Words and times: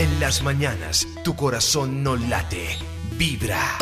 En 0.00 0.18
las 0.18 0.42
mañanas, 0.42 1.06
tu 1.24 1.36
corazón 1.36 2.02
no 2.02 2.16
late, 2.16 2.68
vibra. 3.18 3.76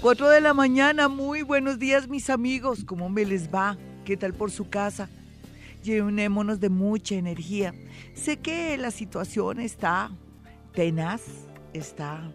4 0.00 0.28
de 0.28 0.40
la 0.40 0.52
mañana, 0.52 1.06
muy 1.06 1.42
buenos 1.42 1.78
días 1.78 2.08
mis 2.08 2.28
amigos, 2.30 2.82
¿cómo 2.84 3.08
me 3.08 3.24
les 3.24 3.54
va? 3.54 3.78
¿Qué 4.04 4.16
tal 4.16 4.34
por 4.34 4.50
su 4.50 4.68
casa? 4.68 5.08
Llenémonos 5.84 6.58
de 6.58 6.68
mucha 6.68 7.14
energía. 7.14 7.76
Sé 8.14 8.38
que 8.38 8.76
la 8.76 8.90
situación 8.90 9.60
está 9.60 10.10
tenaz, 10.72 11.22
está 11.72 12.32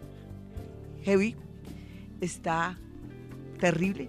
heavy, 1.02 1.36
está 2.22 2.78
terrible, 3.58 4.08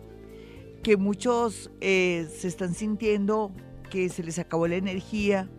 que 0.82 0.96
muchos 0.96 1.70
eh, 1.82 2.26
se 2.39 2.48
están 2.48 2.73
sintiendo 2.73 3.52
que 3.89 4.08
se 4.08 4.23
les 4.23 4.39
acabó 4.39 4.66
la 4.66 4.78
energía, 4.78 5.50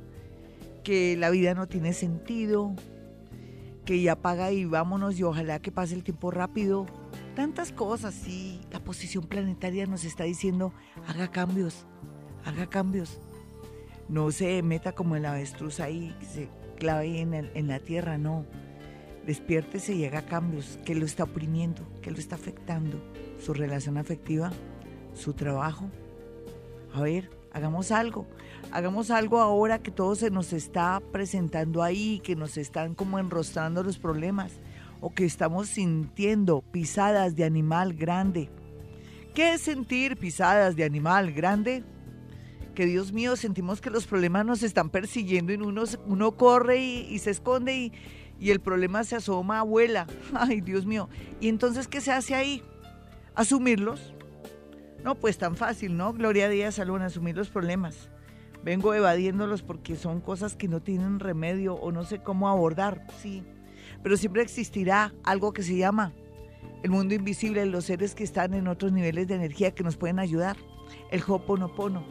que 0.83 1.17
la 1.17 1.31
vida 1.31 1.55
no 1.55 1.67
tiene 1.67 1.93
sentido, 1.93 2.75
que 3.85 4.01
ya 4.01 4.17
paga 4.17 4.53
y 4.53 4.65
vámonos 4.65 5.19
y 5.19 5.23
ojalá 5.23 5.61
que 5.61 5.73
pase 5.73 5.95
el 5.95 6.05
tiempo 6.05 6.31
rápido. 6.31 6.87
Tantas 7.35 7.73
cosas, 7.73 8.15
sí, 8.15 8.61
la 8.71 8.81
posición 8.81 9.25
planetaria 9.25 9.87
nos 9.87 10.05
está 10.05 10.25
diciendo, 10.25 10.73
haga 11.07 11.31
cambios, 11.31 11.87
haga 12.45 12.67
cambios. 12.69 13.21
No 14.09 14.31
se 14.31 14.63
meta 14.63 14.93
como 14.93 15.17
el 15.17 15.25
avestruz 15.25 15.81
ahí, 15.81 16.15
se 16.21 16.49
clave 16.79 17.21
en, 17.21 17.35
en 17.35 17.69
la 17.69 17.79
tierra, 17.79 18.19
no. 18.19 18.45
Despiértese 19.27 19.95
y 19.95 20.05
haga 20.05 20.23
cambios, 20.23 20.79
que 20.85 20.95
lo 20.95 21.07
está 21.07 21.25
oprimiendo, 21.25 21.83
que 22.03 22.11
lo 22.11 22.19
está 22.19 22.35
afectando, 22.35 22.99
su 23.39 23.55
relación 23.55 23.97
afectiva, 23.97 24.53
su 25.15 25.33
trabajo. 25.33 25.89
A 26.93 27.01
ver, 27.01 27.31
hagamos 27.53 27.93
algo, 27.93 28.27
hagamos 28.73 29.11
algo 29.11 29.39
ahora 29.39 29.81
que 29.81 29.91
todo 29.91 30.15
se 30.15 30.31
nos 30.31 30.53
está 30.53 31.01
presentando 31.13 31.83
ahí, 31.83 32.21
que 32.25 32.35
nos 32.35 32.57
están 32.57 32.95
como 32.95 33.19
enrostrando 33.19 33.83
los 33.83 33.99
problemas 33.99 34.53
o 35.01 35.13
que 35.13 35.25
estamos 35.25 35.69
sintiendo 35.69 36.63
pisadas 36.63 37.37
de 37.37 37.45
animal 37.45 37.93
grande. 37.93 38.49
¿Qué 39.35 39.55
es 39.55 39.61
sentir 39.61 40.17
pisadas 40.17 40.75
de 40.75 40.85
animal 40.85 41.33
grande? 41.33 41.85
Que 42.75 42.87
Dios 42.87 43.13
mío, 43.13 43.37
sentimos 43.37 43.81
que 43.81 43.91
los 43.91 44.07
problemas 44.07 44.47
nos 44.47 44.63
están 44.63 44.89
persiguiendo 44.89 45.53
y 45.53 45.57
uno, 45.57 45.85
uno 46.07 46.33
corre 46.33 46.79
y, 46.79 47.19
se 47.19 47.31
esconde 47.31 47.93
y, 48.41 48.51
el 48.51 48.61
problema 48.61 49.05
se 49.05 49.17
asoma, 49.17 49.59
abuela. 49.59 50.07
Ay, 50.35 50.63
Dios 50.63 50.87
mío. 50.87 51.09
¿Y 51.41 51.49
entonces 51.49 51.89
qué 51.89 52.01
se 52.01 52.13
hace 52.13 52.35
ahí? 52.35 52.63
¿Asumirlos? 53.35 54.15
No, 55.05 55.15
pues 55.15 55.37
tan 55.37 55.57
fácil, 55.57 55.97
¿no? 55.97 56.13
Gloria 56.13 56.49
Dios, 56.49 56.77
Salón, 56.77 57.03
asumir 57.03 57.37
los 57.37 57.51
problemas. 57.51 58.09
Vengo 58.65 58.95
evadiéndolos 58.95 59.63
porque 59.63 59.97
son 59.97 60.21
cosas 60.21 60.57
que 60.57 60.69
no 60.69 60.81
tienen 60.81 61.19
remedio 61.19 61.75
o 61.75 61.91
no 61.91 62.05
sé 62.05 62.23
cómo 62.23 62.49
abordar, 62.49 63.07
sí. 63.21 63.43
Pero 64.03 64.17
siempre 64.17 64.43
existirá 64.43 65.13
algo 65.25 65.53
que 65.53 65.63
se 65.63 65.77
llama 65.77 66.13
el 66.83 66.91
mundo 66.91 67.15
invisible, 67.15 67.65
los 67.67 67.85
seres 67.85 68.15
que 68.15 68.25
están 68.25 68.55
en 68.55 68.67
otros 68.67 68.93
niveles 68.93 69.29
de 69.29 69.37
energía 69.37 69.73
que 69.73 69.85
nos 69.85 69.97
pueden 69.97 70.19
ayudar. 70.19 70.57
El 71.11 71.23
Hoponopono. 71.27 72.05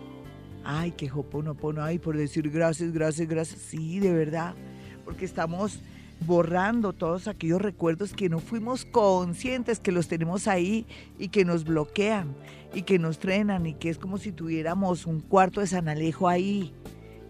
Ay, 0.64 0.92
qué 0.92 1.12
Hoponopono. 1.12 1.84
Ay, 1.84 2.00
por 2.00 2.18
decir 2.18 2.50
gracias, 2.50 2.92
gracias, 2.94 3.28
gracias. 3.28 3.60
Sí, 3.60 4.00
de 4.00 4.14
verdad. 4.14 4.56
Porque 5.04 5.26
estamos 5.26 5.82
borrando 6.26 6.94
todos 6.94 7.28
aquellos 7.28 7.62
recuerdos 7.62 8.14
que 8.14 8.30
no 8.30 8.40
fuimos 8.40 8.86
conscientes 8.86 9.80
que 9.80 9.92
los 9.92 10.08
tenemos 10.08 10.48
ahí 10.48 10.86
y 11.18 11.30
que 11.30 11.46
nos 11.46 11.64
bloquean 11.64 12.36
y 12.74 12.84
que 12.84 13.00
nos 13.00 13.20
trenan 13.20 13.66
y 13.66 13.74
que 13.74 13.90
es 13.90 13.98
como 13.98 14.18
si 14.18 14.32
tuviéramos 14.32 15.06
un 15.06 15.20
cuarto 15.20 15.62
de 15.62 15.68
San 15.68 15.90
Alejo 15.90 16.28
ahí 16.28 16.74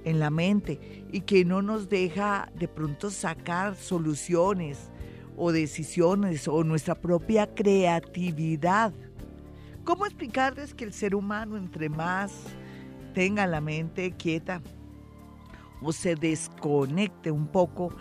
en 0.04 0.20
la 0.20 0.30
mente 0.30 1.06
y 1.12 1.22
que 1.22 1.46
no 1.46 1.62
nos 1.62 1.90
deja 1.90 2.52
de 2.58 2.68
pronto 2.68 3.10
sacar 3.10 3.76
soluciones 3.76 4.92
o 5.38 5.52
decisiones 5.52 6.48
o 6.48 6.64
nuestra 6.64 6.96
propia 6.96 7.54
creatividad. 7.54 8.94
¿Cómo 9.84 10.06
explicarles 10.06 10.74
que 10.74 10.84
el 10.84 10.94
ser 10.94 11.16
humano 11.16 11.58
entre 11.58 11.90
más 11.90 12.32
tenga 13.14 13.48
la 13.48 13.62
mente 13.62 14.12
quieta 14.12 14.62
o 15.82 15.92
se 15.92 16.16
desconecte 16.16 17.32
un 17.32 17.48
poco, 17.48 17.92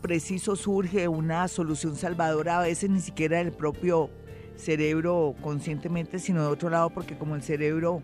preciso 0.00 0.56
surge 0.56 1.08
una 1.08 1.46
solución 1.48 1.96
salvadora, 1.96 2.58
a 2.58 2.62
veces 2.62 2.90
ni 2.90 3.00
siquiera 3.00 3.38
del 3.38 3.52
propio 3.52 4.10
cerebro 4.56 5.34
conscientemente, 5.40 6.18
sino 6.18 6.42
de 6.42 6.48
otro 6.48 6.70
lado, 6.70 6.90
porque 6.90 7.16
como 7.16 7.34
el 7.34 7.42
cerebro 7.42 8.02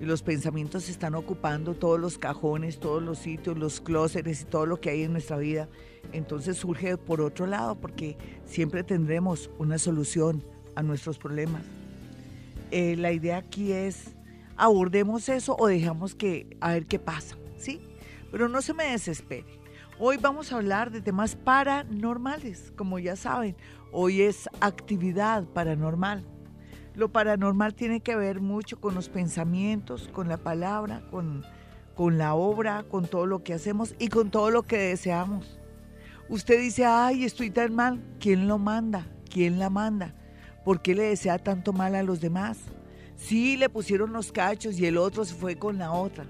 y 0.00 0.04
los 0.04 0.22
pensamientos 0.22 0.88
están 0.88 1.14
ocupando 1.14 1.74
todos 1.74 1.98
los 1.98 2.18
cajones, 2.18 2.78
todos 2.78 3.02
los 3.02 3.18
sitios, 3.18 3.58
los 3.58 3.80
clóseres 3.80 4.42
y 4.42 4.44
todo 4.44 4.66
lo 4.66 4.80
que 4.80 4.90
hay 4.90 5.02
en 5.04 5.12
nuestra 5.12 5.38
vida, 5.38 5.68
entonces 6.12 6.58
surge 6.58 6.96
por 6.96 7.20
otro 7.20 7.46
lado, 7.46 7.76
porque 7.76 8.16
siempre 8.44 8.84
tendremos 8.84 9.50
una 9.58 9.78
solución 9.78 10.44
a 10.74 10.82
nuestros 10.82 11.18
problemas. 11.18 11.62
Eh, 12.70 12.96
la 12.96 13.12
idea 13.12 13.38
aquí 13.38 13.72
es 13.72 14.16
abordemos 14.56 15.28
eso 15.28 15.56
o 15.58 15.66
dejamos 15.66 16.14
que 16.14 16.56
a 16.60 16.72
ver 16.72 16.86
qué 16.86 16.98
pasa, 16.98 17.36
¿sí? 17.56 17.80
Pero 18.30 18.48
no 18.48 18.62
se 18.62 18.74
me 18.74 18.84
desespere. 18.84 19.55
Hoy 19.98 20.18
vamos 20.18 20.52
a 20.52 20.56
hablar 20.56 20.90
de 20.90 21.00
temas 21.00 21.36
paranormales, 21.36 22.70
como 22.76 22.98
ya 22.98 23.16
saben. 23.16 23.56
Hoy 23.92 24.20
es 24.20 24.46
actividad 24.60 25.44
paranormal. 25.44 26.22
Lo 26.94 27.10
paranormal 27.10 27.74
tiene 27.74 28.00
que 28.00 28.14
ver 28.14 28.42
mucho 28.42 28.78
con 28.78 28.94
los 28.94 29.08
pensamientos, 29.08 30.10
con 30.12 30.28
la 30.28 30.36
palabra, 30.36 31.00
con, 31.10 31.46
con 31.94 32.18
la 32.18 32.34
obra, 32.34 32.82
con 32.82 33.06
todo 33.06 33.24
lo 33.24 33.42
que 33.42 33.54
hacemos 33.54 33.94
y 33.98 34.08
con 34.08 34.30
todo 34.30 34.50
lo 34.50 34.64
que 34.64 34.76
deseamos. 34.76 35.58
Usted 36.28 36.60
dice, 36.60 36.84
ay, 36.84 37.24
estoy 37.24 37.48
tan 37.48 37.74
mal. 37.74 38.04
¿Quién 38.20 38.48
lo 38.48 38.58
manda? 38.58 39.06
¿Quién 39.30 39.58
la 39.58 39.70
manda? 39.70 40.14
¿Por 40.62 40.82
qué 40.82 40.94
le 40.94 41.04
desea 41.04 41.38
tanto 41.38 41.72
mal 41.72 41.94
a 41.94 42.02
los 42.02 42.20
demás? 42.20 42.58
Sí, 43.16 43.56
le 43.56 43.70
pusieron 43.70 44.12
los 44.12 44.30
cachos 44.30 44.78
y 44.78 44.84
el 44.84 44.98
otro 44.98 45.24
se 45.24 45.34
fue 45.34 45.56
con 45.56 45.78
la 45.78 45.90
otra 45.92 46.26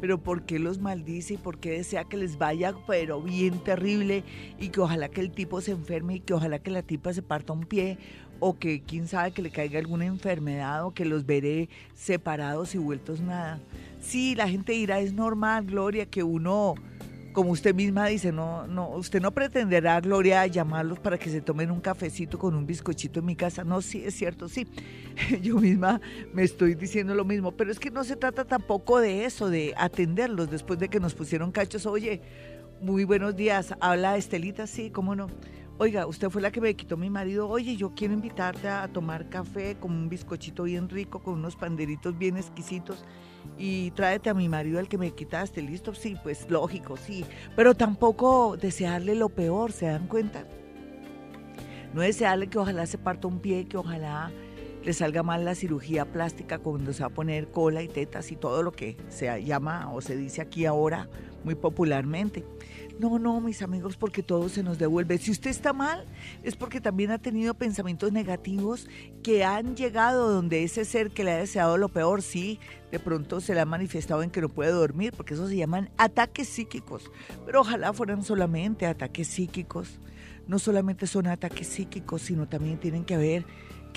pero 0.00 0.18
¿por 0.18 0.42
qué 0.42 0.58
los 0.58 0.78
maldice 0.78 1.34
y 1.34 1.36
por 1.38 1.58
qué 1.58 1.70
desea 1.72 2.04
que 2.04 2.16
les 2.16 2.38
vaya, 2.38 2.74
pero 2.86 3.22
bien 3.22 3.58
terrible 3.62 4.24
y 4.58 4.68
que 4.68 4.80
ojalá 4.80 5.08
que 5.08 5.20
el 5.20 5.30
tipo 5.30 5.60
se 5.60 5.72
enferme 5.72 6.16
y 6.16 6.20
que 6.20 6.34
ojalá 6.34 6.58
que 6.58 6.70
la 6.70 6.82
tipa 6.82 7.12
se 7.12 7.22
parta 7.22 7.52
un 7.52 7.64
pie 7.64 7.98
o 8.40 8.58
que 8.58 8.82
quién 8.82 9.08
sabe 9.08 9.32
que 9.32 9.42
le 9.42 9.50
caiga 9.50 9.78
alguna 9.78 10.06
enfermedad 10.06 10.84
o 10.84 10.92
que 10.92 11.04
los 11.04 11.26
veré 11.26 11.68
separados 11.94 12.74
y 12.74 12.78
vueltos 12.78 13.20
nada? 13.20 13.58
Sí, 14.00 14.34
la 14.34 14.48
gente 14.48 14.72
dirá, 14.72 15.00
es 15.00 15.12
normal, 15.12 15.66
Gloria, 15.66 16.06
que 16.06 16.22
uno 16.22 16.74
como 17.38 17.52
usted 17.52 17.72
misma 17.72 18.08
dice, 18.08 18.32
no, 18.32 18.66
no, 18.66 18.88
usted 18.96 19.22
no 19.22 19.30
pretenderá, 19.30 20.00
Gloria, 20.00 20.44
llamarlos 20.48 20.98
para 20.98 21.16
que 21.18 21.30
se 21.30 21.40
tomen 21.40 21.70
un 21.70 21.78
cafecito 21.80 22.36
con 22.36 22.56
un 22.56 22.66
bizcochito 22.66 23.20
en 23.20 23.26
mi 23.26 23.36
casa. 23.36 23.62
No, 23.62 23.80
sí, 23.80 24.02
es 24.04 24.14
cierto, 24.16 24.48
sí. 24.48 24.66
Yo 25.40 25.60
misma 25.60 26.00
me 26.32 26.42
estoy 26.42 26.74
diciendo 26.74 27.14
lo 27.14 27.24
mismo, 27.24 27.52
pero 27.52 27.70
es 27.70 27.78
que 27.78 27.92
no 27.92 28.02
se 28.02 28.16
trata 28.16 28.44
tampoco 28.44 28.98
de 28.98 29.24
eso, 29.24 29.50
de 29.50 29.72
atenderlos 29.76 30.50
después 30.50 30.80
de 30.80 30.88
que 30.88 30.98
nos 30.98 31.14
pusieron 31.14 31.52
cachos. 31.52 31.86
Oye, 31.86 32.22
muy 32.80 33.04
buenos 33.04 33.36
días, 33.36 33.72
habla 33.78 34.16
Estelita, 34.16 34.66
sí, 34.66 34.90
cómo 34.90 35.14
no. 35.14 35.28
Oiga, 35.80 36.08
usted 36.08 36.28
fue 36.28 36.42
la 36.42 36.50
que 36.50 36.60
me 36.60 36.74
quitó 36.74 36.96
mi 36.96 37.08
marido. 37.08 37.48
Oye, 37.48 37.76
yo 37.76 37.92
quiero 37.94 38.12
invitarte 38.12 38.66
a 38.66 38.88
tomar 38.88 39.28
café 39.28 39.76
con 39.76 39.92
un 39.92 40.08
bizcochito 40.08 40.64
bien 40.64 40.88
rico, 40.88 41.22
con 41.22 41.34
unos 41.34 41.54
panderitos 41.54 42.18
bien 42.18 42.36
exquisitos 42.36 43.04
y 43.56 43.92
tráete 43.92 44.28
a 44.28 44.34
mi 44.34 44.48
marido 44.48 44.80
al 44.80 44.88
que 44.88 44.98
me 44.98 45.12
quitaste, 45.12 45.62
listo, 45.62 45.94
sí, 45.94 46.16
pues 46.20 46.50
lógico, 46.50 46.96
sí, 46.96 47.24
pero 47.54 47.74
tampoco 47.74 48.56
desearle 48.56 49.14
lo 49.14 49.28
peor, 49.28 49.70
¿se 49.70 49.86
dan 49.86 50.08
cuenta? 50.08 50.44
No 51.94 52.00
desearle 52.00 52.48
que 52.48 52.58
ojalá 52.58 52.84
se 52.86 52.98
parta 52.98 53.28
un 53.28 53.38
pie, 53.38 53.66
que 53.68 53.76
ojalá 53.76 54.32
le 54.84 54.92
salga 54.92 55.22
mal 55.22 55.44
la 55.44 55.54
cirugía 55.54 56.06
plástica 56.06 56.58
cuando 56.58 56.92
se 56.92 57.02
va 57.02 57.06
a 57.06 57.10
poner 57.10 57.52
cola 57.52 57.82
y 57.82 57.88
tetas 57.88 58.32
y 58.32 58.36
todo 58.36 58.64
lo 58.64 58.72
que 58.72 58.96
se 59.08 59.44
llama 59.44 59.92
o 59.92 60.00
se 60.00 60.16
dice 60.16 60.40
aquí 60.40 60.66
ahora 60.66 61.08
muy 61.44 61.54
popularmente. 61.54 62.44
No, 62.98 63.20
no, 63.20 63.40
mis 63.40 63.62
amigos, 63.62 63.96
porque 63.96 64.24
todo 64.24 64.48
se 64.48 64.64
nos 64.64 64.76
devuelve. 64.76 65.18
Si 65.18 65.30
usted 65.30 65.50
está 65.50 65.72
mal, 65.72 66.04
es 66.42 66.56
porque 66.56 66.80
también 66.80 67.12
ha 67.12 67.18
tenido 67.18 67.54
pensamientos 67.54 68.10
negativos 68.12 68.88
que 69.22 69.44
han 69.44 69.76
llegado 69.76 70.32
donde 70.32 70.64
ese 70.64 70.84
ser 70.84 71.10
que 71.12 71.22
le 71.22 71.30
ha 71.30 71.36
deseado 71.36 71.76
lo 71.76 71.88
peor, 71.88 72.22
sí, 72.22 72.58
de 72.90 72.98
pronto 72.98 73.40
se 73.40 73.54
le 73.54 73.60
ha 73.60 73.64
manifestado 73.64 74.24
en 74.24 74.30
que 74.30 74.40
no 74.40 74.48
puede 74.48 74.72
dormir, 74.72 75.12
porque 75.16 75.34
eso 75.34 75.46
se 75.46 75.56
llaman 75.56 75.90
ataques 75.96 76.48
psíquicos. 76.48 77.08
Pero 77.46 77.60
ojalá 77.60 77.92
fueran 77.92 78.24
solamente 78.24 78.84
ataques 78.86 79.28
psíquicos. 79.28 80.00
No 80.48 80.58
solamente 80.58 81.06
son 81.06 81.28
ataques 81.28 81.68
psíquicos, 81.68 82.22
sino 82.22 82.48
también 82.48 82.80
tienen 82.80 83.04
que 83.04 83.16
ver 83.16 83.46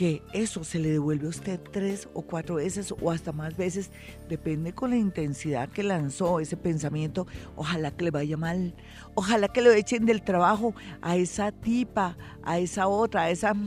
que 0.01 0.23
eso 0.33 0.63
se 0.63 0.79
le 0.79 0.89
devuelve 0.89 1.27
a 1.27 1.29
usted 1.29 1.59
tres 1.59 2.09
o 2.15 2.23
cuatro 2.23 2.55
veces 2.55 2.91
o 2.99 3.11
hasta 3.11 3.31
más 3.31 3.55
veces, 3.55 3.91
depende 4.27 4.73
con 4.73 4.89
la 4.89 4.95
intensidad 4.95 5.69
que 5.69 5.83
lanzó 5.83 6.39
ese 6.39 6.57
pensamiento. 6.57 7.27
Ojalá 7.55 7.91
que 7.91 8.05
le 8.05 8.09
vaya 8.09 8.35
mal, 8.35 8.73
ojalá 9.13 9.47
que 9.49 9.61
lo 9.61 9.69
echen 9.71 10.07
del 10.07 10.23
trabajo 10.23 10.73
a 11.03 11.17
esa 11.17 11.51
tipa, 11.51 12.17
a 12.41 12.57
esa 12.57 12.87
otra, 12.87 13.25
a 13.25 13.29
esa... 13.29 13.53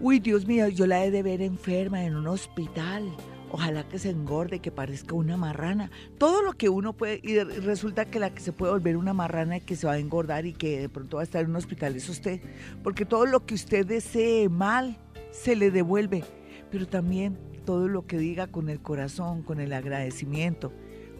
Uy, 0.00 0.18
Dios 0.18 0.44
mío, 0.44 0.66
yo 0.66 0.88
la 0.88 1.04
he 1.04 1.12
de 1.12 1.22
ver 1.22 1.40
enferma 1.40 2.02
en 2.02 2.16
un 2.16 2.26
hospital. 2.26 3.14
Ojalá 3.54 3.84
que 3.84 4.00
se 4.00 4.10
engorde, 4.10 4.58
que 4.58 4.72
parezca 4.72 5.14
una 5.14 5.36
marrana. 5.36 5.88
Todo 6.18 6.42
lo 6.42 6.54
que 6.54 6.68
uno 6.68 6.92
puede, 6.92 7.20
y 7.22 7.38
resulta 7.38 8.04
que 8.04 8.18
la 8.18 8.34
que 8.34 8.40
se 8.40 8.50
puede 8.50 8.72
volver 8.72 8.96
una 8.96 9.14
marrana 9.14 9.58
y 9.58 9.60
que 9.60 9.76
se 9.76 9.86
va 9.86 9.92
a 9.92 9.98
engordar 9.98 10.44
y 10.44 10.54
que 10.54 10.80
de 10.80 10.88
pronto 10.88 11.18
va 11.18 11.22
a 11.22 11.24
estar 11.24 11.44
en 11.44 11.50
un 11.50 11.56
hospital 11.56 11.94
es 11.94 12.08
usted. 12.08 12.40
Porque 12.82 13.04
todo 13.04 13.26
lo 13.26 13.46
que 13.46 13.54
usted 13.54 13.86
desee 13.86 14.48
mal 14.48 14.98
se 15.30 15.54
le 15.54 15.70
devuelve. 15.70 16.24
Pero 16.72 16.88
también 16.88 17.38
todo 17.64 17.86
lo 17.86 18.08
que 18.08 18.18
diga 18.18 18.48
con 18.48 18.68
el 18.68 18.80
corazón, 18.80 19.44
con 19.44 19.60
el 19.60 19.72
agradecimiento, 19.72 20.72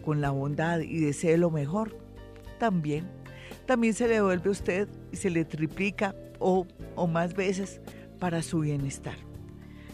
con 0.03 0.19
la 0.19 0.31
bondad 0.31 0.81
y 0.81 0.99
desee 0.99 1.37
lo 1.37 1.51
mejor, 1.51 1.97
también. 2.59 3.07
También 3.65 3.93
se 3.93 4.09
le 4.09 4.15
devuelve 4.15 4.49
a 4.49 4.51
usted 4.51 4.89
y 5.09 5.15
se 5.15 5.29
le 5.29 5.45
triplica 5.45 6.13
o, 6.39 6.67
o 6.95 7.07
más 7.07 7.33
veces 7.33 7.79
para 8.19 8.41
su 8.41 8.59
bienestar. 8.59 9.15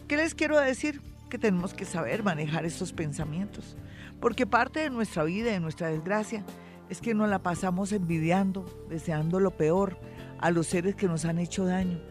¿Qué 0.07 0.17
les 0.17 0.33
quiero 0.33 0.59
decir? 0.59 1.10
Que 1.31 1.37
tenemos 1.37 1.73
que 1.73 1.85
saber 1.85 2.23
manejar 2.23 2.65
estos 2.65 2.91
pensamientos, 2.91 3.77
porque 4.19 4.45
parte 4.45 4.81
de 4.81 4.89
nuestra 4.89 5.23
vida 5.23 5.49
de 5.49 5.61
nuestra 5.61 5.87
desgracia 5.87 6.43
es 6.89 6.99
que 6.99 7.13
nos 7.13 7.29
la 7.29 7.39
pasamos 7.39 7.93
envidiando, 7.93 8.65
deseando 8.89 9.39
lo 9.39 9.51
peor 9.51 9.97
a 10.39 10.51
los 10.51 10.67
seres 10.67 10.93
que 10.93 11.07
nos 11.07 11.23
han 11.23 11.39
hecho 11.39 11.63
daño. 11.63 12.01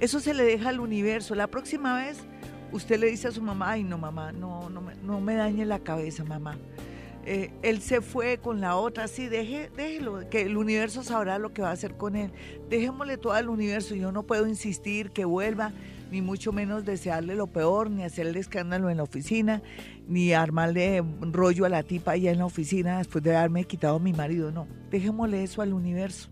Eso 0.00 0.18
se 0.18 0.34
le 0.34 0.42
deja 0.42 0.70
al 0.70 0.80
universo. 0.80 1.36
La 1.36 1.46
próxima 1.46 1.94
vez 1.94 2.18
usted 2.72 2.98
le 2.98 3.06
dice 3.06 3.28
a 3.28 3.30
su 3.30 3.40
mamá, 3.40 3.70
ay 3.70 3.84
no 3.84 3.98
mamá, 3.98 4.32
no, 4.32 4.68
no, 4.68 4.80
me, 4.80 4.96
no 4.96 5.20
me 5.20 5.36
dañe 5.36 5.64
la 5.64 5.78
cabeza 5.78 6.24
mamá. 6.24 6.58
Eh, 7.24 7.52
él 7.62 7.80
se 7.80 8.00
fue 8.00 8.38
con 8.38 8.60
la 8.60 8.74
otra, 8.74 9.06
sí, 9.06 9.28
deje, 9.28 9.70
déjelo, 9.76 10.28
que 10.28 10.42
el 10.42 10.56
universo 10.56 11.04
sabrá 11.04 11.38
lo 11.38 11.52
que 11.52 11.62
va 11.62 11.68
a 11.68 11.72
hacer 11.72 11.96
con 11.96 12.16
él. 12.16 12.32
Dejémosle 12.68 13.16
todo 13.16 13.32
al 13.32 13.48
universo, 13.48 13.94
yo 13.94 14.10
no 14.10 14.24
puedo 14.24 14.48
insistir 14.48 15.12
que 15.12 15.24
vuelva 15.24 15.72
ni 16.10 16.22
mucho 16.22 16.52
menos 16.52 16.84
desearle 16.84 17.34
lo 17.34 17.48
peor, 17.48 17.90
ni 17.90 18.04
hacerle 18.04 18.40
escándalo 18.40 18.90
en 18.90 18.98
la 18.98 19.02
oficina, 19.02 19.62
ni 20.08 20.32
armarle 20.32 21.02
rollo 21.20 21.64
a 21.64 21.68
la 21.68 21.82
tipa 21.82 22.12
allá 22.12 22.30
en 22.30 22.38
la 22.38 22.46
oficina 22.46 22.98
después 22.98 23.24
de 23.24 23.36
haberme 23.36 23.64
quitado 23.64 23.96
a 23.96 24.00
mi 24.00 24.12
marido. 24.12 24.52
No, 24.52 24.66
dejémosle 24.90 25.42
eso 25.42 25.62
al 25.62 25.72
universo. 25.72 26.28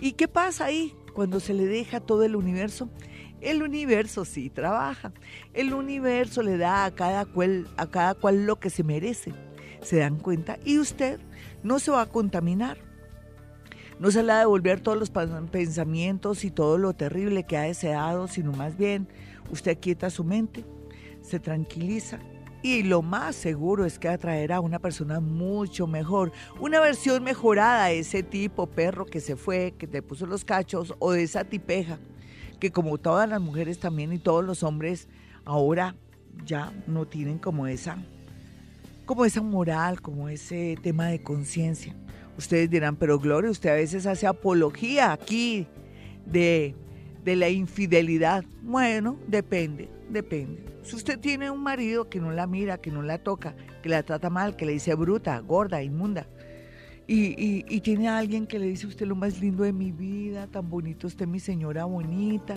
¿Y 0.00 0.12
qué 0.12 0.28
pasa 0.28 0.66
ahí 0.66 0.94
cuando 1.14 1.40
se 1.40 1.54
le 1.54 1.66
deja 1.66 2.00
todo 2.00 2.24
el 2.24 2.36
universo? 2.36 2.88
El 3.40 3.62
universo 3.62 4.24
sí 4.24 4.50
trabaja. 4.50 5.12
El 5.54 5.74
universo 5.74 6.42
le 6.42 6.56
da 6.56 6.84
a 6.84 6.90
cada 6.90 7.24
cual, 7.24 7.68
a 7.76 7.86
cada 7.88 8.14
cual 8.14 8.46
lo 8.46 8.56
que 8.56 8.70
se 8.70 8.82
merece. 8.82 9.32
¿Se 9.82 9.98
dan 9.98 10.18
cuenta? 10.18 10.58
Y 10.64 10.78
usted 10.78 11.20
no 11.62 11.78
se 11.78 11.90
va 11.90 12.02
a 12.02 12.06
contaminar 12.06 12.87
no 13.98 14.10
se 14.10 14.22
le 14.22 14.28
va 14.28 14.36
a 14.36 14.40
devolver 14.40 14.80
todos 14.80 14.98
los 14.98 15.10
pensamientos 15.10 16.44
y 16.44 16.50
todo 16.50 16.78
lo 16.78 16.94
terrible 16.94 17.44
que 17.44 17.56
ha 17.56 17.62
deseado, 17.62 18.28
sino 18.28 18.52
más 18.52 18.76
bien 18.76 19.08
usted 19.50 19.78
quieta 19.78 20.10
su 20.10 20.24
mente, 20.24 20.64
se 21.22 21.40
tranquiliza 21.40 22.20
y 22.62 22.82
lo 22.82 23.02
más 23.02 23.36
seguro 23.36 23.84
es 23.84 23.98
que 23.98 24.08
atraerá 24.08 24.56
a 24.56 24.60
una 24.60 24.78
persona 24.78 25.20
mucho 25.20 25.86
mejor, 25.86 26.32
una 26.60 26.80
versión 26.80 27.22
mejorada 27.22 27.86
de 27.86 28.00
ese 28.00 28.22
tipo 28.22 28.66
perro 28.66 29.06
que 29.06 29.20
se 29.20 29.36
fue, 29.36 29.74
que 29.78 29.86
te 29.86 30.02
puso 30.02 30.26
los 30.26 30.44
cachos, 30.44 30.94
o 30.98 31.12
de 31.12 31.22
esa 31.22 31.44
tipeja, 31.44 31.98
que 32.58 32.72
como 32.72 32.98
todas 32.98 33.28
las 33.28 33.40
mujeres 33.40 33.78
también 33.78 34.12
y 34.12 34.18
todos 34.18 34.44
los 34.44 34.62
hombres 34.62 35.08
ahora 35.44 35.94
ya 36.44 36.72
no 36.86 37.06
tienen 37.06 37.38
como 37.38 37.66
esa, 37.66 37.96
como 39.06 39.24
esa 39.24 39.40
moral, 39.40 40.00
como 40.00 40.28
ese 40.28 40.76
tema 40.82 41.06
de 41.06 41.22
conciencia. 41.22 41.94
Ustedes 42.38 42.70
dirán, 42.70 42.94
pero 42.94 43.18
Gloria, 43.18 43.50
usted 43.50 43.70
a 43.70 43.74
veces 43.74 44.06
hace 44.06 44.28
apología 44.28 45.12
aquí 45.12 45.66
de, 46.24 46.76
de 47.24 47.34
la 47.34 47.48
infidelidad. 47.48 48.44
Bueno, 48.62 49.18
depende, 49.26 49.88
depende. 50.08 50.64
Si 50.84 50.94
usted 50.94 51.18
tiene 51.18 51.50
un 51.50 51.62
marido 51.62 52.08
que 52.08 52.20
no 52.20 52.30
la 52.30 52.46
mira, 52.46 52.78
que 52.78 52.92
no 52.92 53.02
la 53.02 53.18
toca, 53.18 53.56
que 53.82 53.88
la 53.88 54.04
trata 54.04 54.30
mal, 54.30 54.54
que 54.54 54.66
le 54.66 54.72
dice 54.72 54.94
bruta, 54.94 55.38
gorda, 55.40 55.82
inmunda, 55.82 56.28
y, 57.08 57.64
y, 57.66 57.80
tiene 57.80 58.08
a 58.08 58.18
alguien 58.18 58.46
que 58.46 58.58
le 58.58 58.66
dice 58.66 58.86
usted 58.86 59.06
lo 59.06 59.16
más 59.16 59.40
lindo 59.40 59.64
de 59.64 59.72
mi 59.72 59.92
vida, 59.92 60.46
tan 60.46 60.68
bonito 60.68 61.06
usted, 61.06 61.26
mi 61.26 61.40
señora 61.40 61.86
bonita, 61.86 62.54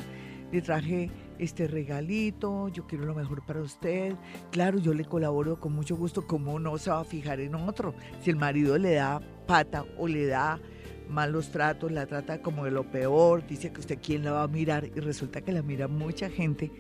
le 0.52 0.62
traje 0.62 1.10
este 1.40 1.68
regalito, 1.68 2.68
yo 2.68 2.86
quiero 2.86 3.06
lo 3.06 3.16
mejor 3.16 3.46
para 3.46 3.62
usted. 3.62 4.16
Claro, 4.52 4.78
yo 4.78 4.94
le 4.94 5.06
colaboro 5.06 5.60
con 5.60 5.74
mucho 5.74 5.96
gusto, 5.96 6.28
¿cómo 6.28 6.60
no 6.60 6.78
se 6.78 6.92
va 6.92 7.00
a 7.00 7.06
fijar 7.06 7.40
en 7.40 7.56
otro? 7.56 7.96
Si 8.22 8.30
el 8.30 8.36
marido 8.36 8.78
le 8.78 8.96
da 8.96 9.22
pata 9.52 9.84
o 9.98 10.08
le 10.08 10.28
da 10.28 10.62
malos 11.10 11.52
tratos, 11.52 11.92
la 11.92 12.06
trata 12.06 12.42
como 12.42 12.64
de 12.64 12.72
lo 12.72 12.90
peor, 12.90 13.46
dice 13.46 13.70
que 13.74 13.82
usted 13.82 14.00
quién 14.02 14.24
la 14.24 14.32
va 14.32 14.44
a 14.44 14.48
mirar 14.48 14.86
y 14.86 15.00
resulta 15.02 15.42
que 15.42 15.52
la 15.52 15.62
mira 15.62 15.90
mucha 15.90 16.30
gente, 16.30 16.72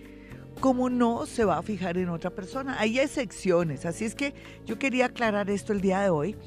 ¿cómo 0.61 0.89
no 0.89 1.25
se 1.25 1.43
va 1.43 1.57
a 1.57 1.63
fijar 1.63 1.97
en 1.97 2.07
otra 2.07 2.29
persona? 2.29 2.79
Hay 2.79 2.97
excepciones, 2.97 3.85
así 3.85 4.05
es 4.05 4.15
que 4.15 4.33
yo 4.65 4.79
quería 4.79 5.07
aclarar 5.07 5.49
esto 5.49 5.73
el 5.73 5.81
día 5.81 5.99
de 5.99 6.11
hoy 6.11 6.37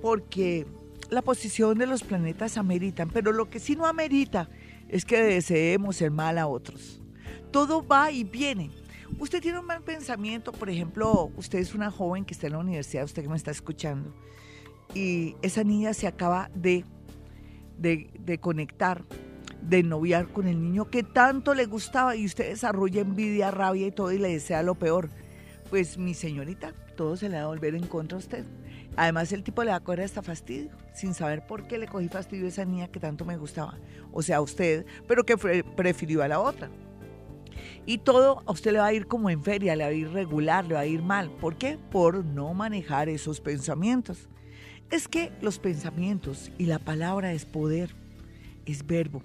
porque 0.00 0.66
la 1.10 1.20
posición 1.20 1.76
de 1.76 1.86
los 1.86 2.02
planetas 2.02 2.56
ameritan, 2.56 3.10
pero 3.10 3.30
lo 3.32 3.50
que 3.50 3.60
sí 3.60 3.76
no 3.76 3.84
amerita 3.84 4.48
es 4.88 5.04
que 5.04 5.20
deseemos 5.22 6.00
el 6.00 6.12
mal 6.12 6.38
a 6.38 6.46
otros. 6.46 7.02
Todo 7.50 7.86
va 7.86 8.10
y 8.10 8.24
viene. 8.24 8.70
Usted 9.18 9.42
tiene 9.42 9.58
un 9.58 9.66
mal 9.66 9.82
pensamiento, 9.82 10.50
por 10.50 10.70
ejemplo, 10.70 11.30
usted 11.36 11.58
es 11.58 11.74
una 11.74 11.90
joven 11.90 12.24
que 12.24 12.32
está 12.32 12.46
en 12.46 12.54
la 12.54 12.58
universidad, 12.58 13.04
usted 13.04 13.20
que 13.20 13.28
me 13.28 13.36
está 13.36 13.50
escuchando, 13.50 14.14
y 14.94 15.36
esa 15.42 15.64
niña 15.64 15.94
se 15.94 16.06
acaba 16.06 16.50
de, 16.54 16.84
de, 17.78 18.38
conectar, 18.38 19.04
de 19.62 19.82
noviar 19.82 20.28
con 20.28 20.46
el 20.46 20.62
niño 20.62 20.90
que 20.90 21.02
tanto 21.02 21.54
le 21.54 21.66
gustaba 21.66 22.16
y 22.16 22.24
usted 22.24 22.48
desarrolla 22.48 23.00
envidia, 23.00 23.50
rabia 23.50 23.86
y 23.86 23.92
todo 23.92 24.12
y 24.12 24.18
le 24.18 24.28
desea 24.28 24.62
lo 24.62 24.74
peor. 24.74 25.10
Pues 25.70 25.98
mi 25.98 26.14
señorita, 26.14 26.72
todo 26.96 27.16
se 27.16 27.28
le 27.28 27.36
va 27.36 27.44
a 27.44 27.48
volver 27.48 27.74
en 27.74 27.86
contra 27.86 28.16
a 28.16 28.20
usted. 28.20 28.44
Además, 28.96 29.30
el 29.32 29.44
tipo 29.44 29.62
le 29.62 29.70
va 29.70 29.76
a 29.76 29.80
coger 29.80 30.00
hasta 30.00 30.22
fastidio, 30.22 30.70
sin 30.92 31.14
saber 31.14 31.46
por 31.46 31.68
qué 31.68 31.78
le 31.78 31.86
cogí 31.86 32.08
fastidio 32.08 32.46
a 32.46 32.48
esa 32.48 32.64
niña 32.64 32.88
que 32.88 32.98
tanto 32.98 33.24
me 33.24 33.36
gustaba. 33.36 33.78
O 34.12 34.22
sea, 34.22 34.38
a 34.38 34.40
usted, 34.40 34.86
pero 35.06 35.24
que 35.24 35.36
prefirió 35.36 36.22
a 36.22 36.28
la 36.28 36.40
otra. 36.40 36.68
Y 37.86 37.98
todo 37.98 38.42
a 38.44 38.52
usted 38.52 38.72
le 38.72 38.78
va 38.80 38.86
a 38.86 38.92
ir 38.92 39.06
como 39.06 39.30
en 39.30 39.42
feria, 39.42 39.76
le 39.76 39.84
va 39.84 39.90
a 39.90 39.92
ir 39.92 40.10
regular, 40.10 40.66
le 40.66 40.74
va 40.74 40.80
a 40.80 40.86
ir 40.86 41.02
mal. 41.02 41.30
¿Por 41.30 41.56
qué? 41.56 41.78
Por 41.90 42.24
no 42.24 42.52
manejar 42.54 43.08
esos 43.08 43.40
pensamientos. 43.40 44.28
Es 44.90 45.06
que 45.06 45.32
los 45.42 45.58
pensamientos 45.58 46.50
y 46.56 46.64
la 46.64 46.78
palabra 46.78 47.32
es 47.32 47.44
poder, 47.44 47.94
es 48.64 48.86
verbo. 48.86 49.22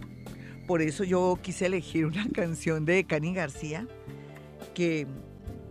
Por 0.67 0.81
eso 0.81 1.05
yo 1.05 1.39
quise 1.41 1.67
elegir 1.67 2.05
una 2.05 2.27
canción 2.33 2.85
de 2.85 3.05
Cani 3.05 3.33
García 3.33 3.87
que 4.73 5.07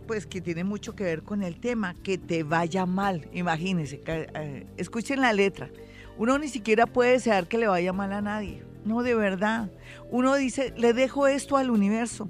pues 0.06 0.26
que 0.26 0.40
tiene 0.40 0.64
mucho 0.64 0.94
que 0.94 1.04
ver 1.04 1.22
con 1.22 1.42
el 1.42 1.60
tema, 1.60 1.94
que 2.02 2.18
te 2.18 2.42
vaya 2.42 2.86
mal. 2.86 3.28
Imagínense, 3.32 4.02
eh, 4.06 4.66
escuchen 4.76 5.20
la 5.20 5.32
letra. 5.32 5.70
Uno 6.18 6.38
ni 6.38 6.48
siquiera 6.48 6.86
puede 6.86 7.12
desear 7.12 7.46
que 7.46 7.58
le 7.58 7.68
vaya 7.68 7.92
mal 7.92 8.12
a 8.12 8.20
nadie. 8.20 8.62
No, 8.84 9.02
de 9.02 9.14
verdad. 9.14 9.70
Uno 10.11 10.34
dice, 10.34 10.75
le 10.76 10.92
dejo 10.92 11.26
esto 11.26 11.56
al 11.56 11.70
universo. 11.70 12.28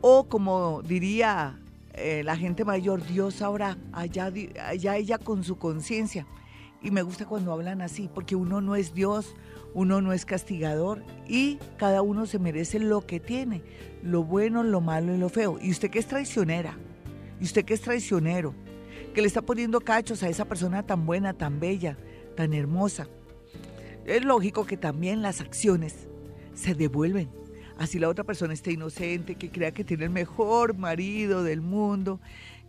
O 0.00 0.28
como 0.28 0.82
diría 0.82 1.58
eh, 1.94 2.22
la 2.24 2.36
gente 2.36 2.64
mayor, 2.64 3.04
Dios 3.04 3.34
sabrá, 3.34 3.76
allá, 3.92 4.32
allá 4.64 4.96
ella 4.96 5.18
con 5.18 5.44
su 5.44 5.58
conciencia. 5.58 6.26
Y 6.82 6.90
me 6.90 7.02
gusta 7.02 7.26
cuando 7.26 7.52
hablan 7.52 7.82
así, 7.82 8.08
porque 8.12 8.36
uno 8.36 8.60
no 8.60 8.74
es 8.74 8.94
Dios, 8.94 9.34
uno 9.74 10.00
no 10.00 10.12
es 10.12 10.24
castigador 10.24 11.02
y 11.28 11.58
cada 11.76 12.02
uno 12.02 12.26
se 12.26 12.38
merece 12.38 12.78
lo 12.78 13.06
que 13.06 13.20
tiene, 13.20 13.62
lo 14.02 14.24
bueno, 14.24 14.62
lo 14.62 14.80
malo 14.80 15.14
y 15.14 15.18
lo 15.18 15.28
feo. 15.28 15.58
Y 15.60 15.70
usted 15.70 15.90
que 15.90 15.98
es 15.98 16.06
traicionera, 16.06 16.76
y 17.40 17.44
usted 17.44 17.64
que 17.64 17.74
es 17.74 17.82
traicionero, 17.82 18.54
que 19.14 19.20
le 19.20 19.26
está 19.26 19.42
poniendo 19.42 19.80
cachos 19.80 20.22
a 20.22 20.28
esa 20.28 20.46
persona 20.46 20.84
tan 20.84 21.04
buena, 21.04 21.34
tan 21.34 21.60
bella, 21.60 21.98
tan 22.36 22.54
hermosa. 22.54 23.08
Es 24.06 24.24
lógico 24.24 24.64
que 24.64 24.76
también 24.76 25.22
las 25.22 25.40
acciones 25.40 26.08
se 26.54 26.74
devuelven. 26.74 27.28
Así 27.78 27.98
la 27.98 28.08
otra 28.08 28.24
persona 28.24 28.54
esté 28.54 28.72
inocente, 28.72 29.36
que 29.36 29.50
crea 29.50 29.72
que 29.72 29.84
tiene 29.84 30.04
el 30.04 30.10
mejor 30.10 30.76
marido 30.76 31.44
del 31.44 31.60
mundo, 31.60 32.20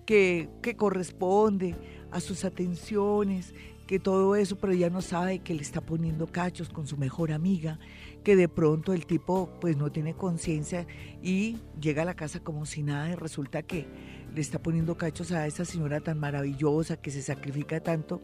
que, 0.05 0.49
que 0.61 0.75
corresponde 0.75 1.75
a 2.11 2.19
sus 2.19 2.45
atenciones, 2.45 3.53
que 3.91 3.99
todo 3.99 4.37
eso, 4.37 4.55
pero 4.55 4.71
ya 4.71 4.89
no 4.89 5.01
sabe 5.01 5.39
que 5.39 5.53
le 5.53 5.61
está 5.61 5.81
poniendo 5.81 6.25
cachos 6.25 6.69
con 6.69 6.87
su 6.87 6.95
mejor 6.95 7.33
amiga, 7.33 7.77
que 8.23 8.37
de 8.37 8.47
pronto 8.47 8.93
el 8.93 9.05
tipo 9.05 9.49
pues 9.59 9.75
no 9.75 9.91
tiene 9.91 10.13
conciencia 10.13 10.87
y 11.21 11.57
llega 11.77 12.03
a 12.03 12.05
la 12.05 12.13
casa 12.13 12.39
como 12.39 12.65
si 12.65 12.83
nada 12.83 13.09
y 13.09 13.15
resulta 13.15 13.63
que 13.63 13.87
le 14.33 14.39
está 14.39 14.59
poniendo 14.59 14.95
cachos 14.95 15.33
a 15.33 15.45
esa 15.45 15.65
señora 15.65 15.99
tan 15.99 16.21
maravillosa 16.21 16.95
que 16.95 17.11
se 17.11 17.21
sacrifica 17.21 17.81
tanto, 17.81 18.21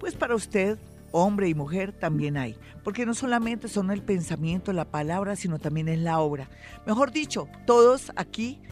pues 0.00 0.14
para 0.14 0.34
usted, 0.34 0.78
hombre 1.10 1.50
y 1.50 1.54
mujer, 1.54 1.92
también 1.92 2.38
hay, 2.38 2.56
porque 2.82 3.04
no 3.04 3.12
solamente 3.12 3.68
son 3.68 3.90
el 3.90 4.00
pensamiento, 4.00 4.72
la 4.72 4.90
palabra, 4.90 5.36
sino 5.36 5.58
también 5.58 5.88
es 5.88 5.98
la 5.98 6.20
obra. 6.20 6.48
Mejor 6.86 7.12
dicho, 7.12 7.48
todos 7.66 8.12
aquí 8.16 8.62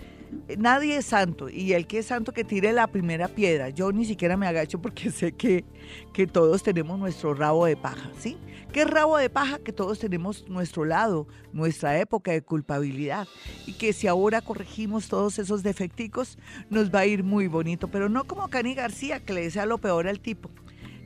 nadie 0.58 0.96
es 0.96 1.06
santo 1.06 1.48
y 1.48 1.72
el 1.72 1.86
que 1.86 1.98
es 1.98 2.06
santo 2.06 2.32
que 2.32 2.44
tire 2.44 2.72
la 2.72 2.86
primera 2.86 3.28
piedra. 3.28 3.70
Yo 3.70 3.92
ni 3.92 4.04
siquiera 4.04 4.36
me 4.36 4.46
agacho 4.46 4.80
porque 4.80 5.10
sé 5.10 5.32
que, 5.32 5.64
que 6.12 6.26
todos 6.26 6.62
tenemos 6.62 6.98
nuestro 6.98 7.34
rabo 7.34 7.66
de 7.66 7.76
paja, 7.76 8.10
¿sí? 8.18 8.36
¿Qué 8.72 8.84
rabo 8.84 9.16
de 9.16 9.30
paja? 9.30 9.58
Que 9.58 9.72
todos 9.72 9.98
tenemos 9.98 10.48
nuestro 10.48 10.84
lado, 10.84 11.26
nuestra 11.52 11.98
época 11.98 12.30
de 12.30 12.42
culpabilidad 12.42 13.26
y 13.66 13.72
que 13.72 13.92
si 13.92 14.06
ahora 14.06 14.42
corregimos 14.42 15.08
todos 15.08 15.40
esos 15.40 15.64
defecticos 15.64 16.38
nos 16.68 16.94
va 16.94 17.00
a 17.00 17.06
ir 17.06 17.24
muy 17.24 17.48
bonito, 17.48 17.88
pero 17.88 18.08
no 18.08 18.24
como 18.24 18.48
Cani 18.48 18.74
García 18.74 19.18
que 19.18 19.32
le 19.32 19.42
desea 19.42 19.66
lo 19.66 19.78
peor 19.78 20.06
al 20.06 20.20
tipo. 20.20 20.50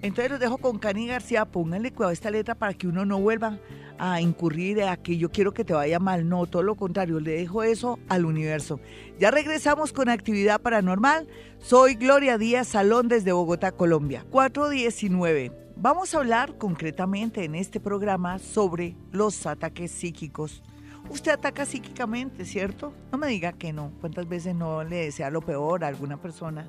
Entonces 0.05 0.33
los 0.33 0.39
dejo 0.41 0.59
con 0.59 0.79
Cani 0.79 1.07
García, 1.07 1.47
pónganle 1.47 1.91
cuidado 1.91 2.11
a 2.11 2.13
esta 2.13 2.31
letra 2.31 2.55
para 2.55 2.75
que 2.75 2.87
uno 2.87 3.07
no 3.07 3.19
vuelva 3.23 3.59
a 3.99 4.21
incurrir 4.21 4.83
a 4.83 4.99
que 4.99 5.17
yo 5.17 5.31
quiero 5.31 5.55
que 5.55 5.65
te 5.65 5.73
vaya 5.73 5.99
mal. 5.99 6.29
No, 6.29 6.45
todo 6.45 6.63
lo 6.63 6.75
contrario, 6.75 7.21
le 7.21 7.31
dejo 7.39 7.63
eso 7.63 7.99
al 8.11 8.27
universo. 8.27 8.81
Ya 9.19 9.31
regresamos 9.31 9.95
con 9.95 10.11
actividad 10.11 10.61
paranormal. 10.61 11.27
Soy 11.59 11.95
Gloria 11.95 12.37
Díaz 12.37 12.69
Salón 12.69 13.09
desde 13.09 13.33
Bogotá, 13.33 13.73
Colombia. 13.73 14.27
419. 14.29 15.53
Vamos 15.77 16.15
a 16.15 16.19
hablar 16.19 16.59
concretamente 16.59 17.43
en 17.45 17.55
este 17.55 17.81
programa 17.81 18.39
sobre 18.39 18.99
los 19.11 19.47
ataques 19.47 19.91
psíquicos. 19.91 20.63
Usted 21.09 21.33
ataca 21.33 21.65
psíquicamente, 21.65 22.45
¿cierto? 22.45 22.93
No 23.11 23.17
me 23.17 23.29
diga 23.29 23.55
que 23.55 23.73
no. 23.73 23.91
¿Cuántas 24.03 24.29
veces 24.29 24.55
no 24.55 24.85
le 24.85 24.97
desea 24.97 25.31
lo 25.31 25.41
peor 25.41 25.83
a 25.83 25.89
alguna 25.89 26.19
persona? 26.21 26.69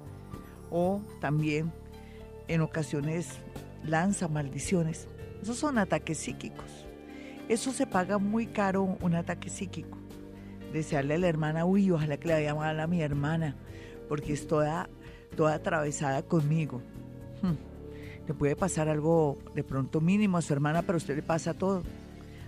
O 0.71 1.01
también 1.19 1.73
en 2.47 2.61
ocasiones 2.61 3.29
lanza 3.83 4.27
maldiciones. 4.27 5.07
Esos 5.41 5.57
son 5.57 5.77
ataques 5.77 6.17
psíquicos. 6.17 6.85
Eso 7.47 7.71
se 7.71 7.85
paga 7.85 8.17
muy 8.17 8.47
caro 8.47 8.97
un 9.01 9.15
ataque 9.15 9.49
psíquico. 9.49 9.97
Desearle 10.73 11.15
a 11.15 11.17
la 11.19 11.27
hermana, 11.27 11.65
uy, 11.65 11.91
ojalá 11.91 12.17
que 12.17 12.27
le 12.27 12.33
vaya 12.33 12.55
mal 12.55 12.79
a 12.79 12.87
mi 12.87 13.01
hermana, 13.01 13.55
porque 14.09 14.33
es 14.33 14.47
toda, 14.47 14.89
toda 15.35 15.55
atravesada 15.55 16.23
conmigo. 16.23 16.81
Hmm. 17.41 17.53
Le 18.27 18.33
puede 18.33 18.55
pasar 18.55 18.89
algo 18.89 19.37
de 19.53 19.63
pronto 19.63 20.01
mínimo 20.01 20.37
a 20.37 20.41
su 20.41 20.53
hermana, 20.53 20.81
pero 20.81 20.95
a 20.95 20.97
usted 20.97 21.15
le 21.15 21.21
pasa 21.21 21.53
todo. 21.53 21.83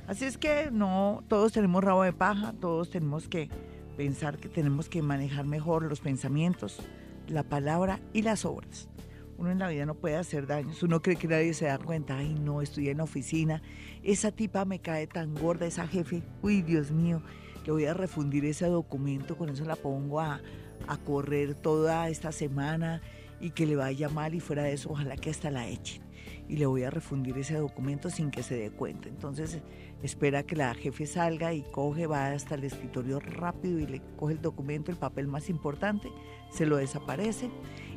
Así 0.08 0.26
es 0.26 0.38
que 0.38 0.70
no, 0.72 1.24
todos 1.28 1.52
tenemos 1.52 1.84
rabo 1.84 2.04
de 2.04 2.14
paja, 2.14 2.54
todos 2.60 2.90
tenemos 2.90 3.28
que 3.28 3.50
pensar 3.98 4.38
que 4.38 4.50
tenemos 4.50 4.90
que 4.90 5.02
manejar 5.02 5.46
mejor 5.46 5.84
los 5.84 6.00
pensamientos, 6.00 6.80
la 7.28 7.44
palabra 7.44 8.00
y 8.14 8.24
las 8.24 8.46
obras. 8.46 8.90
Uno 9.38 9.52
en 9.52 9.60
la 9.60 9.70
vida 9.70 9.86
no 9.86 9.94
puede 9.94 10.16
hacer 10.16 10.48
daños. 10.48 10.82
Uno 10.82 11.02
cree 11.02 11.16
que 11.16 11.28
nadie 11.28 11.54
se 11.54 11.66
da 11.66 11.78
cuenta. 11.78 12.18
Ay, 12.18 12.34
no, 12.34 12.62
estoy 12.62 12.90
en 12.90 13.02
oficina. 13.02 13.62
Esa 14.04 14.32
tipa 14.32 14.66
me 14.66 14.80
cae 14.80 15.06
tan 15.06 15.36
gorda, 15.36 15.68
esa 15.68 15.88
jefe. 15.88 16.24
Uy, 16.42 16.64
Dios 16.64 16.92
mío, 16.92 17.22
le 17.66 17.72
voy 17.72 17.86
a 17.86 17.94
refundir 17.94 18.46
ese 18.46 18.66
documento. 18.66 19.38
Con 19.38 19.50
eso 19.50 19.64
la 19.66 19.76
pongo 19.76 20.20
a, 20.20 20.42
a 20.88 20.98
correr 20.98 21.54
toda 21.54 22.10
esta 22.10 22.32
semana 22.32 23.02
y 23.40 23.52
que 23.52 23.68
le 23.68 23.76
vaya 23.76 24.10
mal 24.10 24.34
y 24.34 24.40
fuera 24.40 24.64
de 24.64 24.74
eso, 24.74 24.90
ojalá 24.90 25.16
que 25.16 25.30
hasta 25.30 25.52
la 25.52 25.68
echen. 25.68 26.02
Y 26.50 26.58
le 26.58 26.66
voy 26.66 26.84
a 26.84 26.90
refundir 26.90 27.38
ese 27.38 27.56
documento 27.56 28.10
sin 28.10 28.32
que 28.32 28.42
se 28.42 28.56
dé 28.56 28.72
cuenta. 28.72 29.10
Entonces 29.10 29.60
espera 30.02 30.44
que 30.44 30.56
la 30.56 30.74
jefe 30.74 31.06
salga 31.06 31.54
y 31.54 31.62
coge, 31.62 32.08
va 32.08 32.32
hasta 32.32 32.56
el 32.56 32.64
escritorio 32.64 33.20
rápido 33.20 33.80
y 33.80 33.86
le 33.86 34.02
coge 34.16 34.34
el 34.34 34.42
documento, 34.42 34.92
el 34.92 34.98
papel 34.98 35.28
más 35.28 35.50
importante, 35.50 36.10
se 36.50 36.66
lo 36.66 36.78
desaparece 36.78 37.50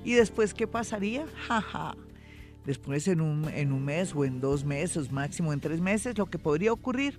¿Y 0.05 0.15
después 0.15 0.55
qué 0.55 0.67
pasaría? 0.67 1.27
Jaja. 1.49 1.97
Después 2.65 3.09
en 3.09 3.21
un, 3.21 3.49
en 3.49 3.73
un 3.73 3.85
mes 3.85 4.15
o 4.15 4.25
en 4.25 4.41
dos 4.41 4.65
meses, 4.65 5.11
máximo 5.11 5.53
en 5.53 5.61
tres 5.61 5.81
meses, 5.81 6.17
lo 6.19 6.27
que 6.27 6.39
podría 6.39 6.73
ocurrir 6.73 7.19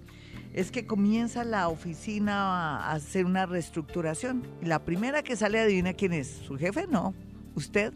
es 0.53 0.71
que 0.71 0.85
comienza 0.85 1.43
la 1.43 1.67
oficina 1.69 2.77
a 2.77 2.91
hacer 2.91 3.25
una 3.25 3.45
reestructuración. 3.45 4.43
La 4.61 4.83
primera 4.83 5.23
que 5.23 5.35
sale, 5.35 5.59
adivina 5.59 5.93
quién 5.93 6.13
es. 6.13 6.27
¿Su 6.45 6.57
jefe? 6.57 6.87
No. 6.87 7.13
¿Usted? 7.55 7.93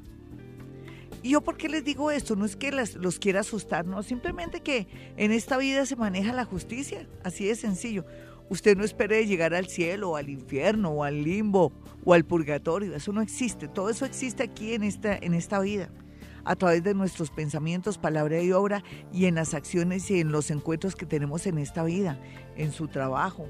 ¿Y 1.21 1.31
yo 1.31 1.41
por 1.41 1.57
qué 1.57 1.69
les 1.69 1.83
digo 1.83 2.11
esto? 2.11 2.35
No 2.35 2.45
es 2.45 2.55
que 2.55 2.71
los 2.71 3.19
quiera 3.19 3.41
asustar, 3.41 3.85
no. 3.85 4.03
Simplemente 4.03 4.61
que 4.61 4.87
en 5.17 5.31
esta 5.31 5.57
vida 5.57 5.85
se 5.85 5.95
maneja 5.95 6.33
la 6.33 6.45
justicia. 6.45 7.07
Así 7.23 7.45
de 7.45 7.55
sencillo. 7.55 8.05
Usted 8.49 8.77
no 8.77 8.83
espere 8.83 9.25
llegar 9.25 9.53
al 9.53 9.67
cielo 9.67 10.11
o 10.11 10.15
al 10.17 10.29
infierno 10.29 10.91
o 10.91 11.03
al 11.03 11.23
limbo 11.23 11.71
o 12.03 12.13
al 12.13 12.25
purgatorio. 12.25 12.95
Eso 12.95 13.11
no 13.11 13.21
existe. 13.21 13.67
Todo 13.67 13.89
eso 13.89 14.05
existe 14.05 14.43
aquí 14.43 14.73
en 14.73 14.83
esta, 14.83 15.15
en 15.15 15.33
esta 15.33 15.59
vida. 15.59 15.89
A 16.43 16.55
través 16.55 16.83
de 16.83 16.93
nuestros 16.93 17.31
pensamientos, 17.31 17.97
palabra 17.97 18.39
y 18.41 18.51
obra 18.51 18.83
y 19.11 19.25
en 19.25 19.35
las 19.35 19.55
acciones 19.55 20.11
y 20.11 20.19
en 20.19 20.31
los 20.31 20.51
encuentros 20.51 20.95
que 20.95 21.07
tenemos 21.07 21.47
en 21.47 21.57
esta 21.57 21.83
vida. 21.83 22.19
En 22.55 22.71
su 22.71 22.87
trabajo, 22.87 23.47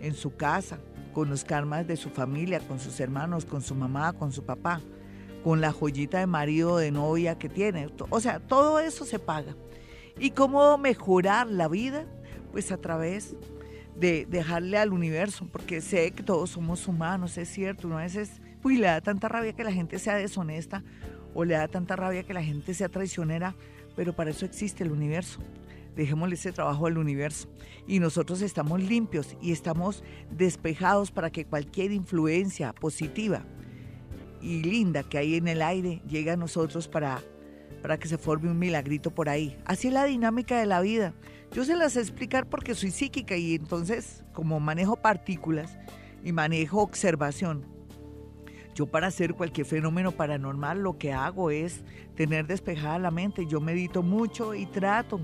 en 0.00 0.14
su 0.14 0.36
casa, 0.36 0.78
con 1.12 1.28
los 1.28 1.44
karmas 1.44 1.86
de 1.88 1.96
su 1.96 2.10
familia, 2.10 2.60
con 2.60 2.78
sus 2.78 3.00
hermanos, 3.00 3.44
con 3.44 3.60
su 3.60 3.74
mamá, 3.74 4.12
con 4.12 4.30
su 4.32 4.44
papá, 4.44 4.82
con 5.42 5.60
la 5.60 5.72
joyita 5.72 6.20
de 6.20 6.26
marido 6.26 6.76
de 6.76 6.92
novia 6.92 7.38
que 7.38 7.48
tiene. 7.48 7.88
O 8.10 8.20
sea, 8.20 8.38
todo 8.38 8.78
eso 8.78 9.04
se 9.04 9.18
paga. 9.18 9.56
¿Y 10.18 10.30
cómo 10.30 10.78
mejorar 10.78 11.48
la 11.48 11.66
vida? 11.66 12.06
Pues 12.52 12.70
a 12.70 12.76
través 12.76 13.34
de 13.98 14.26
dejarle 14.26 14.78
al 14.78 14.92
universo, 14.92 15.48
porque 15.50 15.80
sé 15.80 16.10
que 16.10 16.22
todos 16.22 16.50
somos 16.50 16.86
humanos, 16.86 17.38
es 17.38 17.48
cierto, 17.48 17.86
uno 17.86 17.98
a 17.98 18.02
veces 18.02 18.40
uy, 18.66 18.76
le 18.76 18.86
da 18.86 19.00
tanta 19.00 19.28
rabia 19.28 19.52
que 19.52 19.64
la 19.64 19.72
gente 19.72 19.98
sea 19.98 20.16
deshonesta 20.16 20.82
o 21.34 21.44
le 21.44 21.54
da 21.54 21.68
tanta 21.68 21.96
rabia 21.96 22.24
que 22.24 22.34
la 22.34 22.42
gente 22.42 22.74
sea 22.74 22.88
traicionera, 22.88 23.54
pero 23.94 24.12
para 24.14 24.30
eso 24.30 24.44
existe 24.44 24.82
el 24.82 24.90
universo. 24.90 25.40
Dejémosle 25.94 26.34
ese 26.34 26.52
trabajo 26.52 26.86
al 26.86 26.98
universo. 26.98 27.48
Y 27.86 28.00
nosotros 28.00 28.42
estamos 28.42 28.82
limpios 28.82 29.36
y 29.40 29.52
estamos 29.52 30.02
despejados 30.30 31.10
para 31.10 31.30
que 31.30 31.46
cualquier 31.46 31.92
influencia 31.92 32.72
positiva 32.74 33.44
y 34.42 34.62
linda 34.62 35.02
que 35.02 35.18
hay 35.18 35.36
en 35.36 35.48
el 35.48 35.62
aire 35.62 36.02
llegue 36.08 36.30
a 36.30 36.36
nosotros 36.36 36.88
para, 36.88 37.22
para 37.82 37.98
que 37.98 38.08
se 38.08 38.18
forme 38.18 38.50
un 38.50 38.58
milagrito 38.58 39.10
por 39.10 39.28
ahí. 39.28 39.56
Así 39.64 39.88
es 39.88 39.94
la 39.94 40.04
dinámica 40.04 40.58
de 40.58 40.66
la 40.66 40.80
vida. 40.80 41.14
Yo 41.52 41.64
se 41.64 41.76
las 41.76 41.94
sé 41.94 42.00
explicar 42.00 42.48
porque 42.48 42.74
soy 42.74 42.90
psíquica 42.90 43.36
y 43.36 43.54
entonces 43.54 44.24
como 44.32 44.60
manejo 44.60 44.96
partículas 44.96 45.78
y 46.22 46.32
manejo 46.32 46.82
observación, 46.82 47.64
yo 48.76 48.84
para 48.84 49.06
hacer 49.06 49.32
cualquier 49.32 49.66
fenómeno 49.66 50.12
paranormal 50.12 50.80
lo 50.80 50.98
que 50.98 51.10
hago 51.10 51.50
es 51.50 51.82
tener 52.14 52.46
despejada 52.46 52.98
la 52.98 53.10
mente. 53.10 53.46
Yo 53.46 53.58
medito 53.58 54.02
mucho 54.02 54.54
y 54.54 54.66
trato 54.66 55.18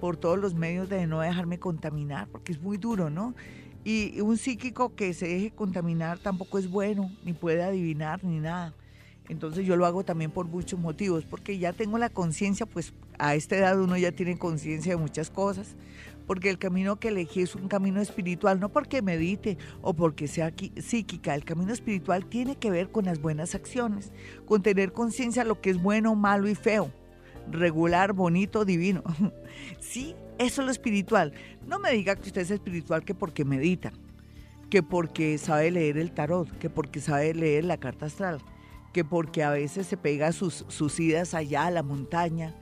por 0.00 0.16
todos 0.16 0.36
los 0.36 0.54
medios 0.54 0.88
de 0.88 1.06
no 1.06 1.20
dejarme 1.20 1.60
contaminar, 1.60 2.26
porque 2.28 2.50
es 2.50 2.60
muy 2.60 2.76
duro, 2.76 3.08
¿no? 3.08 3.36
Y 3.84 4.20
un 4.20 4.36
psíquico 4.36 4.96
que 4.96 5.14
se 5.14 5.28
deje 5.28 5.52
contaminar 5.52 6.18
tampoco 6.18 6.58
es 6.58 6.68
bueno, 6.68 7.10
ni 7.24 7.34
puede 7.34 7.62
adivinar, 7.62 8.24
ni 8.24 8.40
nada. 8.40 8.74
Entonces 9.28 9.64
yo 9.64 9.76
lo 9.76 9.86
hago 9.86 10.04
también 10.04 10.32
por 10.32 10.46
muchos 10.46 10.80
motivos, 10.80 11.24
porque 11.24 11.56
ya 11.58 11.72
tengo 11.72 11.98
la 11.98 12.10
conciencia, 12.10 12.66
pues 12.66 12.92
a 13.18 13.34
esta 13.34 13.56
edad 13.56 13.80
uno 13.80 13.96
ya 13.96 14.12
tiene 14.12 14.38
conciencia 14.38 14.92
de 14.94 15.00
muchas 15.00 15.30
cosas, 15.30 15.76
porque 16.26 16.50
el 16.50 16.58
camino 16.58 17.00
que 17.00 17.08
elegí 17.08 17.40
es 17.42 17.54
un 17.54 17.68
camino 17.68 18.00
espiritual, 18.00 18.60
no 18.60 18.68
porque 18.70 19.00
medite 19.00 19.56
o 19.80 19.94
porque 19.94 20.28
sea 20.28 20.52
psíquica, 20.76 21.34
el 21.34 21.44
camino 21.44 21.72
espiritual 21.72 22.26
tiene 22.26 22.56
que 22.56 22.70
ver 22.70 22.90
con 22.90 23.06
las 23.06 23.20
buenas 23.20 23.54
acciones, 23.54 24.12
con 24.46 24.62
tener 24.62 24.92
conciencia 24.92 25.42
de 25.42 25.48
lo 25.48 25.60
que 25.60 25.70
es 25.70 25.82
bueno, 25.82 26.14
malo 26.14 26.48
y 26.48 26.54
feo, 26.54 26.92
regular, 27.50 28.12
bonito, 28.12 28.64
divino. 28.64 29.02
sí, 29.80 30.14
eso 30.38 30.60
es 30.60 30.66
lo 30.66 30.70
espiritual. 30.70 31.32
No 31.66 31.78
me 31.78 31.92
diga 31.92 32.14
que 32.14 32.28
usted 32.28 32.42
es 32.42 32.50
espiritual 32.50 33.04
que 33.04 33.14
porque 33.14 33.46
medita, 33.46 33.92
que 34.68 34.82
porque 34.82 35.38
sabe 35.38 35.70
leer 35.70 35.96
el 35.96 36.12
tarot, 36.12 36.58
que 36.58 36.68
porque 36.68 37.00
sabe 37.00 37.32
leer 37.32 37.64
la 37.64 37.78
carta 37.78 38.06
astral 38.06 38.42
que 38.92 39.04
porque 39.04 39.44
a 39.44 39.50
veces 39.50 39.86
se 39.86 39.96
pega 39.96 40.32
sus, 40.32 40.64
sus 40.68 40.98
idas 40.98 41.34
allá 41.34 41.66
a 41.66 41.70
la 41.70 41.82
montaña 41.82 42.54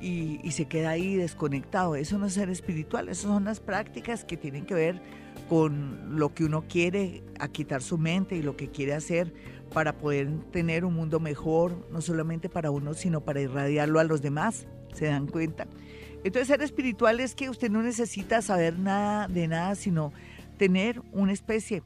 y, 0.00 0.50
se 0.50 0.66
queda 0.66 0.90
ahí 0.90 1.16
desconectado. 1.16 1.96
Eso 1.96 2.18
no 2.18 2.26
es 2.26 2.34
ser 2.34 2.50
espiritual, 2.50 3.08
esas 3.08 3.24
son 3.24 3.44
las 3.44 3.60
prácticas 3.60 4.24
que 4.24 4.36
tienen 4.36 4.66
que 4.66 4.74
ver 4.74 5.00
con 5.48 6.18
lo 6.18 6.34
que 6.34 6.44
uno 6.44 6.64
quiere 6.68 7.22
a 7.38 7.48
quitar 7.48 7.82
su 7.82 7.98
mente 7.98 8.36
y 8.36 8.42
lo 8.42 8.56
que 8.56 8.68
quiere 8.68 8.94
hacer 8.94 9.32
para 9.72 9.98
poder 9.98 10.28
tener 10.50 10.84
un 10.84 10.94
mundo 10.94 11.20
mejor, 11.20 11.86
no 11.90 12.00
solamente 12.00 12.48
para 12.48 12.70
uno, 12.70 12.94
sino 12.94 13.20
para 13.20 13.40
irradiarlo 13.40 14.00
a 14.00 14.04
los 14.04 14.22
demás. 14.22 14.66
¿Se 14.92 15.06
dan 15.06 15.26
cuenta? 15.26 15.66
Entonces 16.24 16.48
ser 16.48 16.62
espiritual 16.62 17.20
es 17.20 17.34
que 17.34 17.50
usted 17.50 17.70
no 17.70 17.82
necesita 17.82 18.42
saber 18.42 18.78
nada 18.78 19.28
de 19.28 19.46
nada, 19.46 19.74
sino 19.74 20.12
tener 20.56 21.00
una 21.12 21.32
especie 21.32 21.82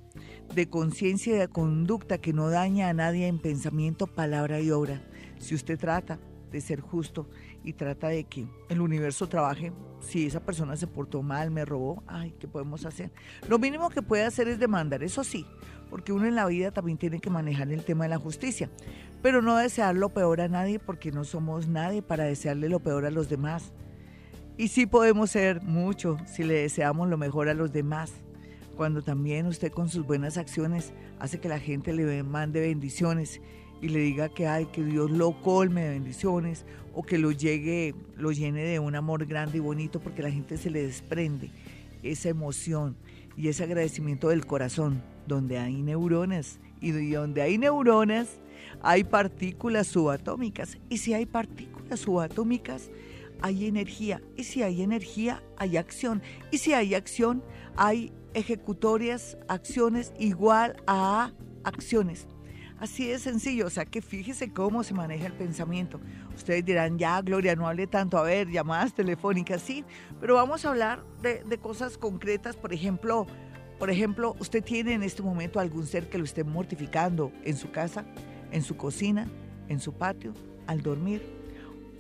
de 0.55 0.69
conciencia 0.69 1.35
y 1.35 1.39
de 1.39 1.49
conducta 1.49 2.19
que 2.19 2.33
no 2.33 2.49
daña 2.49 2.89
a 2.89 2.95
nadie 2.95 3.27
en 3.27 3.39
pensamiento, 3.39 4.07
palabra 4.07 4.61
y 4.61 4.71
obra. 4.71 5.03
Si 5.39 5.55
usted 5.55 5.79
trata 5.79 6.19
de 6.51 6.61
ser 6.61 6.81
justo 6.81 7.29
y 7.65 7.73
trata 7.75 8.09
de 8.09 8.25
que 8.25 8.47
el 8.69 8.81
universo 8.81 9.29
trabaje, 9.29 9.73
si 10.01 10.27
esa 10.27 10.41
persona 10.41 10.77
se 10.77 10.87
portó 10.87 11.23
mal, 11.23 11.51
me 11.51 11.65
robó, 11.65 12.03
ay, 12.07 12.35
¿qué 12.39 12.49
podemos 12.49 12.85
hacer? 12.85 13.11
Lo 13.49 13.59
mínimo 13.59 13.91
que 13.91 14.03
puede 14.03 14.25
hacer 14.25 14.49
es 14.49 14.59
demandar, 14.59 15.03
eso 15.03 15.25
sí, 15.25 15.47
porque 15.91 16.13
uno 16.13 16.27
en 16.27 16.35
la 16.35 16.47
vida 16.47 16.71
también 16.71 16.99
tiene 16.99 17.21
que 17.21 17.31
manejar 17.31 17.71
el 17.71 17.85
tema 17.85 18.05
de 18.05 18.11
la 18.11 18.19
justicia, 18.19 18.71
pero 19.23 19.43
no 19.43 19.57
desear 19.57 19.95
lo 19.95 20.09
peor 20.09 20.41
a 20.41 20.49
nadie 20.49 20.79
porque 20.79 21.13
no 21.13 21.25
somos 21.25 21.69
nadie 21.69 22.03
para 22.03 22.25
desearle 22.25 22.69
lo 22.69 22.81
peor 22.81 23.07
a 23.07 23.11
los 23.11 23.29
demás. 23.29 23.73
Y 24.57 24.69
sí 24.69 24.87
podemos 24.87 25.31
ser 25.31 25.63
mucho 25.63 26.19
si 26.27 26.45
le 26.45 26.55
deseamos 26.55 27.09
lo 27.09 27.17
mejor 27.17 27.49
a 27.49 27.55
los 27.55 27.73
demás 27.73 28.13
cuando 28.77 29.03
también 29.03 29.47
usted 29.47 29.73
con 29.73 29.89
sus 29.89 30.07
buenas 30.07 30.39
acciones 30.39 30.93
hace 31.21 31.41
que 31.41 31.49
la 31.49 31.59
gente 31.59 31.93
le 31.93 32.23
mande 32.23 32.61
bendiciones 32.61 33.41
y 33.83 33.89
le 33.89 33.99
diga 33.99 34.29
que 34.29 34.47
hay 34.47 34.67
que 34.67 34.83
Dios 34.83 35.11
lo 35.11 35.43
colme 35.43 35.83
de 35.83 35.91
bendiciones 35.91 36.65
o 36.95 37.03
que 37.03 37.19
lo 37.19 37.33
llegue, 37.33 37.95
lo 38.17 38.31
llene 38.33 38.63
de 38.63 38.79
un 38.79 38.95
amor 38.95 39.27
grande 39.27 39.59
y 39.59 39.61
bonito 39.61 40.01
porque 40.01 40.23
la 40.23 40.31
gente 40.31 40.57
se 40.57 40.71
le 40.71 40.85
desprende 40.85 41.51
esa 42.03 42.29
emoción 42.29 42.97
y 43.37 43.49
ese 43.49 43.65
agradecimiento 43.65 44.29
del 44.29 44.47
corazón, 44.47 45.03
donde 45.27 45.59
hay 45.59 45.83
neuronas 45.83 46.61
y 46.81 46.93
donde 47.11 47.43
hay 47.43 47.59
neuronas 47.59 48.41
hay 48.83 49.05
partículas 49.05 49.89
subatómicas 49.89 50.79
y 50.89 50.99
si 50.99 51.15
hay 51.15 51.27
partículas 51.27 52.01
subatómicas 52.01 52.91
hay 53.41 53.67
energía 53.67 54.23
y 54.37 54.45
si 54.45 54.63
hay 54.63 54.83
energía 54.83 55.43
hay 55.57 55.77
acción 55.77 56.23
y 56.51 56.59
si 56.59 56.73
hay 56.73 56.95
acción 56.95 57.43
hay 57.77 58.13
ejecutorias, 58.35 59.37
acciones 59.49 60.13
igual 60.19 60.77
a 60.87 61.33
acciones. 61.65 62.27
Así 62.83 63.07
de 63.07 63.21
sencillo, 63.21 63.69
o 63.69 63.71
sea 63.71 63.85
que 63.85 64.03
fíjese 64.03 64.53
cómo 64.53 64.83
se 64.83 64.93
maneja 64.93 65.27
el 65.27 65.35
pensamiento. 65.35 66.01
Ustedes 66.35 66.65
dirán, 66.65 66.99
ya 66.99 67.23
Gloria, 67.23 67.55
no 67.55 67.69
hable 67.69 67.87
tanto, 67.87 68.19
a 68.19 68.25
ver, 68.25 68.51
llamadas 68.51 68.93
telefónicas, 68.93 69.63
sí, 69.63 69.85
pero 70.21 70.35
vamos 70.35 70.65
a 70.65 70.71
hablar 70.71 71.05
de, 71.23 71.45
de 71.45 71.59
cosas 71.59 71.97
concretas, 71.97 72.57
por 72.57 72.73
ejemplo, 72.73 73.29
por 73.79 73.89
ejemplo, 73.89 74.35
usted 74.41 74.65
tiene 74.65 74.95
en 74.95 75.05
este 75.05 75.23
momento 75.23 75.61
algún 75.61 75.87
ser 75.87 76.11
que 76.11 76.19
lo 76.19 76.25
esté 76.25 76.43
mortificando 76.43 77.31
en 77.45 77.57
su 77.57 77.71
casa, 77.71 78.05
en 78.51 78.63
su 78.63 78.77
cocina, 78.77 79.29
en 79.69 79.79
su 79.79 79.93
patio, 79.93 80.35
al 80.67 80.83
dormir, 80.83 81.23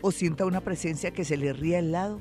o 0.00 0.10
sienta 0.10 0.46
una 0.46 0.62
presencia 0.62 1.12
que 1.12 1.24
se 1.24 1.36
le 1.36 1.52
ríe 1.52 1.76
al 1.76 1.92
lado 1.92 2.20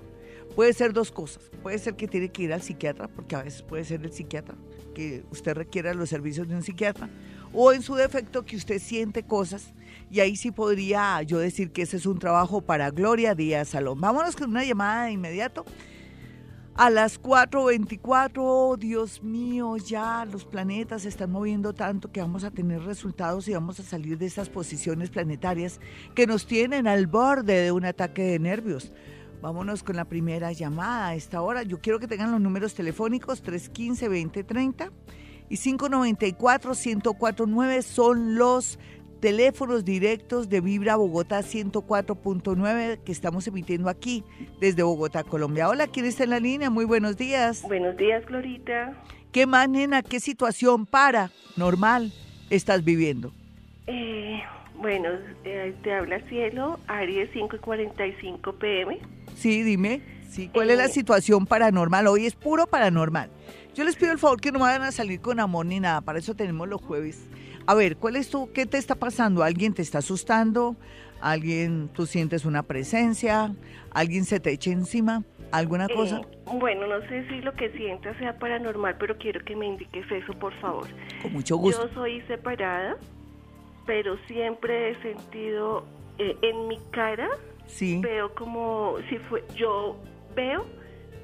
Puede 0.55 0.73
ser 0.73 0.91
dos 0.91 1.11
cosas. 1.11 1.49
Puede 1.63 1.79
ser 1.79 1.95
que 1.95 2.07
tiene 2.07 2.29
que 2.29 2.43
ir 2.43 2.53
al 2.53 2.61
psiquiatra, 2.61 3.07
porque 3.07 3.35
a 3.35 3.43
veces 3.43 3.61
puede 3.61 3.85
ser 3.85 4.03
el 4.03 4.11
psiquiatra, 4.11 4.55
que 4.93 5.23
usted 5.31 5.53
requiera 5.53 5.93
los 5.93 6.09
servicios 6.09 6.47
de 6.47 6.55
un 6.55 6.63
psiquiatra, 6.63 7.09
o 7.53 7.71
en 7.73 7.81
su 7.81 7.95
defecto 7.95 8.45
que 8.45 8.55
usted 8.55 8.79
siente 8.79 9.23
cosas, 9.23 9.73
y 10.09 10.19
ahí 10.19 10.35
sí 10.35 10.51
podría 10.51 11.21
yo 11.21 11.39
decir 11.39 11.71
que 11.71 11.83
ese 11.83 11.97
es 11.97 12.05
un 12.05 12.19
trabajo 12.19 12.61
para 12.61 12.91
Gloria 12.91 13.33
Díaz 13.33 13.69
Salón. 13.69 13.99
Vámonos 14.01 14.35
con 14.35 14.49
una 14.49 14.63
llamada 14.63 15.05
de 15.05 15.11
inmediato. 15.11 15.65
A 16.75 16.89
las 16.89 17.21
4.24, 17.21 18.77
Dios 18.77 19.21
mío, 19.21 19.75
ya 19.77 20.25
los 20.25 20.45
planetas 20.45 21.01
se 21.03 21.09
están 21.09 21.31
moviendo 21.31 21.73
tanto 21.73 22.11
que 22.11 22.21
vamos 22.21 22.43
a 22.43 22.51
tener 22.51 22.81
resultados 22.83 23.47
y 23.47 23.53
vamos 23.53 23.79
a 23.79 23.83
salir 23.83 24.17
de 24.17 24.25
estas 24.25 24.49
posiciones 24.49 25.09
planetarias 25.09 25.79
que 26.15 26.27
nos 26.27 26.47
tienen 26.47 26.87
al 26.87 27.07
borde 27.07 27.61
de 27.61 27.71
un 27.71 27.85
ataque 27.85 28.23
de 28.23 28.39
nervios. 28.39 28.93
Vámonos 29.41 29.83
con 29.83 29.95
la 29.95 30.05
primera 30.05 30.51
llamada 30.53 31.09
a 31.09 31.15
esta 31.15 31.41
hora. 31.41 31.63
Yo 31.63 31.81
quiero 31.81 31.99
que 31.99 32.07
tengan 32.07 32.31
los 32.31 32.41
números 32.41 32.73
telefónicos 32.73 33.43
315-2030 33.43 34.91
y 35.51 35.57
594-1049 35.57 37.81
son 37.81 38.35
los 38.35 38.79
teléfonos 39.19 39.83
directos 39.83 40.47
de 40.47 40.61
Vibra 40.61 40.95
Bogotá 40.95 41.41
104.9 41.41 43.03
que 43.03 43.11
estamos 43.11 43.45
emitiendo 43.47 43.89
aquí 43.89 44.23
desde 44.61 44.83
Bogotá, 44.83 45.25
Colombia. 45.25 45.67
Hola, 45.67 45.87
¿quién 45.87 46.05
está 46.05 46.23
en 46.23 46.29
la 46.29 46.39
línea? 46.39 46.69
Muy 46.69 46.85
buenos 46.85 47.17
días. 47.17 47.63
Buenos 47.63 47.97
días, 47.97 48.25
Glorita. 48.27 48.93
¿Qué 49.33 49.45
más, 49.45 49.67
nena? 49.67 50.03
¿Qué 50.03 50.21
situación 50.21 50.85
para 50.85 51.31
normal 51.57 52.13
estás 52.49 52.85
viviendo? 52.85 53.33
Eh, 53.87 54.41
bueno, 54.75 55.09
eh, 55.43 55.75
te 55.83 55.93
habla 55.93 56.21
Cielo, 56.29 56.79
Aries 56.87 57.29
5 57.33 57.57
y 57.57 57.59
45 57.59 58.53
pm. 58.53 58.99
Sí, 59.35 59.63
dime. 59.63 60.01
Sí, 60.29 60.47
¿cuál 60.47 60.69
es 60.69 60.77
la 60.77 60.85
eh. 60.85 60.89
situación 60.89 61.45
paranormal? 61.45 62.07
Hoy 62.07 62.25
es 62.25 62.35
puro 62.35 62.65
paranormal. 62.65 63.29
Yo 63.73 63.83
les 63.83 63.95
pido 63.95 64.11
el 64.11 64.19
favor 64.19 64.41
que 64.41 64.51
no 64.51 64.59
vayan 64.59 64.81
a 64.83 64.91
salir 64.91 65.21
con 65.21 65.39
amor 65.39 65.65
ni 65.65 65.79
nada, 65.79 66.01
para 66.01 66.19
eso 66.19 66.35
tenemos 66.35 66.67
los 66.67 66.81
jueves. 66.81 67.27
A 67.67 67.75
ver, 67.75 67.97
¿cuál 67.97 68.15
es 68.15 68.29
tu, 68.29 68.51
qué 68.51 68.65
te 68.65 68.77
está 68.77 68.95
pasando? 68.95 69.43
¿Alguien 69.43 69.73
te 69.73 69.81
está 69.81 69.99
asustando? 69.99 70.75
¿Alguien, 71.21 71.89
tú 71.89 72.05
sientes 72.05 72.45
una 72.45 72.63
presencia? 72.63 73.55
¿Alguien 73.91 74.25
se 74.25 74.39
te 74.39 74.51
echa 74.51 74.71
encima? 74.71 75.23
¿Alguna 75.51 75.85
eh, 75.85 75.93
cosa? 75.93 76.21
bueno, 76.53 76.87
no 76.87 76.99
sé 77.07 77.27
si 77.29 77.41
lo 77.41 77.53
que 77.53 77.69
sientas 77.71 78.17
sea 78.17 78.37
paranormal, 78.39 78.97
pero 78.97 79.17
quiero 79.17 79.43
que 79.45 79.55
me 79.55 79.67
indiques 79.67 80.09
eso, 80.11 80.33
por 80.33 80.53
favor. 80.59 80.87
Con 81.21 81.33
mucho 81.33 81.55
gusto. 81.57 81.87
Yo 81.87 81.93
soy 81.93 82.21
separada, 82.21 82.97
pero 83.85 84.17
siempre 84.27 84.91
he 84.91 85.01
sentido 85.01 85.85
eh, 86.17 86.35
en 86.41 86.67
mi 86.67 86.77
cara 86.91 87.29
Veo 87.79 88.33
como 88.35 88.97
si 89.09 89.17
fue, 89.29 89.43
yo 89.55 89.97
veo, 90.35 90.65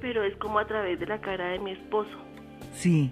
pero 0.01 0.23
es 0.23 0.35
como 0.37 0.59
a 0.59 0.67
través 0.67 0.99
de 0.99 1.05
la 1.05 1.19
cara 1.19 1.49
de 1.49 1.59
mi 1.59 1.71
esposo. 1.71 2.26
Sí. 2.77 3.11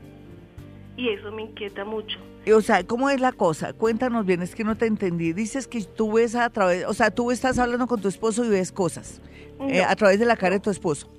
Y 0.95 1.09
eso 1.09 1.31
me 1.31 1.43
inquieta 1.43 1.83
mucho. 1.83 2.19
O 2.53 2.61
sea, 2.61 2.83
¿cómo 2.83 3.09
es 3.09 3.19
la 3.19 3.31
cosa? 3.31 3.73
Cuéntanos 3.73 4.25
bien, 4.25 4.41
es 4.43 4.53
que 4.53 4.63
no 4.63 4.77
te 4.77 4.85
entendí. 4.85 5.33
Dices 5.33 5.67
que 5.67 5.81
tú 5.81 6.13
ves 6.13 6.35
a 6.35 6.49
través, 6.49 6.85
o 6.85 6.93
sea, 6.93 7.09
tú 7.09 7.31
estás 7.31 7.57
hablando 7.57 7.87
con 7.87 7.99
tu 7.99 8.07
esposo 8.07 8.45
y 8.45 8.49
ves 8.49 8.71
cosas 8.71 9.21
eh, 9.67 9.81
a 9.81 9.95
través 9.95 10.19
de 10.19 10.25
la 10.25 10.37
cara 10.37 10.55
de 10.55 10.59
tu 10.59 10.69
esposo. 10.69 11.11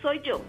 Soy 0.00 0.20
yo, 0.24 0.40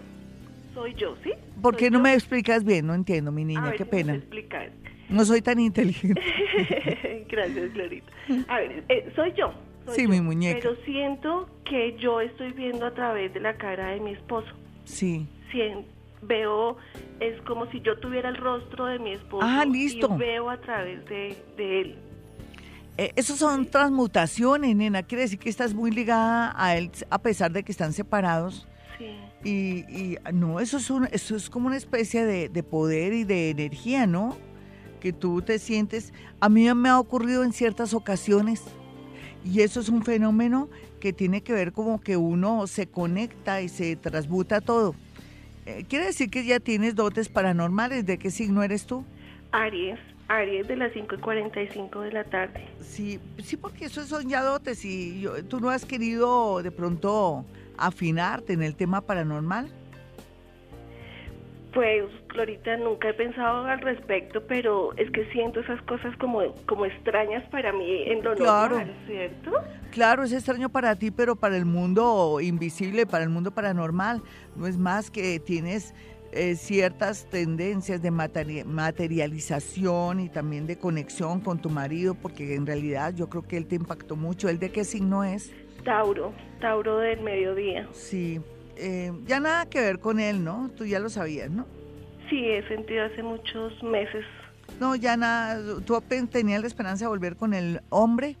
soy 0.72 0.94
yo, 0.94 1.16
¿sí? 1.24 1.32
¿Por 1.60 1.76
qué 1.76 1.90
no 1.90 1.98
me 1.98 2.14
explicas 2.14 2.64
bien? 2.64 2.86
No 2.86 2.94
entiendo, 2.94 3.32
mi 3.32 3.44
niña, 3.44 3.72
qué 3.76 3.84
pena. 3.84 4.14
Explicar. 4.14 4.70
No 5.08 5.24
soy 5.24 5.42
tan 5.42 5.58
inteligente. 5.58 6.22
Gracias, 7.28 7.72
Clarita. 7.72 8.12
A 8.46 8.60
ver, 8.60 8.84
eh, 8.88 9.10
soy 9.16 9.32
yo, 9.36 9.52
sí, 9.88 10.06
mi 10.06 10.20
muñeca. 10.20 10.60
Pero 10.62 10.76
siento 10.84 11.48
que 11.64 11.96
yo 11.98 12.20
estoy 12.20 12.52
viendo 12.52 12.86
a 12.86 12.94
través 12.94 13.34
de 13.34 13.40
la 13.40 13.56
cara 13.56 13.88
de 13.88 14.00
mi 14.00 14.12
esposo. 14.12 14.48
Sí. 14.84 15.26
Veo, 16.22 16.76
es 17.20 17.40
como 17.42 17.70
si 17.70 17.80
yo 17.80 17.98
tuviera 17.98 18.28
el 18.28 18.36
rostro 18.36 18.86
de 18.86 18.98
mi 18.98 19.12
esposo. 19.12 19.46
Ah, 19.46 19.64
listo. 19.64 20.10
Y 20.14 20.18
veo 20.18 20.50
a 20.50 20.60
través 20.60 21.04
de, 21.06 21.36
él. 21.58 21.96
Eh, 22.96 23.12
esos 23.16 23.38
son 23.38 23.66
transmutaciones, 23.66 24.74
nena. 24.74 25.02
Quiere 25.02 25.22
decir 25.22 25.38
que 25.38 25.48
estás 25.48 25.74
muy 25.74 25.90
ligada 25.90 26.52
a 26.56 26.76
él 26.76 26.90
a 27.10 27.18
pesar 27.18 27.52
de 27.52 27.62
que 27.62 27.72
están 27.72 27.92
separados. 27.92 28.66
Sí. 28.98 29.16
Y, 29.44 29.78
y 29.88 30.18
no, 30.32 30.58
eso 30.58 30.78
es, 30.78 30.90
un, 30.90 31.08
eso 31.12 31.36
es 31.36 31.48
como 31.48 31.68
una 31.68 31.76
especie 31.76 32.24
de, 32.24 32.48
de 32.48 32.62
poder 32.62 33.12
y 33.12 33.24
de 33.24 33.50
energía, 33.50 34.06
¿no? 34.06 34.36
Que 35.00 35.12
tú 35.12 35.42
te 35.42 35.58
sientes. 35.60 36.12
A 36.40 36.48
mí 36.48 36.72
me 36.74 36.88
ha 36.88 36.98
ocurrido 36.98 37.44
en 37.44 37.52
ciertas 37.52 37.94
ocasiones 37.94 38.64
y 39.44 39.60
eso 39.60 39.80
es 39.80 39.88
un 39.88 40.02
fenómeno 40.02 40.68
que 40.98 41.12
tiene 41.12 41.42
que 41.42 41.52
ver 41.52 41.72
como 41.72 42.00
que 42.00 42.16
uno 42.16 42.66
se 42.66 42.88
conecta 42.88 43.62
y 43.62 43.68
se 43.68 43.96
transmuta 43.96 44.60
todo. 44.60 44.94
Eh, 45.68 45.84
¿Quiere 45.86 46.06
decir 46.06 46.30
que 46.30 46.46
ya 46.46 46.60
tienes 46.60 46.94
dotes 46.94 47.28
paranormales? 47.28 48.06
¿De 48.06 48.18
qué 48.18 48.30
signo 48.30 48.62
eres 48.62 48.86
tú? 48.86 49.04
Aries. 49.52 49.98
Aries 50.28 50.66
de 50.66 50.76
las 50.76 50.94
5 50.94 51.16
y 51.16 51.18
45 51.18 52.00
de 52.00 52.12
la 52.12 52.24
tarde. 52.24 52.66
Sí, 52.80 53.20
sí, 53.44 53.58
porque 53.58 53.84
eso 53.84 54.02
son 54.04 54.30
ya 54.30 54.42
dotes 54.42 54.82
y 54.86 55.26
tú 55.50 55.60
no 55.60 55.68
has 55.68 55.84
querido 55.84 56.62
de 56.62 56.70
pronto 56.70 57.44
afinarte 57.76 58.54
en 58.54 58.62
el 58.62 58.76
tema 58.76 59.02
paranormal. 59.02 59.70
Pues, 61.72 62.04
Glorita, 62.28 62.76
nunca 62.78 63.10
he 63.10 63.14
pensado 63.14 63.66
al 63.66 63.80
respecto, 63.80 64.42
pero 64.46 64.96
es 64.96 65.10
que 65.10 65.26
siento 65.32 65.60
esas 65.60 65.80
cosas 65.82 66.16
como, 66.16 66.54
como 66.66 66.86
extrañas 66.86 67.44
para 67.50 67.72
mí 67.72 68.04
en 68.06 68.24
lo 68.24 68.34
claro. 68.34 68.78
normal, 68.78 68.96
¿cierto? 69.06 69.52
Claro, 69.90 70.22
es 70.22 70.32
extraño 70.32 70.70
para 70.70 70.96
ti, 70.96 71.10
pero 71.10 71.36
para 71.36 71.56
el 71.56 71.66
mundo 71.66 72.40
invisible, 72.40 73.06
para 73.06 73.24
el 73.24 73.30
mundo 73.30 73.50
paranormal, 73.50 74.22
no 74.56 74.66
es 74.66 74.78
más 74.78 75.10
que 75.10 75.38
tienes 75.40 75.94
eh, 76.32 76.56
ciertas 76.56 77.26
tendencias 77.30 78.02
de 78.02 78.10
materialización 78.10 80.20
y 80.20 80.28
también 80.28 80.66
de 80.66 80.78
conexión 80.78 81.40
con 81.40 81.58
tu 81.58 81.70
marido, 81.70 82.14
porque 82.14 82.54
en 82.54 82.66
realidad 82.66 83.14
yo 83.14 83.28
creo 83.28 83.42
que 83.42 83.56
él 83.56 83.66
te 83.66 83.76
impactó 83.76 84.16
mucho. 84.16 84.48
¿Él 84.48 84.58
de 84.58 84.70
qué 84.70 84.84
signo 84.84 85.24
es? 85.24 85.52
Tauro, 85.84 86.32
Tauro 86.60 86.98
del 86.98 87.20
mediodía. 87.20 87.88
Sí, 87.92 88.40
eh, 88.78 89.12
ya 89.26 89.40
nada 89.40 89.66
que 89.66 89.80
ver 89.80 89.98
con 89.98 90.20
él, 90.20 90.44
¿no? 90.44 90.70
Tú 90.76 90.84
ya 90.86 91.00
lo 91.00 91.10
sabías, 91.10 91.50
¿no? 91.50 91.66
Sí, 92.30 92.44
he 92.44 92.66
sentido 92.68 93.04
hace 93.04 93.22
muchos 93.22 93.82
meses. 93.82 94.24
No, 94.80 94.94
ya 94.94 95.16
nada. 95.16 95.80
¿Tú 95.84 96.00
tenías 96.30 96.60
la 96.60 96.66
esperanza 96.66 97.06
de 97.06 97.08
volver 97.08 97.36
con 97.36 97.54
el 97.54 97.80
hombre? 97.88 98.36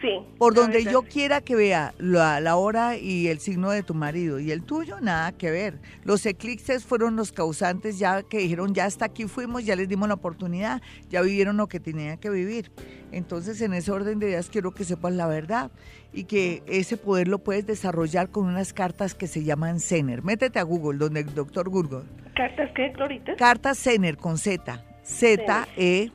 Sí. 0.00 0.20
Por 0.38 0.54
donde 0.54 0.84
yo 0.84 1.02
quiera 1.02 1.40
que 1.40 1.56
vea 1.56 1.94
la, 1.98 2.40
la, 2.40 2.56
hora 2.56 2.96
y 2.96 3.28
el 3.28 3.38
signo 3.38 3.70
de 3.70 3.82
tu 3.82 3.94
marido 3.94 4.38
y 4.38 4.50
el 4.50 4.62
tuyo, 4.62 5.00
nada 5.00 5.32
que 5.32 5.50
ver. 5.50 5.78
Los 6.04 6.26
eclipses 6.26 6.84
fueron 6.84 7.16
los 7.16 7.32
causantes 7.32 7.98
ya 7.98 8.22
que 8.22 8.38
dijeron, 8.38 8.74
ya 8.74 8.84
hasta 8.84 9.06
aquí 9.06 9.24
fuimos, 9.24 9.64
ya 9.64 9.76
les 9.76 9.88
dimos 9.88 10.08
la 10.08 10.14
oportunidad, 10.14 10.82
ya 11.08 11.22
vivieron 11.22 11.56
lo 11.56 11.68
que 11.68 11.80
tenían 11.80 12.18
que 12.18 12.28
vivir. 12.28 12.70
Entonces, 13.12 13.60
en 13.60 13.72
ese 13.74 13.92
orden 13.92 14.18
de 14.18 14.30
ideas 14.30 14.50
quiero 14.50 14.72
que 14.72 14.84
sepas 14.84 15.12
la 15.14 15.26
verdad 15.26 15.70
y 16.12 16.24
que 16.24 16.62
ese 16.66 16.96
poder 16.96 17.28
lo 17.28 17.38
puedes 17.38 17.66
desarrollar 17.66 18.30
con 18.30 18.46
unas 18.46 18.72
cartas 18.72 19.14
que 19.14 19.26
se 19.26 19.44
llaman 19.44 19.80
Zener. 19.80 20.22
Métete 20.22 20.58
a 20.58 20.62
Google, 20.64 20.98
donde 20.98 21.20
el 21.20 21.34
doctor 21.34 21.68
Google. 21.68 22.02
¿Cartas 22.34 22.70
qué, 22.74 22.92
Clorita? 22.92 23.36
Cartas 23.36 23.78
Zener 23.78 24.16
con 24.16 24.38
Z. 24.38 24.84
Z-E-N-N-E-R. 25.04 26.14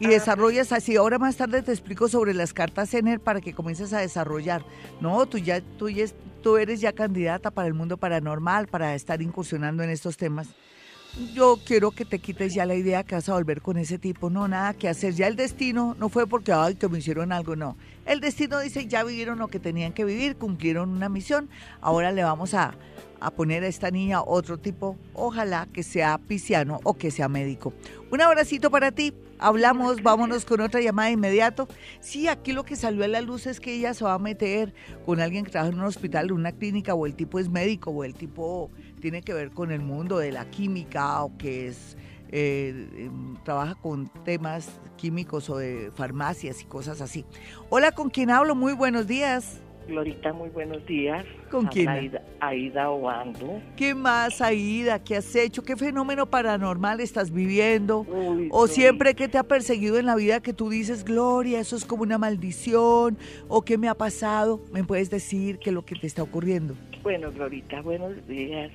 Y 0.00 0.06
desarrollas 0.06 0.72
así. 0.72 0.96
Ahora 0.96 1.18
más 1.18 1.36
tarde 1.36 1.62
te 1.62 1.70
explico 1.70 2.08
sobre 2.08 2.34
las 2.34 2.52
cartas 2.52 2.92
ENER 2.94 3.20
para 3.20 3.40
que 3.40 3.52
comiences 3.52 3.92
a 3.92 4.00
desarrollar. 4.00 4.64
No, 5.00 5.26
tú 5.26 5.38
ya, 5.38 5.60
tú 5.60 5.90
ya, 5.90 6.06
tú 6.42 6.56
eres 6.56 6.80
ya 6.80 6.92
candidata 6.92 7.50
para 7.50 7.68
el 7.68 7.74
mundo 7.74 7.98
paranormal, 7.98 8.66
para 8.66 8.94
estar 8.94 9.20
incursionando 9.20 9.82
en 9.82 9.90
estos 9.90 10.16
temas. 10.16 10.48
Yo 11.34 11.58
quiero 11.66 11.90
que 11.90 12.04
te 12.04 12.20
quites 12.20 12.54
ya 12.54 12.64
la 12.64 12.76
idea 12.76 13.02
que 13.02 13.16
vas 13.16 13.28
a 13.28 13.34
volver 13.34 13.60
con 13.60 13.76
ese 13.76 13.98
tipo. 13.98 14.30
No, 14.30 14.48
nada 14.48 14.74
que 14.74 14.88
hacer. 14.88 15.12
Ya 15.14 15.26
el 15.26 15.36
destino 15.36 15.94
no 15.98 16.08
fue 16.08 16.26
porque, 16.26 16.52
ay, 16.52 16.76
que 16.76 16.88
me 16.88 16.98
hicieron 16.98 17.32
algo, 17.32 17.56
no. 17.56 17.76
El 18.06 18.20
destino 18.20 18.58
dice, 18.60 18.86
ya 18.86 19.04
vivieron 19.04 19.38
lo 19.38 19.48
que 19.48 19.58
tenían 19.58 19.92
que 19.92 20.04
vivir, 20.04 20.36
cumplieron 20.36 20.88
una 20.90 21.08
misión. 21.08 21.50
Ahora 21.80 22.12
le 22.12 22.22
vamos 22.22 22.54
a, 22.54 22.74
a 23.20 23.30
poner 23.32 23.64
a 23.64 23.66
esta 23.66 23.90
niña 23.90 24.22
otro 24.22 24.58
tipo, 24.58 24.96
ojalá 25.12 25.66
que 25.72 25.82
sea 25.82 26.16
pisciano 26.16 26.80
o 26.84 26.94
que 26.94 27.10
sea 27.10 27.28
médico. 27.28 27.74
Un 28.10 28.20
abracito 28.22 28.70
para 28.70 28.92
ti. 28.92 29.12
Hablamos, 29.40 30.02
vámonos 30.02 30.44
con 30.44 30.60
otra 30.60 30.80
llamada 30.80 31.08
de 31.08 31.14
inmediato. 31.14 31.66
Sí, 32.00 32.28
aquí 32.28 32.52
lo 32.52 32.64
que 32.64 32.76
salió 32.76 33.04
a 33.04 33.08
la 33.08 33.22
luz 33.22 33.46
es 33.46 33.58
que 33.58 33.74
ella 33.74 33.94
se 33.94 34.04
va 34.04 34.14
a 34.14 34.18
meter 34.18 34.74
con 35.06 35.18
alguien 35.18 35.44
que 35.44 35.50
trabaja 35.50 35.72
en 35.72 35.80
un 35.80 35.86
hospital, 35.86 36.26
en 36.26 36.32
una 36.32 36.52
clínica, 36.52 36.94
o 36.94 37.06
el 37.06 37.14
tipo 37.14 37.38
es 37.38 37.48
médico, 37.48 37.90
o 37.90 38.04
el 38.04 38.14
tipo 38.14 38.70
tiene 39.00 39.22
que 39.22 39.32
ver 39.32 39.50
con 39.50 39.72
el 39.72 39.80
mundo 39.80 40.18
de 40.18 40.30
la 40.30 40.50
química, 40.50 41.22
o 41.22 41.36
que 41.38 41.68
es 41.68 41.96
eh, 42.32 42.86
em, 42.96 43.36
trabaja 43.42 43.74
con 43.76 44.08
temas 44.24 44.68
químicos 44.96 45.48
o 45.50 45.56
de 45.56 45.90
farmacias 45.94 46.60
y 46.60 46.66
cosas 46.66 47.00
así. 47.00 47.24
Hola, 47.70 47.92
¿con 47.92 48.10
quién 48.10 48.30
hablo? 48.30 48.54
Muy 48.54 48.74
buenos 48.74 49.06
días. 49.06 49.60
Glorita, 49.86 50.32
muy 50.32 50.48
buenos 50.50 50.84
días. 50.86 51.24
¿Con 51.50 51.66
quién? 51.66 51.88
Aida, 51.88 52.22
Aida 52.40 52.90
Obando. 52.90 53.60
¿Qué 53.76 53.94
más, 53.94 54.40
Aida? 54.40 55.02
¿Qué 55.02 55.16
has 55.16 55.34
hecho? 55.34 55.62
¿Qué 55.62 55.76
fenómeno 55.76 56.26
paranormal 56.26 57.00
estás 57.00 57.32
viviendo? 57.32 58.06
¿O 58.50 58.66
siempre 58.66 59.14
que 59.14 59.28
te 59.28 59.38
ha 59.38 59.42
perseguido 59.42 59.98
en 59.98 60.06
la 60.06 60.14
vida 60.14 60.40
que 60.40 60.52
tú 60.52 60.70
dices, 60.70 61.04
Gloria, 61.04 61.60
eso 61.60 61.76
es 61.76 61.84
como 61.84 62.02
una 62.02 62.18
maldición? 62.18 63.18
¿O 63.48 63.62
qué 63.62 63.78
me 63.78 63.88
ha 63.88 63.94
pasado? 63.94 64.60
¿Me 64.72 64.84
puedes 64.84 65.10
decir 65.10 65.58
qué 65.58 65.70
es 65.70 65.74
lo 65.74 65.84
que 65.84 65.96
te 65.96 66.06
está 66.06 66.22
ocurriendo? 66.22 66.74
Bueno, 67.02 67.32
Glorita, 67.32 67.80
buenos 67.82 68.26
días. 68.28 68.70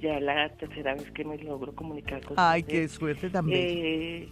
Ya 0.00 0.20
la 0.20 0.48
tercera 0.50 0.94
vez 0.94 1.10
que 1.10 1.24
me 1.24 1.38
logro 1.38 1.74
comunicar 1.74 2.22
con 2.24 2.36
Ay, 2.38 2.62
qué 2.62 2.86
suerte 2.88 3.30
también. 3.30 3.60
Eh, 3.60 4.28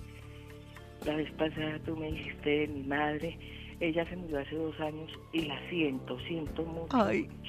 la 1.04 1.16
vez 1.16 1.30
pasada 1.32 1.80
tú 1.84 1.96
me 1.96 2.12
dijiste, 2.12 2.68
mi 2.68 2.82
madre 2.84 3.36
ella 3.82 4.08
se 4.08 4.14
murió 4.14 4.38
hace 4.38 4.54
dos 4.54 4.78
años 4.78 5.10
y 5.32 5.42
la 5.42 5.58
siento, 5.68 6.16
siento 6.20 6.64
mucho 6.64 6.96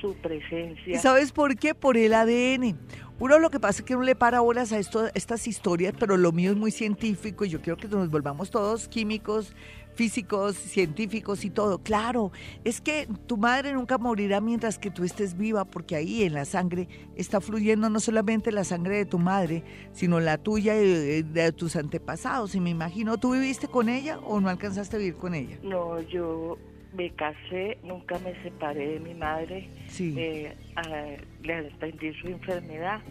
su 0.01 0.15
presencia. 0.15 0.95
¿Y 0.95 0.97
sabes 0.97 1.31
por 1.31 1.55
qué? 1.55 1.75
Por 1.75 1.95
el 1.95 2.11
ADN. 2.11 2.75
Uno 3.19 3.37
lo 3.37 3.51
que 3.51 3.59
pasa 3.59 3.81
es 3.81 3.85
que 3.85 3.95
uno 3.95 4.03
le 4.03 4.15
para 4.15 4.39
bolas 4.39 4.73
a 4.73 4.79
esto, 4.79 5.07
estas 5.13 5.47
historias, 5.47 5.93
pero 5.99 6.17
lo 6.17 6.31
mío 6.31 6.49
es 6.49 6.57
muy 6.57 6.71
científico 6.71 7.45
y 7.45 7.49
yo 7.49 7.61
quiero 7.61 7.77
que 7.77 7.87
nos 7.87 8.09
volvamos 8.09 8.49
todos 8.49 8.87
químicos, 8.87 9.55
físicos, 9.95 10.55
científicos 10.55 11.45
y 11.45 11.49
todo. 11.49 11.79
Claro, 11.79 12.31
es 12.63 12.81
que 12.81 13.07
tu 13.27 13.37
madre 13.37 13.73
nunca 13.73 13.97
morirá 13.97 14.41
mientras 14.41 14.77
que 14.77 14.89
tú 14.89 15.03
estés 15.03 15.37
viva, 15.37 15.65
porque 15.65 15.95
ahí 15.95 16.23
en 16.23 16.33
la 16.33 16.45
sangre 16.45 16.87
está 17.15 17.41
fluyendo 17.41 17.89
no 17.89 17.99
solamente 17.99 18.51
la 18.51 18.63
sangre 18.63 18.97
de 18.97 19.05
tu 19.05 19.19
madre, 19.19 19.63
sino 19.91 20.19
la 20.19 20.37
tuya 20.37 20.75
y 20.81 21.23
de, 21.23 21.51
tus 21.51 21.75
antepasados. 21.75 22.55
Y 22.55 22.59
me 22.59 22.69
imagino, 22.69 23.17
¿tú 23.17 23.33
viviste 23.33 23.67
con 23.67 23.89
ella 23.89 24.19
o 24.19 24.39
no 24.39 24.49
alcanzaste 24.49 24.95
a 24.95 24.99
vivir 24.99 25.15
con 25.15 25.35
ella? 25.35 25.57
No, 25.63 26.01
yo 26.01 26.57
me 26.95 27.09
casé, 27.11 27.77
nunca 27.83 28.17
me 28.19 28.41
separé 28.43 28.93
de 28.93 28.99
mi 28.99 29.13
madre. 29.13 29.69
Sí. 29.87 30.13
Eh, 30.17 30.55
le 31.43 31.53
atendí 31.53 32.13
su 32.13 32.27
enfermedad 32.27 33.01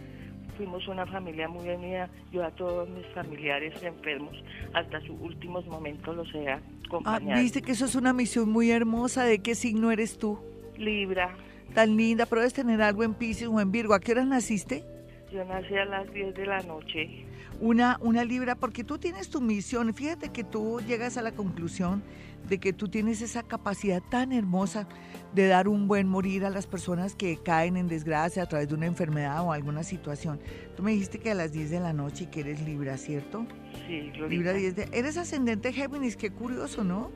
fuimos 0.53 0.87
una 0.87 1.05
familia 1.05 1.47
muy 1.47 1.67
unida. 1.69 2.09
Yo 2.31 2.43
a 2.43 2.51
todos 2.51 2.89
mis 2.89 3.05
familiares 3.07 3.81
enfermos 3.83 4.35
hasta 4.73 4.99
sus 5.01 5.19
últimos 5.19 5.65
momentos 5.67 6.15
los 6.15 6.33
he 6.33 6.49
acompañado. 6.49 7.39
Ah, 7.39 7.41
Viste 7.41 7.61
que 7.61 7.71
eso 7.73 7.85
es 7.85 7.95
una 7.95 8.13
misión 8.13 8.49
muy 8.49 8.71
hermosa. 8.71 9.23
¿De 9.23 9.39
qué 9.39 9.55
signo 9.55 9.91
eres 9.91 10.17
tú? 10.17 10.39
Libra. 10.77 11.35
Tan 11.73 11.97
linda, 11.97 12.25
pero 12.25 12.41
debes 12.41 12.53
tener 12.53 12.81
algo 12.81 13.03
en 13.03 13.13
Pisces 13.13 13.47
o 13.47 13.59
en 13.59 13.71
Virgo. 13.71 13.93
¿A 13.93 13.99
qué 13.99 14.11
hora 14.11 14.25
naciste? 14.25 14.83
Yo 15.31 15.43
nací 15.45 15.75
a 15.75 15.85
las 15.85 16.11
10 16.13 16.35
de 16.35 16.45
la 16.45 16.61
noche. 16.61 17.25
Una, 17.59 17.97
una 18.01 18.23
libra, 18.23 18.55
porque 18.55 18.83
tú 18.83 18.97
tienes 18.97 19.29
tu 19.29 19.41
misión. 19.41 19.93
Fíjate 19.93 20.29
que 20.29 20.43
tú 20.43 20.79
llegas 20.85 21.17
a 21.17 21.21
la 21.21 21.31
conclusión 21.31 22.03
de 22.47 22.59
que 22.59 22.73
tú 22.73 22.87
tienes 22.87 23.21
esa 23.21 23.43
capacidad 23.43 24.01
tan 24.01 24.31
hermosa 24.31 24.87
de 25.33 25.47
dar 25.47 25.67
un 25.67 25.87
buen 25.87 26.07
morir 26.07 26.45
a 26.45 26.49
las 26.49 26.67
personas 26.67 27.15
que 27.15 27.37
caen 27.37 27.77
en 27.77 27.87
desgracia 27.87 28.43
a 28.43 28.45
través 28.45 28.67
de 28.67 28.75
una 28.75 28.85
enfermedad 28.85 29.41
o 29.43 29.51
alguna 29.51 29.83
situación. 29.83 30.39
Tú 30.75 30.83
me 30.83 30.91
dijiste 30.91 31.19
que 31.19 31.31
a 31.31 31.35
las 31.35 31.51
10 31.51 31.71
de 31.71 31.79
la 31.79 31.93
noche 31.93 32.29
que 32.29 32.41
eres 32.41 32.61
Libra, 32.61 32.97
¿cierto? 32.97 33.45
Sí, 33.87 34.11
Libra 34.29 34.53
10 34.53 34.75
de... 34.75 34.89
Eres 34.91 35.17
ascendente 35.17 35.73
Géminis, 35.73 36.15
qué 36.15 36.31
curioso, 36.31 36.83
¿no? 36.83 37.11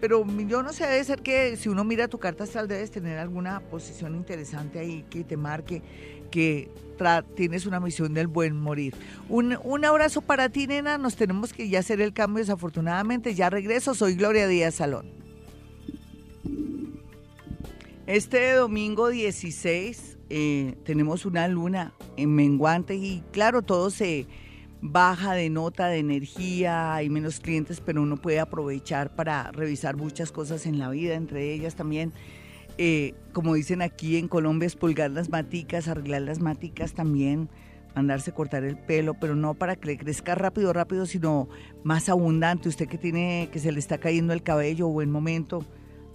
Pero 0.00 0.26
yo 0.48 0.64
no 0.64 0.72
sé, 0.72 0.84
debe 0.86 1.04
ser 1.04 1.22
que 1.22 1.56
si 1.56 1.68
uno 1.68 1.84
mira 1.84 2.08
tu 2.08 2.18
carta 2.18 2.42
astral 2.42 2.66
debes 2.66 2.90
tener 2.90 3.18
alguna 3.18 3.60
posición 3.60 4.16
interesante 4.16 4.80
ahí 4.80 5.04
que 5.08 5.22
te 5.22 5.36
marque 5.36 5.80
que 6.32 6.68
tienes 7.36 7.66
una 7.66 7.78
misión 7.78 8.14
del 8.14 8.26
buen 8.26 8.56
morir. 8.56 8.94
Un, 9.28 9.56
un, 9.62 9.84
abrazo 9.84 10.22
para 10.22 10.48
ti, 10.48 10.66
nena. 10.66 10.98
Nos 10.98 11.14
tenemos 11.14 11.52
que 11.52 11.68
ya 11.68 11.78
hacer 11.78 12.00
el 12.00 12.12
cambio, 12.12 12.42
desafortunadamente. 12.42 13.34
Ya 13.34 13.50
regreso. 13.50 13.94
Soy 13.94 14.14
Gloria 14.14 14.48
Díaz 14.48 14.74
Salón. 14.74 15.06
Este 18.06 18.52
domingo 18.52 19.08
16 19.08 20.18
eh, 20.28 20.74
tenemos 20.84 21.24
una 21.24 21.46
luna 21.46 21.92
en 22.16 22.34
menguante 22.34 22.96
y 22.96 23.22
claro, 23.32 23.62
todo 23.62 23.90
se 23.90 24.26
baja 24.80 25.34
de 25.34 25.48
nota 25.50 25.86
de 25.86 25.98
energía, 25.98 26.94
hay 26.94 27.08
menos 27.08 27.38
clientes, 27.38 27.80
pero 27.80 28.02
uno 28.02 28.16
puede 28.16 28.40
aprovechar 28.40 29.14
para 29.14 29.52
revisar 29.52 29.96
muchas 29.96 30.32
cosas 30.32 30.66
en 30.66 30.78
la 30.78 30.90
vida, 30.90 31.14
entre 31.14 31.52
ellas 31.52 31.76
también 31.76 32.12
eh, 32.78 33.14
como 33.32 33.54
dicen 33.54 33.82
aquí 33.82 34.16
en 34.16 34.28
Colombia, 34.28 34.66
espulgar 34.66 35.10
las 35.10 35.30
maticas, 35.30 35.88
arreglar 35.88 36.22
las 36.22 36.40
maticas 36.40 36.92
también, 36.92 37.48
mandarse 37.94 38.32
cortar 38.32 38.64
el 38.64 38.76
pelo, 38.76 39.14
pero 39.14 39.34
no 39.34 39.54
para 39.54 39.76
que 39.76 39.88
le 39.88 39.98
crezca 39.98 40.34
rápido, 40.34 40.72
rápido, 40.72 41.06
sino 41.06 41.48
más 41.84 42.08
abundante. 42.08 42.68
Usted 42.68 42.88
que 42.88 42.98
tiene, 42.98 43.48
que 43.52 43.58
se 43.58 43.72
le 43.72 43.78
está 43.78 43.98
cayendo 43.98 44.32
el 44.32 44.42
cabello, 44.42 44.88
buen 44.88 45.10
momento, 45.10 45.64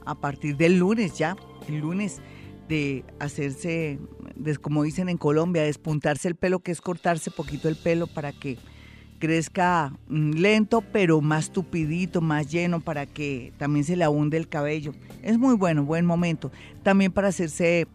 a 0.05 0.15
partir 0.15 0.57
del 0.57 0.79
lunes 0.79 1.17
ya, 1.17 1.35
el 1.67 1.79
lunes, 1.79 2.21
de 2.67 3.05
hacerse, 3.19 3.99
como 4.61 4.83
dicen 4.83 5.09
en 5.09 5.17
Colombia, 5.17 5.63
despuntarse 5.63 6.27
el 6.27 6.35
pelo, 6.35 6.59
que 6.59 6.71
es 6.71 6.81
cortarse 6.81 7.31
poquito 7.31 7.69
el 7.69 7.77
pelo 7.77 8.07
para 8.07 8.33
que 8.33 8.57
crezca 9.19 9.93
mm, 10.09 10.31
lento, 10.31 10.81
pero 10.81 11.21
más 11.21 11.51
tupidito, 11.51 12.21
más 12.21 12.51
lleno, 12.51 12.79
para 12.79 13.05
que 13.05 13.53
también 13.57 13.85
se 13.85 13.95
le 13.95 14.03
abunde 14.03 14.37
el 14.37 14.47
cabello. 14.47 14.93
Es 15.23 15.37
muy 15.37 15.55
bueno, 15.55 15.83
buen 15.83 16.05
momento. 16.05 16.51
También 16.83 17.11
para 17.11 17.29
hacerse, 17.29 17.87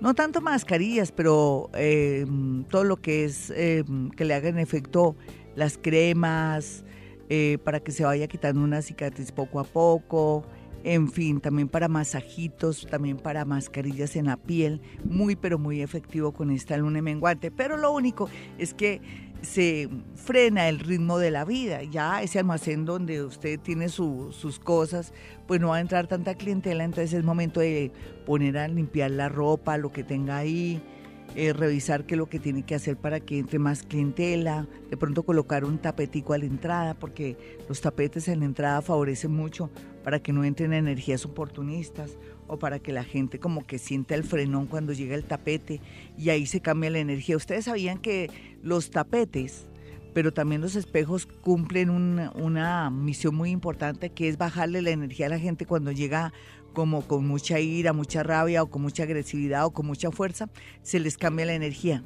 no 0.00 0.14
tanto 0.14 0.40
mascarillas, 0.40 1.12
pero 1.12 1.70
eh, 1.74 2.26
todo 2.68 2.84
lo 2.84 2.96
que 2.96 3.24
es 3.24 3.50
eh, 3.54 3.84
que 4.16 4.24
le 4.24 4.34
hagan 4.34 4.58
efecto 4.58 5.16
las 5.56 5.76
cremas, 5.76 6.84
eh, 7.30 7.58
para 7.62 7.80
que 7.80 7.92
se 7.92 8.04
vaya 8.04 8.26
quitando 8.26 8.62
una 8.62 8.80
cicatriz 8.80 9.32
poco 9.32 9.60
a 9.60 9.64
poco. 9.64 10.44
En 10.84 11.10
fin, 11.10 11.40
también 11.40 11.68
para 11.68 11.88
masajitos, 11.88 12.86
también 12.88 13.18
para 13.18 13.44
mascarillas 13.44 14.16
en 14.16 14.26
la 14.26 14.36
piel, 14.36 14.80
muy 15.04 15.36
pero 15.36 15.58
muy 15.58 15.82
efectivo 15.82 16.32
con 16.32 16.50
esta 16.50 16.76
luna 16.76 17.02
menguante. 17.02 17.50
Pero 17.50 17.76
lo 17.76 17.92
único 17.92 18.30
es 18.56 18.72
que 18.72 19.02
se 19.42 19.88
frena 20.14 20.68
el 20.68 20.80
ritmo 20.80 21.18
de 21.18 21.30
la 21.30 21.44
vida. 21.44 21.82
Ya 21.84 22.22
ese 22.22 22.38
almacén 22.38 22.84
donde 22.84 23.22
usted 23.22 23.58
tiene 23.60 23.88
sus 23.88 24.60
cosas, 24.62 25.12
pues 25.46 25.60
no 25.60 25.68
va 25.68 25.76
a 25.76 25.80
entrar 25.80 26.06
tanta 26.06 26.34
clientela, 26.34 26.84
entonces 26.84 27.12
es 27.12 27.24
momento 27.24 27.60
de 27.60 27.92
poner 28.26 28.58
a 28.58 28.68
limpiar 28.68 29.10
la 29.10 29.28
ropa, 29.28 29.78
lo 29.78 29.92
que 29.92 30.04
tenga 30.04 30.36
ahí, 30.36 30.82
eh, 31.36 31.52
revisar 31.52 32.04
qué 32.04 32.14
es 32.14 32.18
lo 32.18 32.26
que 32.26 32.38
tiene 32.38 32.62
que 32.62 32.74
hacer 32.74 32.96
para 32.96 33.20
que 33.20 33.38
entre 33.38 33.58
más 33.58 33.82
clientela, 33.82 34.66
de 34.90 34.96
pronto 34.96 35.22
colocar 35.22 35.64
un 35.64 35.78
tapetico 35.78 36.32
a 36.32 36.38
la 36.38 36.46
entrada, 36.46 36.94
porque 36.94 37.36
los 37.68 37.80
tapetes 37.80 38.28
en 38.28 38.40
la 38.40 38.46
entrada 38.46 38.82
favorecen 38.82 39.32
mucho 39.32 39.70
para 40.02 40.20
que 40.20 40.32
no 40.32 40.44
entren 40.44 40.72
energías 40.72 41.24
oportunistas 41.26 42.16
o 42.48 42.58
para 42.58 42.78
que 42.78 42.92
la 42.92 43.04
gente 43.04 43.38
como 43.38 43.64
que 43.66 43.78
sienta 43.78 44.14
el 44.14 44.24
frenón 44.24 44.66
cuando 44.66 44.92
llega 44.92 45.14
el 45.14 45.24
tapete 45.24 45.80
y 46.16 46.30
ahí 46.30 46.46
se 46.46 46.60
cambia 46.60 46.90
la 46.90 46.98
energía. 46.98 47.36
Ustedes 47.36 47.66
sabían 47.66 47.98
que 47.98 48.30
los 48.62 48.90
tapetes, 48.90 49.68
pero 50.14 50.32
también 50.32 50.60
los 50.60 50.74
espejos 50.74 51.26
cumplen 51.26 51.90
una, 51.90 52.90
misión 52.90 53.34
muy 53.34 53.50
importante 53.50 54.10
que 54.10 54.28
es 54.28 54.38
bajarle 54.38 54.82
la 54.82 54.90
energía 54.90 55.26
a 55.26 55.30
la 55.30 55.38
gente 55.38 55.66
cuando 55.66 55.92
llega 55.92 56.32
como 56.72 57.06
con 57.06 57.26
mucha 57.26 57.60
ira, 57.60 57.92
mucha 57.92 58.22
rabia 58.22 58.62
o 58.62 58.66
con 58.70 58.82
mucha 58.82 59.02
agresividad 59.04 59.66
o 59.66 59.70
con 59.72 59.86
mucha 59.86 60.10
fuerza, 60.10 60.48
se 60.82 61.00
les 61.00 61.16
cambia 61.16 61.46
la 61.46 61.54
energía. 61.54 62.02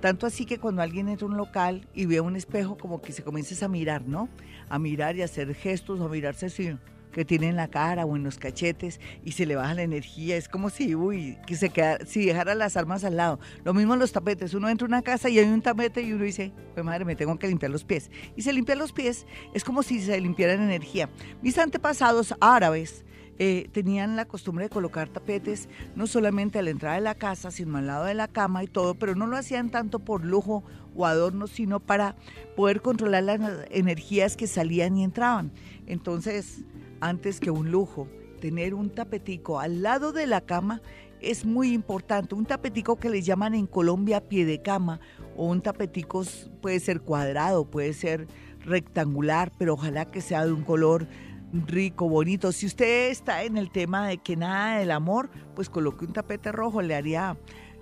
Tanto 0.00 0.26
así 0.26 0.44
que 0.44 0.58
cuando 0.58 0.82
alguien 0.82 1.08
entra 1.08 1.26
a 1.26 1.30
un 1.30 1.36
local 1.36 1.88
y 1.94 2.06
ve 2.06 2.20
un 2.20 2.36
espejo, 2.36 2.76
como 2.76 3.00
que 3.00 3.12
se 3.12 3.22
comienza 3.22 3.64
a 3.64 3.68
mirar, 3.68 4.06
¿no? 4.06 4.28
A 4.68 4.78
mirar 4.78 5.16
y 5.16 5.22
a 5.22 5.24
hacer 5.24 5.54
gestos, 5.54 6.00
a 6.00 6.08
mirarse 6.08 6.46
así 6.46 6.76
que 7.14 7.24
tiene 7.24 7.48
en 7.48 7.56
la 7.56 7.68
cara 7.68 8.04
o 8.04 8.16
en 8.16 8.24
los 8.24 8.38
cachetes 8.38 9.00
y 9.24 9.32
se 9.32 9.46
le 9.46 9.56
baja 9.56 9.72
la 9.72 9.82
energía. 9.82 10.36
Es 10.36 10.48
como 10.48 10.68
si, 10.68 10.94
uy, 10.94 11.38
que 11.46 11.56
se 11.56 11.70
queda, 11.70 12.04
si 12.04 12.26
dejara 12.26 12.54
las 12.54 12.76
armas 12.76 13.04
al 13.04 13.16
lado. 13.16 13.38
Lo 13.64 13.72
mismo 13.72 13.96
los 13.96 14.12
tapetes. 14.12 14.52
Uno 14.52 14.68
entra 14.68 14.84
a 14.86 14.88
una 14.88 15.02
casa 15.02 15.30
y 15.30 15.38
hay 15.38 15.46
un 15.46 15.62
tapete 15.62 16.02
y 16.02 16.12
uno 16.12 16.24
dice, 16.24 16.52
pues 16.74 16.84
madre, 16.84 17.04
me 17.04 17.16
tengo 17.16 17.38
que 17.38 17.48
limpiar 17.48 17.70
los 17.70 17.84
pies. 17.84 18.10
Y 18.36 18.42
se 18.42 18.52
limpia 18.52 18.74
los 18.74 18.92
pies, 18.92 19.26
es 19.54 19.64
como 19.64 19.82
si 19.82 20.00
se 20.00 20.20
limpiara 20.20 20.54
energía. 20.54 21.08
Mis 21.40 21.56
antepasados 21.56 22.34
árabes, 22.40 23.04
eh, 23.36 23.68
tenían 23.72 24.14
la 24.14 24.26
costumbre 24.26 24.66
de 24.66 24.70
colocar 24.70 25.08
tapetes 25.08 25.68
no 25.96 26.06
solamente 26.06 26.60
a 26.60 26.62
la 26.62 26.70
entrada 26.70 26.94
de 26.94 27.00
la 27.00 27.16
casa, 27.16 27.50
sino 27.50 27.78
al 27.78 27.88
lado 27.88 28.04
de 28.04 28.14
la 28.14 28.28
cama 28.28 28.62
y 28.62 28.68
todo, 28.68 28.94
pero 28.94 29.16
no 29.16 29.26
lo 29.26 29.36
hacían 29.36 29.70
tanto 29.70 29.98
por 29.98 30.24
lujo 30.24 30.62
o 30.94 31.04
adorno, 31.04 31.48
sino 31.48 31.80
para 31.80 32.14
poder 32.54 32.80
controlar 32.80 33.24
las 33.24 33.40
energías 33.70 34.36
que 34.36 34.46
salían 34.46 34.96
y 34.96 35.02
entraban. 35.02 35.50
Entonces, 35.86 36.62
antes 37.04 37.38
que 37.38 37.50
un 37.50 37.70
lujo, 37.70 38.08
tener 38.40 38.72
un 38.72 38.88
tapetico 38.88 39.60
al 39.60 39.82
lado 39.82 40.12
de 40.12 40.26
la 40.26 40.40
cama 40.40 40.80
es 41.20 41.44
muy 41.44 41.72
importante. 41.72 42.34
Un 42.34 42.46
tapetico 42.46 42.96
que 42.96 43.10
le 43.10 43.20
llaman 43.20 43.54
en 43.54 43.66
Colombia 43.66 44.26
pie 44.26 44.46
de 44.46 44.62
cama 44.62 45.00
o 45.36 45.46
un 45.46 45.60
tapetico 45.60 46.24
puede 46.62 46.80
ser 46.80 47.02
cuadrado, 47.02 47.66
puede 47.66 47.92
ser 47.92 48.26
rectangular, 48.64 49.52
pero 49.58 49.74
ojalá 49.74 50.06
que 50.06 50.22
sea 50.22 50.46
de 50.46 50.52
un 50.52 50.62
color 50.62 51.06
rico, 51.52 52.08
bonito. 52.08 52.52
Si 52.52 52.64
usted 52.64 53.10
está 53.10 53.44
en 53.44 53.58
el 53.58 53.70
tema 53.70 54.08
de 54.08 54.18
que 54.18 54.34
nada 54.36 54.78
del 54.78 54.90
amor, 54.90 55.28
pues 55.54 55.68
coloque 55.68 56.06
un 56.06 56.14
tapete 56.14 56.52
rojo, 56.52 56.80
le 56.80 56.94
haría 56.94 57.36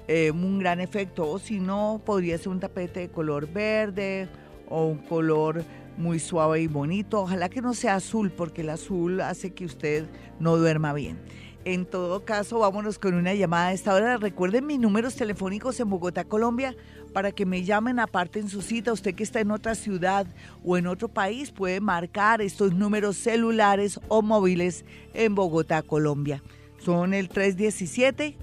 eh, 0.08 0.32
un 0.32 0.58
gran 0.58 0.80
efecto. 0.80 1.30
O 1.30 1.38
si 1.38 1.60
no, 1.60 2.02
podría 2.04 2.36
ser 2.38 2.48
un 2.48 2.58
tapete 2.58 3.00
de 3.00 3.08
color 3.08 3.46
verde 3.52 4.28
o 4.68 4.86
un 4.86 4.98
color 4.98 5.64
muy 5.96 6.18
suave 6.18 6.60
y 6.60 6.66
bonito. 6.66 7.20
Ojalá 7.20 7.48
que 7.48 7.62
no 7.62 7.74
sea 7.74 7.96
azul, 7.96 8.30
porque 8.30 8.62
el 8.62 8.70
azul 8.70 9.20
hace 9.20 9.52
que 9.52 9.64
usted 9.64 10.06
no 10.38 10.56
duerma 10.56 10.92
bien. 10.92 11.18
En 11.64 11.86
todo 11.86 12.24
caso, 12.24 12.58
vámonos 12.58 12.98
con 12.98 13.14
una 13.14 13.34
llamada 13.34 13.68
a 13.68 13.72
esta 13.72 13.94
hora. 13.94 14.16
Recuerden 14.16 14.66
mis 14.66 14.80
números 14.80 15.14
telefónicos 15.14 15.78
en 15.78 15.90
Bogotá, 15.90 16.24
Colombia, 16.24 16.74
para 17.12 17.30
que 17.30 17.46
me 17.46 17.62
llamen 17.62 18.00
aparte 18.00 18.40
en 18.40 18.48
su 18.48 18.62
cita. 18.62 18.92
Usted 18.92 19.14
que 19.14 19.22
está 19.22 19.38
en 19.40 19.52
otra 19.52 19.76
ciudad 19.76 20.26
o 20.64 20.76
en 20.76 20.88
otro 20.88 21.08
país 21.08 21.52
puede 21.52 21.80
marcar 21.80 22.42
estos 22.42 22.74
números 22.74 23.16
celulares 23.16 24.00
o 24.08 24.22
móviles 24.22 24.84
en 25.14 25.36
Bogotá, 25.36 25.82
Colombia. 25.82 26.42
Son 26.78 27.14
el 27.14 27.28
317 27.28 28.36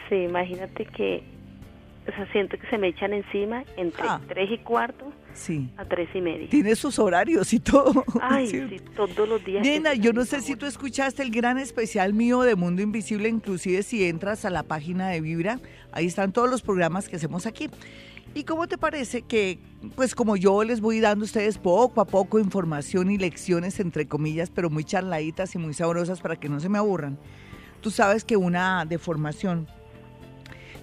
Sí, 0.08 0.17
imagínate 0.17 0.86
que, 0.86 1.23
o 2.08 2.12
sea, 2.12 2.32
siento 2.32 2.58
que 2.58 2.67
se 2.67 2.78
me 2.78 2.88
echan 2.88 3.13
encima 3.13 3.65
entre 3.76 4.04
ah. 4.08 4.22
tres 4.28 4.50
y 4.50 4.58
cuarto 4.60 5.12
sí. 5.34 5.70
a 5.76 5.84
tres 5.84 6.08
y 6.13 6.22
media. 6.22 6.48
Tiene 6.50 6.76
sus 6.76 7.00
horarios 7.00 7.52
y 7.52 7.60
todo. 7.60 8.06
Ay, 8.22 8.48
sí, 8.48 8.82
todos 8.96 9.28
los 9.28 9.43
días. 9.43 9.62
Nena, 9.62 9.93
yo 9.93 10.13
no 10.13 10.24
sé 10.24 10.41
si 10.41 10.56
tú 10.56 10.65
escuchaste 10.65 11.22
el 11.22 11.32
gran 11.32 11.58
especial 11.58 12.13
mío 12.13 12.41
de 12.41 12.56
Mundo 12.56 12.82
Invisible, 12.82 13.28
inclusive 13.28 13.84
si 13.84 14.06
entras 14.06 14.46
a 14.46 14.50
la 14.50 14.63
página 14.63 15.10
de 15.10 15.20
Vibra, 15.20 15.60
ahí 15.91 16.06
están 16.06 16.32
todos 16.32 16.50
los 16.50 16.62
programas 16.62 17.10
que 17.10 17.17
hacemos 17.17 17.46
aquí. 17.46 17.70
¿Y 18.34 18.43
cómo 18.43 18.67
te 18.67 18.78
parece 18.78 19.24
que, 19.24 19.60
pues 19.96 20.15
como 20.15 20.38
yo 20.38 20.63
les 20.63 20.80
voy 20.80 21.00
dando 21.00 21.24
a 21.24 21.26
ustedes 21.26 21.58
poco 21.58 22.00
a 22.02 22.06
poco 22.06 22.39
información 22.39 23.10
y 23.12 23.17
lecciones, 23.17 23.80
entre 23.80 24.08
comillas, 24.08 24.50
pero 24.50 24.70
muy 24.70 24.84
charladitas 24.84 25.56
y 25.56 25.58
muy 25.58 25.74
sabrosas 25.74 26.22
para 26.22 26.36
que 26.36 26.48
no 26.48 26.60
se 26.60 26.70
me 26.70 26.78
aburran? 26.78 27.17
Tú 27.82 27.91
sabes 27.91 28.24
que 28.24 28.38
una 28.38 28.86
deformación 28.86 29.67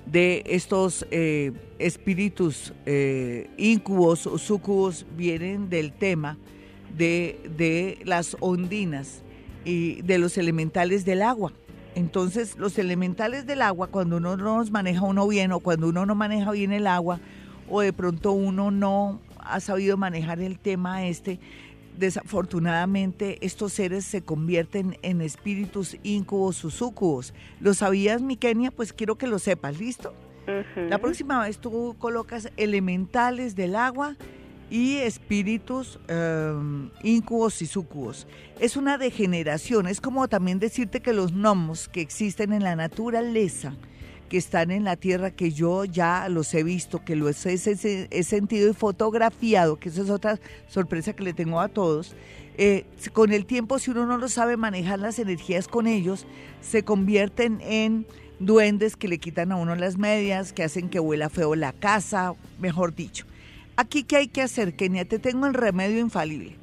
de 0.06 0.42
estos 0.46 1.06
eh, 1.10 1.52
espíritus 1.78 2.72
eh, 2.86 3.50
incubos 3.56 4.26
o 4.26 4.38
sucubos 4.38 5.06
vienen 5.16 5.70
del 5.70 5.92
tema 5.92 6.36
de, 6.96 7.40
de 7.56 7.98
las 8.04 8.36
ondinas 8.40 9.22
y 9.64 10.02
de 10.02 10.18
los 10.18 10.36
elementales 10.38 11.04
del 11.04 11.22
agua. 11.22 11.52
Entonces, 11.94 12.56
los 12.58 12.78
elementales 12.78 13.46
del 13.46 13.62
agua, 13.62 13.86
cuando 13.86 14.16
uno 14.16 14.36
no 14.36 14.58
los 14.58 14.70
maneja 14.70 15.02
uno 15.02 15.26
bien 15.28 15.52
o 15.52 15.60
cuando 15.60 15.88
uno 15.88 16.04
no 16.06 16.14
maneja 16.14 16.50
bien 16.50 16.72
el 16.72 16.86
agua 16.86 17.20
o 17.70 17.80
de 17.80 17.92
pronto 17.92 18.32
uno 18.32 18.70
no 18.70 19.20
ha 19.38 19.60
sabido 19.60 19.96
manejar 19.96 20.40
el 20.40 20.58
tema 20.58 21.06
este, 21.06 21.38
desafortunadamente 21.98 23.38
estos 23.44 23.72
seres 23.72 24.04
se 24.04 24.22
convierten 24.22 24.98
en 25.02 25.20
espíritus 25.20 25.96
incubos 26.02 26.64
o 26.64 26.70
sucubos. 26.70 27.34
¿Lo 27.60 27.74
sabías, 27.74 28.22
mi 28.22 28.36
Kenia? 28.36 28.70
Pues 28.70 28.92
quiero 28.92 29.16
que 29.16 29.26
lo 29.26 29.38
sepas, 29.38 29.78
¿listo? 29.78 30.14
La 30.76 30.98
próxima 30.98 31.40
vez 31.42 31.58
tú 31.58 31.96
colocas 31.98 32.50
elementales 32.56 33.56
del 33.56 33.76
agua 33.76 34.16
y 34.70 34.96
espíritus 34.96 35.98
um, 36.10 36.90
incubos 37.02 37.62
y 37.62 37.66
sucubos. 37.66 38.26
Es 38.60 38.76
una 38.76 38.98
degeneración, 38.98 39.86
es 39.86 40.00
como 40.00 40.28
también 40.28 40.58
decirte 40.58 41.00
que 41.00 41.12
los 41.12 41.32
gnomos 41.32 41.88
que 41.88 42.00
existen 42.00 42.52
en 42.52 42.62
la 42.62 42.76
naturaleza, 42.76 43.74
que 44.28 44.36
están 44.36 44.70
en 44.70 44.84
la 44.84 44.96
tierra, 44.96 45.30
que 45.30 45.52
yo 45.52 45.84
ya 45.84 46.28
los 46.28 46.52
he 46.54 46.62
visto, 46.62 47.04
que 47.04 47.16
los 47.16 47.44
he, 47.46 47.56
sentido 47.58 48.70
y 48.70 48.74
fotografiado, 48.74 49.76
que 49.76 49.88
eso 49.88 50.02
es 50.02 50.10
otra 50.10 50.38
sorpresa 50.68 51.12
que 51.12 51.24
le 51.24 51.34
tengo 51.34 51.60
a 51.60 51.68
todos. 51.68 52.14
Eh, 52.56 52.84
con 53.12 53.32
el 53.32 53.46
tiempo, 53.46 53.78
si 53.78 53.90
uno 53.90 54.06
no 54.06 54.18
lo 54.18 54.28
sabe 54.28 54.56
manejar 54.56 54.98
las 54.98 55.18
energías 55.18 55.68
con 55.68 55.86
ellos, 55.86 56.26
se 56.60 56.84
convierten 56.84 57.60
en 57.62 58.06
duendes 58.38 58.96
que 58.96 59.08
le 59.08 59.18
quitan 59.18 59.52
a 59.52 59.56
uno 59.56 59.74
las 59.74 59.98
medias, 59.98 60.52
que 60.52 60.62
hacen 60.62 60.88
que 60.88 61.00
huela 61.00 61.28
feo 61.28 61.54
la 61.54 61.72
casa, 61.72 62.34
mejor 62.58 62.94
dicho. 62.94 63.26
Aquí, 63.76 64.04
¿qué 64.04 64.16
hay 64.16 64.28
que 64.28 64.42
hacer, 64.42 64.74
Kenia? 64.74 65.04
Te 65.04 65.18
tengo 65.18 65.46
el 65.46 65.54
remedio 65.54 65.98
infalible. 65.98 66.56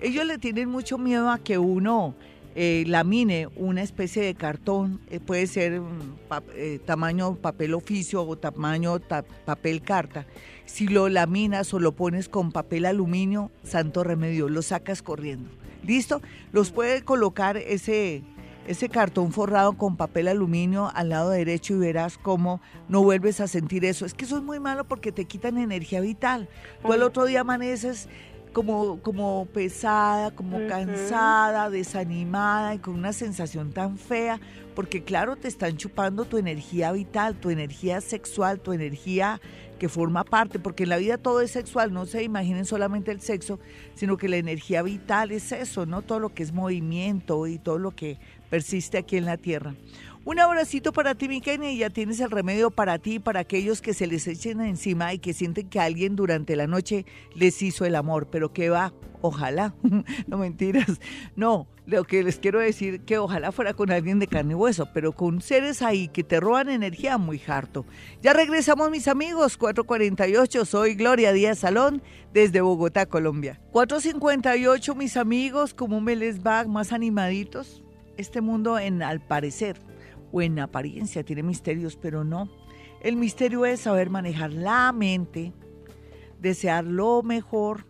Ellos 0.00 0.26
le 0.26 0.38
tienen 0.38 0.68
mucho 0.68 0.98
miedo 0.98 1.30
a 1.30 1.38
que 1.38 1.58
uno 1.58 2.14
eh, 2.58 2.84
lamine 2.86 3.48
una 3.54 3.82
especie 3.82 4.22
de 4.22 4.34
cartón, 4.34 4.98
eh, 5.10 5.20
puede 5.20 5.46
ser 5.46 5.78
mm, 5.78 6.16
eh, 6.54 6.80
tamaño 6.82 7.34
papel 7.34 7.74
oficio 7.74 8.22
o 8.22 8.36
tamaño 8.38 8.98
papel 9.44 9.82
carta. 9.82 10.24
Si 10.64 10.88
lo 10.88 11.10
laminas 11.10 11.74
o 11.74 11.78
lo 11.78 11.92
pones 11.92 12.30
con 12.30 12.52
papel 12.52 12.86
aluminio, 12.86 13.50
santo 13.62 14.04
remedio, 14.04 14.48
lo 14.48 14.62
sacas 14.62 15.02
corriendo. 15.02 15.50
¿Listo? 15.84 16.22
Los 16.50 16.70
puede 16.70 17.02
colocar 17.02 17.58
ese, 17.58 18.22
ese 18.66 18.88
cartón 18.88 19.32
forrado 19.32 19.74
con 19.74 19.98
papel 19.98 20.26
aluminio 20.26 20.90
al 20.94 21.10
lado 21.10 21.28
derecho 21.28 21.74
y 21.74 21.78
verás 21.78 22.16
cómo 22.16 22.62
no 22.88 23.02
vuelves 23.02 23.40
a 23.40 23.48
sentir 23.48 23.84
eso. 23.84 24.06
Es 24.06 24.14
que 24.14 24.24
eso 24.24 24.38
es 24.38 24.42
muy 24.42 24.60
malo 24.60 24.84
porque 24.84 25.12
te 25.12 25.26
quitan 25.26 25.58
energía 25.58 26.00
vital. 26.00 26.48
Tú 26.82 26.94
el 26.94 27.02
otro 27.02 27.26
día 27.26 27.42
amaneces 27.42 28.08
como, 28.56 29.02
como 29.02 29.44
pesada, 29.52 30.30
como 30.30 30.66
cansada, 30.66 31.68
desanimada 31.68 32.74
y 32.74 32.78
con 32.78 32.94
una 32.94 33.12
sensación 33.12 33.70
tan 33.70 33.98
fea, 33.98 34.40
porque 34.74 35.04
claro, 35.04 35.36
te 35.36 35.46
están 35.46 35.76
chupando 35.76 36.24
tu 36.24 36.38
energía 36.38 36.90
vital, 36.92 37.34
tu 37.34 37.50
energía 37.50 38.00
sexual, 38.00 38.58
tu 38.60 38.72
energía 38.72 39.42
que 39.78 39.90
forma 39.90 40.24
parte, 40.24 40.58
porque 40.58 40.84
en 40.84 40.88
la 40.88 40.96
vida 40.96 41.18
todo 41.18 41.42
es 41.42 41.50
sexual, 41.50 41.92
no 41.92 42.06
se 42.06 42.22
imaginen 42.22 42.64
solamente 42.64 43.10
el 43.10 43.20
sexo, 43.20 43.58
sino 43.94 44.16
que 44.16 44.26
la 44.26 44.38
energía 44.38 44.80
vital 44.80 45.32
es 45.32 45.52
eso, 45.52 45.84
¿no? 45.84 46.00
Todo 46.00 46.18
lo 46.18 46.30
que 46.32 46.42
es 46.42 46.54
movimiento 46.54 47.46
y 47.46 47.58
todo 47.58 47.76
lo 47.76 47.90
que 47.90 48.18
persiste 48.48 48.96
aquí 48.96 49.18
en 49.18 49.26
la 49.26 49.36
tierra. 49.36 49.74
Un 50.26 50.40
abracito 50.40 50.92
para 50.92 51.14
ti, 51.14 51.28
mi 51.28 51.40
Kenny, 51.40 51.68
y 51.68 51.78
ya 51.78 51.90
tienes 51.90 52.18
el 52.18 52.32
remedio 52.32 52.72
para 52.72 52.98
ti 52.98 53.20
para 53.20 53.38
aquellos 53.38 53.80
que 53.80 53.94
se 53.94 54.08
les 54.08 54.26
echen 54.26 54.60
encima 54.60 55.14
y 55.14 55.20
que 55.20 55.32
sienten 55.32 55.68
que 55.68 55.78
alguien 55.78 56.16
durante 56.16 56.56
la 56.56 56.66
noche 56.66 57.06
les 57.36 57.62
hizo 57.62 57.84
el 57.84 57.94
amor, 57.94 58.26
pero 58.28 58.52
que 58.52 58.68
va, 58.68 58.92
ojalá, 59.20 59.76
no 60.26 60.38
mentiras, 60.38 60.98
no, 61.36 61.68
lo 61.86 62.02
que 62.02 62.24
les 62.24 62.40
quiero 62.40 62.58
decir 62.58 63.02
que 63.02 63.18
ojalá 63.18 63.52
fuera 63.52 63.72
con 63.74 63.92
alguien 63.92 64.18
de 64.18 64.26
carne 64.26 64.50
y 64.50 64.56
hueso, 64.56 64.88
pero 64.92 65.12
con 65.12 65.40
seres 65.40 65.80
ahí 65.80 66.08
que 66.08 66.24
te 66.24 66.40
roban 66.40 66.70
energía 66.70 67.18
muy 67.18 67.40
harto. 67.46 67.86
Ya 68.20 68.32
regresamos 68.32 68.90
mis 68.90 69.06
amigos, 69.06 69.56
448, 69.56 70.64
soy 70.64 70.96
Gloria 70.96 71.32
Díaz 71.32 71.60
Salón 71.60 72.02
desde 72.32 72.62
Bogotá, 72.62 73.06
Colombia. 73.06 73.60
458 73.70 74.96
mis 74.96 75.16
amigos, 75.16 75.72
¿cómo 75.72 76.00
me 76.00 76.16
les 76.16 76.44
va? 76.44 76.64
Más 76.64 76.92
animaditos 76.92 77.84
Este 78.16 78.40
mundo 78.40 78.76
en 78.76 79.04
al 79.04 79.20
parecer 79.20 79.76
o 80.32 80.42
en 80.42 80.58
apariencia 80.58 81.24
tiene 81.24 81.42
misterios, 81.42 81.96
pero 81.96 82.24
no. 82.24 82.48
El 83.00 83.16
misterio 83.16 83.66
es 83.66 83.80
saber 83.80 84.10
manejar 84.10 84.52
la 84.52 84.92
mente, 84.92 85.52
desear 86.40 86.84
lo 86.84 87.22
mejor, 87.22 87.86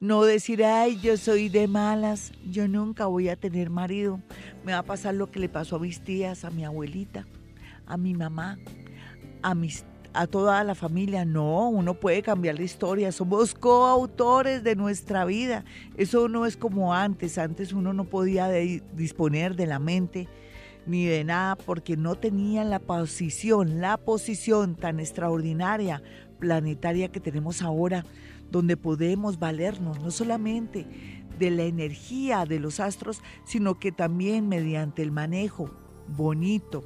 no 0.00 0.22
decir, 0.24 0.64
ay, 0.64 0.98
yo 1.00 1.16
soy 1.16 1.48
de 1.48 1.66
malas, 1.66 2.32
yo 2.50 2.68
nunca 2.68 3.06
voy 3.06 3.28
a 3.28 3.36
tener 3.36 3.70
marido, 3.70 4.20
me 4.64 4.72
va 4.72 4.78
a 4.78 4.82
pasar 4.84 5.14
lo 5.14 5.30
que 5.30 5.40
le 5.40 5.48
pasó 5.48 5.76
a 5.76 5.80
mis 5.80 6.00
tías, 6.00 6.44
a 6.44 6.50
mi 6.50 6.64
abuelita, 6.64 7.26
a 7.86 7.96
mi 7.96 8.14
mamá, 8.14 8.58
a 9.42 9.54
mis 9.54 9.84
a 10.14 10.26
toda 10.28 10.62
la 10.64 10.74
familia. 10.74 11.24
No, 11.24 11.68
uno 11.68 11.94
puede 11.94 12.22
cambiar 12.22 12.54
la 12.54 12.62
historia. 12.62 13.12
Somos 13.12 13.52
coautores 13.52 14.62
de 14.62 14.76
nuestra 14.76 15.24
vida. 15.24 15.64
Eso 15.96 16.28
no 16.28 16.46
es 16.46 16.56
como 16.56 16.94
antes. 16.94 17.36
Antes 17.36 17.72
uno 17.72 17.92
no 17.92 18.04
podía 18.04 18.48
disponer 18.48 19.56
de 19.56 19.66
la 19.66 19.78
mente 19.78 20.28
ni 20.86 21.06
de 21.06 21.24
nada 21.24 21.56
porque 21.56 21.96
no 21.96 22.14
tenían 22.16 22.70
la 22.70 22.78
posición, 22.78 23.80
la 23.80 23.96
posición 23.96 24.76
tan 24.76 25.00
extraordinaria, 25.00 26.02
planetaria 26.38 27.08
que 27.08 27.20
tenemos 27.20 27.62
ahora, 27.62 28.04
donde 28.50 28.76
podemos 28.76 29.38
valernos 29.38 30.00
no 30.00 30.10
solamente 30.10 30.86
de 31.38 31.50
la 31.50 31.64
energía 31.64 32.44
de 32.44 32.60
los 32.60 32.80
astros, 32.80 33.22
sino 33.44 33.78
que 33.78 33.92
también 33.92 34.48
mediante 34.48 35.02
el 35.02 35.10
manejo 35.10 35.70
bonito, 36.08 36.84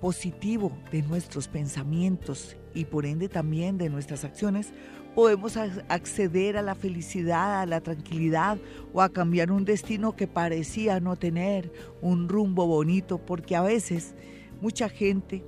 positivo 0.00 0.72
de 0.92 1.02
nuestros 1.02 1.48
pensamientos 1.48 2.56
y 2.74 2.84
por 2.84 3.06
ende 3.06 3.28
también 3.28 3.78
de 3.78 3.90
nuestras 3.90 4.24
acciones, 4.24 4.72
podemos 5.14 5.56
acceder 5.56 6.56
a 6.56 6.62
la 6.62 6.74
felicidad, 6.74 7.60
a 7.60 7.66
la 7.66 7.80
tranquilidad 7.80 8.58
o 8.92 9.02
a 9.02 9.08
cambiar 9.08 9.50
un 9.50 9.64
destino 9.64 10.14
que 10.14 10.26
parecía 10.26 11.00
no 11.00 11.16
tener 11.16 11.72
un 12.00 12.28
rumbo 12.28 12.66
bonito, 12.66 13.18
porque 13.18 13.56
a 13.56 13.62
veces 13.62 14.14
mucha 14.60 14.88
gente 14.88 15.42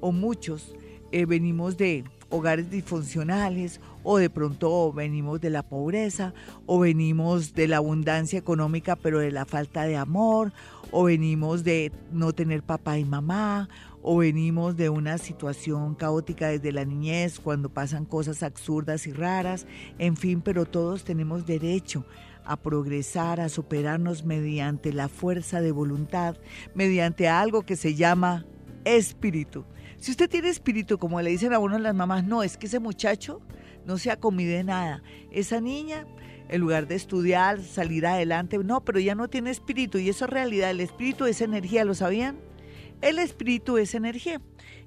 o 0.00 0.12
muchos 0.12 0.74
eh, 1.10 1.24
venimos 1.24 1.76
de 1.76 2.04
hogares 2.30 2.70
disfuncionales 2.70 3.80
o 4.02 4.18
de 4.18 4.30
pronto 4.30 4.92
venimos 4.92 5.40
de 5.40 5.50
la 5.50 5.62
pobreza 5.62 6.34
o 6.66 6.78
venimos 6.78 7.54
de 7.54 7.68
la 7.68 7.78
abundancia 7.78 8.38
económica 8.38 8.96
pero 8.96 9.18
de 9.18 9.32
la 9.32 9.46
falta 9.46 9.84
de 9.84 9.96
amor 9.96 10.52
o 10.90 11.04
venimos 11.04 11.64
de 11.64 11.92
no 12.12 12.32
tener 12.32 12.62
papá 12.62 12.98
y 12.98 13.04
mamá 13.04 13.68
o 14.02 14.18
venimos 14.18 14.76
de 14.76 14.88
una 14.88 15.18
situación 15.18 15.94
caótica 15.94 16.48
desde 16.48 16.72
la 16.72 16.84
niñez, 16.84 17.40
cuando 17.40 17.68
pasan 17.68 18.04
cosas 18.04 18.42
absurdas 18.42 19.06
y 19.06 19.12
raras, 19.12 19.66
en 19.98 20.16
fin, 20.16 20.40
pero 20.40 20.66
todos 20.66 21.04
tenemos 21.04 21.46
derecho 21.46 22.04
a 22.44 22.56
progresar, 22.56 23.40
a 23.40 23.48
superarnos 23.48 24.24
mediante 24.24 24.92
la 24.92 25.08
fuerza 25.08 25.60
de 25.60 25.72
voluntad, 25.72 26.36
mediante 26.74 27.28
algo 27.28 27.62
que 27.62 27.76
se 27.76 27.94
llama 27.94 28.46
espíritu. 28.84 29.64
Si 29.98 30.12
usted 30.12 30.30
tiene 30.30 30.48
espíritu, 30.48 30.98
como 30.98 31.20
le 31.20 31.30
dicen 31.30 31.52
a 31.52 31.58
uno 31.58 31.78
las 31.78 31.94
mamás, 31.94 32.24
no, 32.24 32.42
es 32.42 32.56
que 32.56 32.66
ese 32.66 32.78
muchacho 32.78 33.40
no 33.84 33.98
se 33.98 34.10
ha 34.10 34.16
comido 34.18 34.62
nada. 34.62 35.02
Esa 35.30 35.60
niña, 35.60 36.06
en 36.48 36.60
lugar 36.60 36.86
de 36.86 36.94
estudiar, 36.94 37.60
salir 37.60 38.06
adelante, 38.06 38.56
no, 38.58 38.84
pero 38.84 39.00
ya 39.00 39.14
no 39.14 39.28
tiene 39.28 39.50
espíritu 39.50 39.98
y 39.98 40.08
eso 40.08 40.24
es 40.24 40.30
realidad. 40.30 40.70
El 40.70 40.80
espíritu 40.80 41.26
es 41.26 41.40
energía, 41.40 41.84
¿lo 41.84 41.94
sabían? 41.94 42.47
El 43.00 43.20
espíritu 43.20 43.78
es 43.78 43.94
energía 43.94 44.40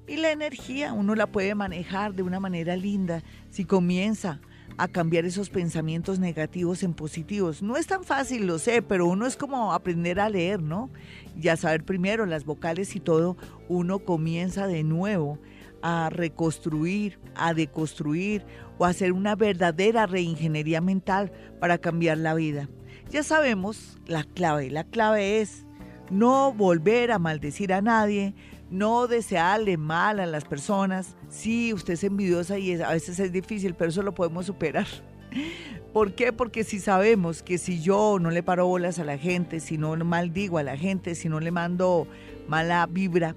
y 0.06 0.16
la 0.16 0.32
energía 0.32 0.92
uno 0.92 1.14
la 1.14 1.28
puede 1.28 1.54
manejar 1.54 2.14
de 2.14 2.22
una 2.22 2.40
manera 2.40 2.76
linda 2.76 3.22
si 3.50 3.64
comienza 3.64 4.40
a 4.76 4.88
cambiar 4.88 5.24
esos 5.24 5.48
pensamientos 5.48 6.18
negativos 6.18 6.82
en 6.82 6.92
positivos. 6.92 7.62
No 7.62 7.76
es 7.76 7.86
tan 7.86 8.04
fácil, 8.04 8.46
lo 8.46 8.58
sé, 8.58 8.82
pero 8.82 9.06
uno 9.06 9.26
es 9.26 9.36
como 9.36 9.72
aprender 9.72 10.20
a 10.20 10.28
leer, 10.28 10.62
¿no? 10.62 10.90
Ya 11.38 11.56
saber 11.56 11.84
primero 11.84 12.26
las 12.26 12.44
vocales 12.44 12.94
y 12.96 13.00
todo, 13.00 13.36
uno 13.68 14.00
comienza 14.00 14.66
de 14.66 14.82
nuevo 14.82 15.38
a 15.80 16.10
reconstruir, 16.10 17.18
a 17.34 17.54
deconstruir 17.54 18.44
o 18.78 18.84
a 18.84 18.90
hacer 18.90 19.12
una 19.12 19.36
verdadera 19.36 20.06
reingeniería 20.06 20.80
mental 20.80 21.32
para 21.60 21.78
cambiar 21.78 22.18
la 22.18 22.34
vida. 22.34 22.68
Ya 23.10 23.22
sabemos 23.22 23.98
la 24.06 24.24
clave, 24.24 24.70
la 24.70 24.84
clave 24.84 25.40
es 25.40 25.66
no 26.12 26.52
volver 26.52 27.10
a 27.10 27.18
maldecir 27.18 27.72
a 27.72 27.80
nadie, 27.80 28.34
no 28.70 29.06
desearle 29.06 29.78
mal 29.78 30.20
a 30.20 30.26
las 30.26 30.44
personas. 30.44 31.16
Sí, 31.30 31.72
usted 31.72 31.94
es 31.94 32.04
envidiosa 32.04 32.58
y 32.58 32.80
a 32.80 32.90
veces 32.90 33.18
es 33.18 33.32
difícil, 33.32 33.74
pero 33.74 33.90
eso 33.90 34.02
lo 34.02 34.14
podemos 34.14 34.46
superar. 34.46 34.86
¿Por 35.92 36.14
qué? 36.14 36.32
Porque 36.32 36.64
si 36.64 36.80
sabemos 36.80 37.42
que 37.42 37.58
si 37.58 37.80
yo 37.80 38.18
no 38.20 38.30
le 38.30 38.42
paro 38.42 38.66
bolas 38.66 38.98
a 38.98 39.04
la 39.04 39.18
gente, 39.18 39.60
si 39.60 39.78
no 39.78 39.96
maldigo 39.96 40.58
a 40.58 40.62
la 40.62 40.76
gente, 40.76 41.14
si 41.14 41.28
no 41.28 41.40
le 41.40 41.50
mando 41.50 42.06
mala 42.46 42.86
vibra, 42.86 43.34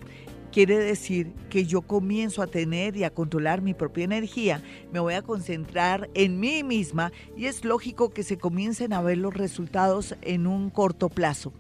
quiere 0.52 0.78
decir 0.78 1.34
que 1.50 1.66
yo 1.66 1.82
comienzo 1.82 2.42
a 2.42 2.48
tener 2.48 2.96
y 2.96 3.04
a 3.04 3.14
controlar 3.14 3.62
mi 3.62 3.74
propia 3.74 4.06
energía, 4.06 4.62
me 4.92 5.00
voy 5.00 5.14
a 5.14 5.22
concentrar 5.22 6.10
en 6.14 6.40
mí 6.40 6.64
misma 6.64 7.12
y 7.38 7.46
es 7.46 7.66
lógico 7.66 8.10
que 8.10 8.24
se 8.24 8.38
comiencen 8.38 8.94
a 8.94 9.02
ver 9.02 9.18
los 9.18 9.34
resultados 9.34 10.16
en 10.22 10.48
un 10.48 10.70
corto 10.70 11.10
plazo. 11.10 11.54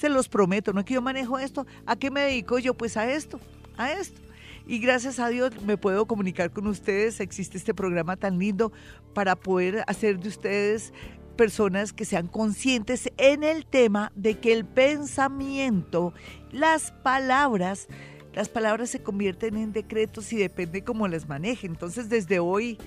Se 0.00 0.08
los 0.08 0.30
prometo, 0.30 0.72
no 0.72 0.82
que 0.82 0.94
yo 0.94 1.02
manejo 1.02 1.38
esto. 1.38 1.66
¿A 1.84 1.94
qué 1.94 2.10
me 2.10 2.22
dedico 2.22 2.58
yo? 2.58 2.72
Pues 2.72 2.96
a 2.96 3.12
esto, 3.12 3.38
a 3.76 3.92
esto. 3.92 4.18
Y 4.66 4.78
gracias 4.78 5.18
a 5.18 5.28
Dios 5.28 5.60
me 5.60 5.76
puedo 5.76 6.06
comunicar 6.06 6.50
con 6.52 6.66
ustedes. 6.68 7.20
Existe 7.20 7.58
este 7.58 7.74
programa 7.74 8.16
tan 8.16 8.38
lindo 8.38 8.72
para 9.12 9.36
poder 9.36 9.84
hacer 9.86 10.18
de 10.18 10.30
ustedes 10.30 10.94
personas 11.36 11.92
que 11.92 12.06
sean 12.06 12.28
conscientes 12.28 13.12
en 13.18 13.44
el 13.44 13.66
tema 13.66 14.10
de 14.14 14.38
que 14.38 14.54
el 14.54 14.64
pensamiento, 14.64 16.14
las 16.50 16.92
palabras, 16.92 17.86
las 18.32 18.48
palabras 18.48 18.88
se 18.88 19.02
convierten 19.02 19.58
en 19.58 19.74
decretos 19.74 20.32
y 20.32 20.38
depende 20.38 20.82
cómo 20.82 21.08
las 21.08 21.28
maneje. 21.28 21.66
Entonces, 21.66 22.08
desde 22.08 22.38
hoy, 22.38 22.78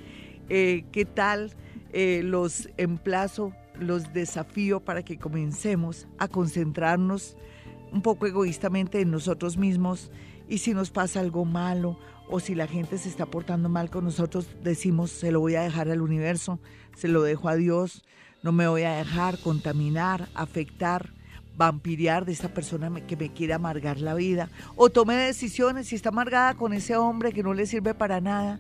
eh, 0.50 0.84
¿qué 0.92 1.06
tal? 1.06 1.54
Eh, 1.92 2.22
los 2.24 2.70
emplazo 2.78 3.54
los 3.80 4.14
desafío 4.14 4.80
para 4.80 5.04
que 5.04 5.18
comencemos 5.18 6.08
a 6.18 6.28
concentrarnos 6.28 7.38
un 7.92 8.02
poco 8.02 8.26
egoístamente 8.26 9.02
en 9.02 9.12
nosotros 9.12 9.58
mismos 9.58 10.12
y 10.48 10.60
si 10.60 10.74
nos 10.74 10.90
pasa 10.90 11.20
algo 11.20 11.46
malo 11.46 11.98
o 12.28 12.40
si 12.40 12.56
la 12.56 12.68
gente 12.68 12.98
se 12.98 13.10
está 13.10 13.26
portando 13.26 13.70
mal 13.70 13.90
con 13.90 14.06
nosotros, 14.06 14.48
decimos, 14.64 15.12
se 15.12 15.32
lo 15.32 15.40
voy 15.40 15.56
a 15.56 15.62
dejar 15.62 15.90
al 15.90 16.02
universo, 16.02 16.60
se 16.96 17.08
lo 17.08 17.22
dejo 17.22 17.50
a 17.50 17.56
Dios, 17.56 18.04
no 18.42 18.52
me 18.52 18.68
voy 18.68 18.84
a 18.84 18.96
dejar 18.96 19.38
contaminar, 19.40 20.28
afectar, 20.34 21.14
vampirear 21.56 22.26
de 22.26 22.32
esta 22.32 22.50
persona 22.50 23.06
que 23.06 23.16
me 23.16 23.32
quiere 23.32 23.54
amargar 23.54 24.00
la 24.00 24.16
vida. 24.16 24.50
O 24.76 24.90
tome 24.90 25.16
decisiones, 25.16 25.88
si 25.88 25.96
está 25.96 26.10
amargada 26.10 26.56
con 26.56 26.74
ese 26.74 26.98
hombre 26.98 27.32
que 27.32 27.44
no 27.44 27.54
le 27.54 27.66
sirve 27.66 27.94
para 27.94 28.20
nada, 28.20 28.60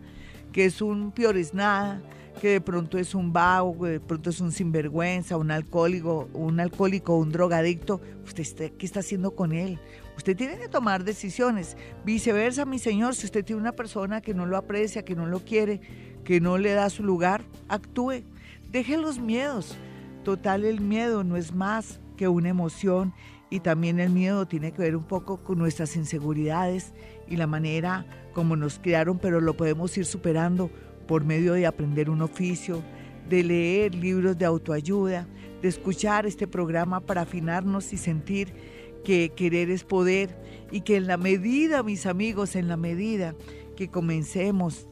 que 0.54 0.66
es 0.66 0.82
un 0.82 1.12
piores 1.12 1.54
nada, 1.54 2.02
que 2.40 2.50
de 2.50 2.62
pronto 2.62 2.98
es 2.98 3.14
un 3.16 3.34
vago, 3.34 3.78
que 3.80 3.90
de 3.90 4.00
pronto 4.00 4.30
es 4.30 4.40
un 4.40 4.52
sinvergüenza, 4.52 5.36
un 5.36 5.52
alcohólico, 5.52 6.30
un 6.34 6.60
alcohólico, 6.60 7.18
un 7.18 7.32
drogadicto, 7.32 8.00
usted 8.24 8.72
qué 8.78 8.86
está 8.86 9.02
haciendo 9.02 9.36
con 9.36 9.52
él. 9.52 9.80
Usted 10.16 10.38
tiene 10.38 10.60
que 10.60 10.68
tomar 10.68 11.04
decisiones. 11.04 11.76
Viceversa, 12.06 12.66
mi 12.66 12.80
señor, 12.80 13.16
si 13.16 13.26
usted 13.26 13.44
tiene 13.44 13.62
una 13.62 13.72
persona 13.72 14.22
que 14.22 14.34
no 14.34 14.46
lo 14.46 14.58
aprecia, 14.58 15.04
que 15.04 15.16
no 15.16 15.26
lo 15.26 15.40
quiere, 15.40 15.82
que 16.24 16.40
no 16.40 16.58
le 16.58 16.74
da 16.74 16.90
su 16.90 17.04
lugar, 17.04 17.44
actúe. 17.68 18.24
Deje 18.72 18.98
los 18.98 19.20
miedos. 19.20 19.76
Total, 20.24 20.64
el 20.66 20.82
miedo 20.82 21.24
no 21.24 21.36
es 21.36 21.54
más 21.54 22.00
que 22.16 22.28
una 22.28 22.50
emoción 22.50 23.14
y 23.50 23.60
también 23.60 24.00
el 24.00 24.10
miedo 24.10 24.48
tiene 24.48 24.72
que 24.72 24.84
ver 24.84 24.96
un 24.96 25.04
poco 25.04 25.44
con 25.44 25.58
nuestras 25.58 25.96
inseguridades 25.96 26.94
y 27.28 27.36
la 27.36 27.48
manera 27.48 28.06
como 28.34 28.56
nos 28.56 28.80
criaron, 28.80 29.20
pero 29.20 29.40
lo 29.40 29.56
podemos 29.56 29.98
ir 29.98 30.06
superando 30.06 30.70
por 31.08 31.24
medio 31.24 31.54
de 31.54 31.66
aprender 31.66 32.10
un 32.10 32.22
oficio, 32.22 32.82
de 33.30 33.44
leer 33.44 33.96
libros 33.96 34.38
de 34.38 34.46
autoayuda, 34.46 35.28
de 35.62 35.68
escuchar 35.70 36.26
este 36.26 36.48
programa 36.48 37.00
para 37.00 37.22
afinarnos 37.22 37.94
y 37.94 37.98
sentir 37.98 38.54
que 39.04 39.32
querer 39.36 39.70
es 39.70 39.84
poder. 39.84 40.36
Y 40.72 40.82
que 40.82 40.96
en 40.96 41.08
la 41.08 41.18
medida, 41.18 41.84
mis 41.84 42.06
amigos, 42.06 42.56
en 42.56 42.68
la 42.68 42.78
medida 42.78 43.36
que 43.78 43.90
comencemos 43.90 44.88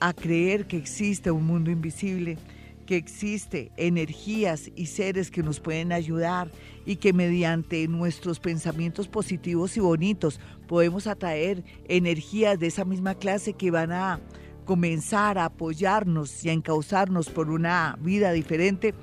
a 0.00 0.12
creer 0.12 0.66
que 0.66 0.76
existe 0.76 1.30
un 1.30 1.46
mundo 1.46 1.70
invisible, 1.70 2.38
que 2.84 2.96
existe 2.96 3.72
energías 3.76 4.70
y 4.76 4.86
seres 4.86 5.30
que 5.30 5.42
nos 5.42 5.60
pueden 5.60 5.92
ayudar 5.92 6.50
y 6.86 6.96
que 6.96 7.12
mediante 7.12 7.88
nuestros 7.88 8.40
pensamientos 8.40 9.08
positivos 9.08 9.76
y 9.76 9.80
bonitos 9.80 10.40
podemos 10.66 11.06
atraer 11.06 11.64
energías 11.88 12.58
de 12.58 12.66
esa 12.66 12.84
misma 12.84 13.14
clase 13.14 13.54
que 13.54 13.70
van 13.70 13.92
a 13.92 14.20
comenzar 14.64 15.38
a 15.38 15.46
apoyarnos 15.46 16.44
y 16.44 16.48
a 16.48 16.52
encauzarnos 16.52 17.28
por 17.30 17.50
una 17.50 17.98
vida 18.00 18.32
diferente, 18.32 18.94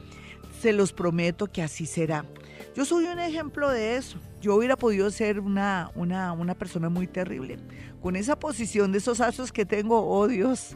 se 0.59 0.73
los 0.73 0.93
prometo 0.93 1.47
que 1.47 1.61
así 1.61 1.85
será. 1.85 2.25
Yo 2.75 2.85
soy 2.85 3.05
un 3.05 3.19
ejemplo 3.19 3.69
de 3.69 3.97
eso. 3.97 4.17
Yo 4.41 4.55
hubiera 4.55 4.77
podido 4.77 5.09
ser 5.11 5.39
una, 5.39 5.91
una, 5.95 6.31
una 6.31 6.55
persona 6.55 6.89
muy 6.89 7.05
terrible. 7.05 7.57
Con 8.01 8.15
esa 8.15 8.39
posición 8.39 8.91
de 8.91 8.99
esos 8.99 9.21
astros 9.21 9.51
que 9.51 9.65
tengo, 9.65 10.07
oh 10.07 10.27
Dios. 10.27 10.75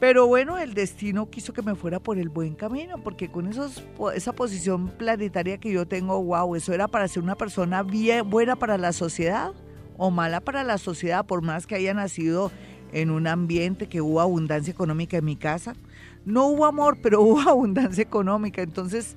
Pero 0.00 0.28
bueno, 0.28 0.58
el 0.58 0.74
destino 0.74 1.28
quiso 1.28 1.52
que 1.52 1.62
me 1.62 1.74
fuera 1.74 1.98
por 1.98 2.18
el 2.18 2.28
buen 2.28 2.54
camino, 2.54 3.02
porque 3.02 3.30
con 3.30 3.48
esos, 3.48 3.82
esa 4.14 4.32
posición 4.32 4.88
planetaria 4.88 5.58
que 5.58 5.72
yo 5.72 5.88
tengo, 5.88 6.22
wow, 6.22 6.54
eso 6.54 6.72
era 6.72 6.86
para 6.86 7.08
ser 7.08 7.22
una 7.24 7.34
persona 7.34 7.82
bien, 7.82 8.30
buena 8.30 8.54
para 8.54 8.78
la 8.78 8.92
sociedad 8.92 9.52
o 9.96 10.12
mala 10.12 10.40
para 10.40 10.62
la 10.62 10.78
sociedad, 10.78 11.26
por 11.26 11.42
más 11.42 11.66
que 11.66 11.74
haya 11.74 11.94
nacido 11.94 12.52
en 12.92 13.10
un 13.10 13.26
ambiente 13.26 13.88
que 13.88 14.00
hubo 14.00 14.20
abundancia 14.20 14.70
económica 14.70 15.16
en 15.16 15.24
mi 15.24 15.34
casa. 15.34 15.74
No 16.24 16.46
hubo 16.46 16.64
amor, 16.64 16.98
pero 17.02 17.20
hubo 17.20 17.40
abundancia 17.40 18.02
económica. 18.02 18.62
Entonces, 18.62 19.16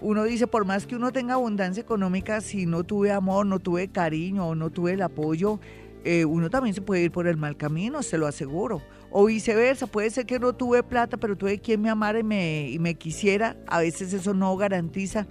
uno 0.00 0.24
dice, 0.24 0.46
por 0.46 0.64
más 0.64 0.86
que 0.86 0.96
uno 0.96 1.12
tenga 1.12 1.34
abundancia 1.34 1.82
económica, 1.82 2.40
si 2.40 2.64
no 2.64 2.84
tuve 2.84 3.12
amor, 3.12 3.44
no 3.44 3.58
tuve 3.58 3.88
cariño 3.88 4.54
no 4.54 4.70
tuve 4.70 4.92
el 4.92 5.02
apoyo, 5.02 5.60
eh, 6.04 6.24
uno 6.24 6.48
también 6.48 6.74
se 6.74 6.80
puede 6.80 7.02
ir 7.02 7.12
por 7.12 7.26
el 7.26 7.36
mal 7.36 7.56
camino, 7.58 8.02
se 8.02 8.16
lo 8.16 8.26
aseguro. 8.26 8.80
O 9.10 9.26
viceversa, 9.26 9.86
puede 9.86 10.10
ser 10.10 10.26
que 10.26 10.38
no 10.38 10.54
tuve 10.54 10.82
plata, 10.82 11.16
pero 11.16 11.36
tuve 11.36 11.58
quien 11.58 11.80
me 11.80 11.90
amara 11.90 12.18
y 12.18 12.22
me, 12.22 12.68
y 12.68 12.78
me 12.78 12.94
quisiera. 12.96 13.56
A 13.66 13.80
veces 13.80 14.12
eso 14.12 14.34
no 14.34 14.56
garantiza 14.56 15.26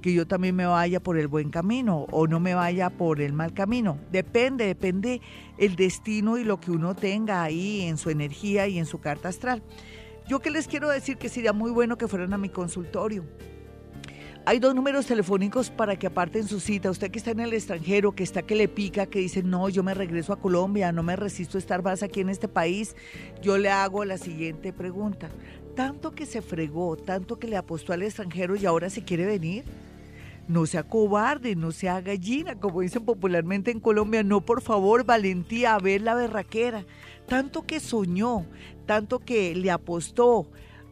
que 0.00 0.12
yo 0.12 0.26
también 0.26 0.56
me 0.56 0.66
vaya 0.66 1.00
por 1.00 1.18
el 1.18 1.28
buen 1.28 1.50
camino 1.50 2.06
o 2.10 2.26
no 2.26 2.40
me 2.40 2.54
vaya 2.54 2.90
por 2.90 3.20
el 3.20 3.32
mal 3.32 3.52
camino. 3.52 3.98
Depende, 4.10 4.66
depende 4.66 5.20
el 5.58 5.76
destino 5.76 6.38
y 6.38 6.44
lo 6.44 6.60
que 6.60 6.70
uno 6.70 6.94
tenga 6.94 7.42
ahí 7.42 7.82
en 7.82 7.98
su 7.98 8.10
energía 8.10 8.66
y 8.66 8.78
en 8.78 8.86
su 8.86 9.00
carta 9.00 9.28
astral. 9.28 9.62
Yo 10.26 10.40
que 10.40 10.50
les 10.50 10.68
quiero 10.68 10.88
decir 10.88 11.16
que 11.16 11.28
sería 11.28 11.52
muy 11.52 11.70
bueno 11.70 11.98
que 11.98 12.08
fueran 12.08 12.32
a 12.32 12.38
mi 12.38 12.48
consultorio. 12.48 13.24
Hay 14.46 14.58
dos 14.58 14.74
números 14.74 15.04
telefónicos 15.04 15.70
para 15.70 15.96
que 15.96 16.06
aparten 16.06 16.48
su 16.48 16.60
cita. 16.60 16.90
Usted 16.90 17.10
que 17.10 17.18
está 17.18 17.30
en 17.30 17.40
el 17.40 17.52
extranjero, 17.52 18.12
que 18.12 18.22
está 18.22 18.42
que 18.42 18.54
le 18.54 18.68
pica, 18.68 19.04
que 19.04 19.18
dice, 19.18 19.42
no, 19.42 19.68
yo 19.68 19.82
me 19.82 19.92
regreso 19.92 20.32
a 20.32 20.40
Colombia, 20.40 20.92
no 20.92 21.02
me 21.02 21.14
resisto 21.14 21.58
a 21.58 21.60
estar 21.60 21.82
más 21.82 22.02
aquí 22.02 22.20
en 22.20 22.30
este 22.30 22.48
país, 22.48 22.96
yo 23.42 23.58
le 23.58 23.68
hago 23.68 24.04
la 24.06 24.16
siguiente 24.16 24.72
pregunta. 24.72 25.28
Tanto 25.76 26.12
que 26.12 26.24
se 26.24 26.40
fregó, 26.40 26.96
tanto 26.96 27.38
que 27.38 27.48
le 27.48 27.58
apostó 27.58 27.92
al 27.92 28.02
extranjero 28.02 28.56
y 28.56 28.64
ahora 28.64 28.88
se 28.88 29.04
quiere 29.04 29.26
venir. 29.26 29.64
No 30.48 30.64
sea 30.66 30.82
cobarde, 30.84 31.54
no 31.54 31.70
sea 31.70 32.00
gallina, 32.00 32.58
como 32.58 32.80
dicen 32.80 33.04
popularmente 33.04 33.70
en 33.70 33.78
Colombia. 33.78 34.22
No, 34.22 34.40
por 34.40 34.62
favor, 34.62 35.04
valentía, 35.04 35.74
a 35.74 35.78
ver 35.78 36.00
la 36.00 36.14
berraquera. 36.14 36.86
Tanto 37.28 37.66
que 37.66 37.78
soñó, 37.78 38.46
tanto 38.86 39.20
que 39.20 39.54
le 39.54 39.70
apostó, 39.70 40.48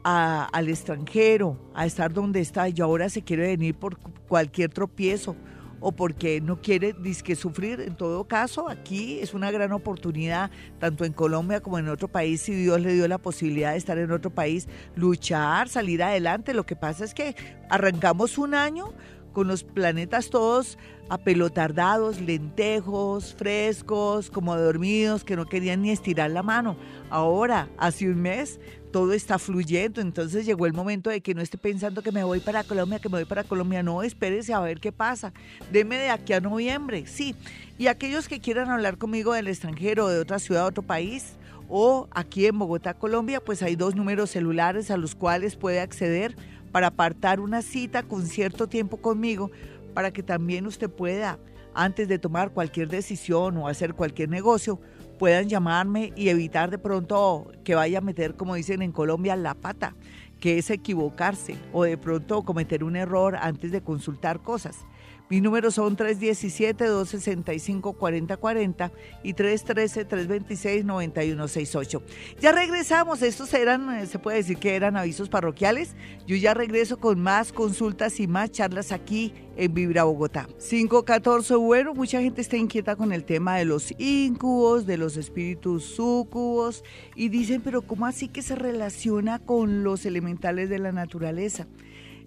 al 0.08 0.68
extranjero, 0.68 1.58
a 1.74 1.84
estar 1.84 2.12
donde 2.12 2.40
está 2.40 2.68
y 2.68 2.80
ahora 2.80 3.10
se 3.10 3.22
quiere 3.22 3.48
venir 3.48 3.74
por 3.74 3.98
cualquier 4.26 4.70
tropiezo 4.70 5.36
o 5.80 5.92
porque 5.92 6.40
no 6.40 6.60
quiere 6.62 6.94
disque 6.94 7.36
sufrir. 7.36 7.80
En 7.80 7.94
todo 7.94 8.26
caso, 8.26 8.68
aquí 8.68 9.18
es 9.20 9.34
una 9.34 9.50
gran 9.50 9.72
oportunidad, 9.72 10.50
tanto 10.78 11.04
en 11.04 11.12
Colombia 11.12 11.60
como 11.60 11.78
en 11.78 11.88
otro 11.88 12.08
país, 12.08 12.40
si 12.40 12.54
Dios 12.54 12.80
le 12.80 12.94
dio 12.94 13.06
la 13.06 13.18
posibilidad 13.18 13.72
de 13.72 13.78
estar 13.78 13.98
en 13.98 14.10
otro 14.10 14.30
país, 14.30 14.66
luchar, 14.96 15.68
salir 15.68 16.02
adelante. 16.02 16.54
Lo 16.54 16.64
que 16.64 16.74
pasa 16.74 17.04
es 17.04 17.12
que 17.12 17.36
arrancamos 17.68 18.38
un 18.38 18.54
año 18.54 18.94
con 19.32 19.46
los 19.46 19.62
planetas 19.62 20.30
todos 20.30 20.78
apelotardados, 21.10 22.20
lentejos, 22.20 23.34
frescos, 23.34 24.30
como 24.30 24.56
dormidos, 24.56 25.24
que 25.24 25.36
no 25.36 25.46
querían 25.46 25.82
ni 25.82 25.90
estirar 25.90 26.30
la 26.30 26.42
mano. 26.42 26.76
Ahora, 27.10 27.68
hace 27.78 28.08
un 28.08 28.20
mes, 28.20 28.60
todo 28.90 29.12
está 29.12 29.38
fluyendo, 29.38 30.00
entonces 30.00 30.46
llegó 30.46 30.66
el 30.66 30.72
momento 30.72 31.10
de 31.10 31.20
que 31.20 31.34
no 31.34 31.42
esté 31.42 31.58
pensando 31.58 32.02
que 32.02 32.12
me 32.12 32.24
voy 32.24 32.40
para 32.40 32.64
Colombia, 32.64 32.98
que 32.98 33.08
me 33.08 33.18
voy 33.18 33.24
para 33.24 33.44
Colombia, 33.44 33.82
no, 33.82 34.02
espérese 34.02 34.52
a 34.52 34.60
ver 34.60 34.80
qué 34.80 34.92
pasa, 34.92 35.32
deme 35.70 35.98
de 35.98 36.10
aquí 36.10 36.32
a 36.32 36.40
noviembre, 36.40 37.06
sí. 37.06 37.34
Y 37.78 37.86
aquellos 37.86 38.28
que 38.28 38.40
quieran 38.40 38.70
hablar 38.70 38.98
conmigo 38.98 39.32
del 39.32 39.48
extranjero, 39.48 40.08
de 40.08 40.18
otra 40.18 40.38
ciudad, 40.38 40.66
otro 40.66 40.82
país, 40.82 41.34
o 41.68 42.08
aquí 42.10 42.46
en 42.46 42.58
Bogotá, 42.58 42.94
Colombia, 42.94 43.40
pues 43.40 43.62
hay 43.62 43.76
dos 43.76 43.94
números 43.94 44.30
celulares 44.30 44.90
a 44.90 44.96
los 44.96 45.14
cuales 45.14 45.54
puede 45.54 45.80
acceder 45.80 46.34
para 46.72 46.88
apartar 46.88 47.40
una 47.40 47.62
cita 47.62 48.02
con 48.02 48.26
cierto 48.26 48.66
tiempo 48.68 48.96
conmigo, 48.96 49.50
para 49.94 50.10
que 50.12 50.22
también 50.22 50.66
usted 50.66 50.88
pueda, 50.88 51.38
antes 51.74 52.08
de 52.08 52.18
tomar 52.18 52.50
cualquier 52.50 52.88
decisión 52.88 53.56
o 53.58 53.68
hacer 53.68 53.94
cualquier 53.94 54.28
negocio, 54.28 54.80
puedan 55.18 55.48
llamarme 55.48 56.12
y 56.16 56.28
evitar 56.28 56.70
de 56.70 56.78
pronto 56.78 57.50
que 57.64 57.74
vaya 57.74 57.98
a 57.98 58.02
meter, 58.02 58.34
como 58.34 58.54
dicen 58.54 58.82
en 58.82 58.92
Colombia, 58.92 59.36
la 59.36 59.54
pata, 59.54 59.94
que 60.40 60.58
es 60.58 60.70
equivocarse 60.70 61.56
o 61.72 61.84
de 61.84 61.98
pronto 61.98 62.42
cometer 62.42 62.84
un 62.84 62.96
error 62.96 63.36
antes 63.36 63.72
de 63.72 63.82
consultar 63.82 64.40
cosas. 64.40 64.86
Mis 65.30 65.42
números 65.42 65.74
son 65.74 65.96
317-265-4040 65.96 68.90
y 69.22 69.34
313-326-9168. 69.34 72.00
Ya 72.40 72.52
regresamos, 72.52 73.20
estos 73.22 73.52
eran, 73.52 73.94
eh, 73.94 74.06
se 74.06 74.18
puede 74.18 74.38
decir 74.38 74.56
que 74.56 74.74
eran 74.74 74.96
avisos 74.96 75.28
parroquiales. 75.28 75.94
Yo 76.26 76.34
ya 76.36 76.54
regreso 76.54 76.96
con 76.98 77.20
más 77.20 77.52
consultas 77.52 78.20
y 78.20 78.26
más 78.26 78.52
charlas 78.52 78.90
aquí 78.90 79.34
en 79.58 79.74
Vibra 79.74 80.04
Bogotá. 80.04 80.48
514, 80.66 81.56
bueno, 81.56 81.92
mucha 81.92 82.22
gente 82.22 82.40
está 82.40 82.56
inquieta 82.56 82.96
con 82.96 83.12
el 83.12 83.24
tema 83.24 83.56
de 83.56 83.66
los 83.66 83.92
incubos, 83.98 84.86
de 84.86 84.96
los 84.96 85.18
espíritus 85.18 85.84
sucubos 85.84 86.82
y 87.16 87.28
dicen, 87.28 87.60
pero 87.60 87.82
¿cómo 87.82 88.06
así 88.06 88.28
que 88.28 88.40
se 88.40 88.54
relaciona 88.54 89.40
con 89.40 89.84
los 89.84 90.06
elementales 90.06 90.70
de 90.70 90.78
la 90.78 90.92
naturaleza? 90.92 91.66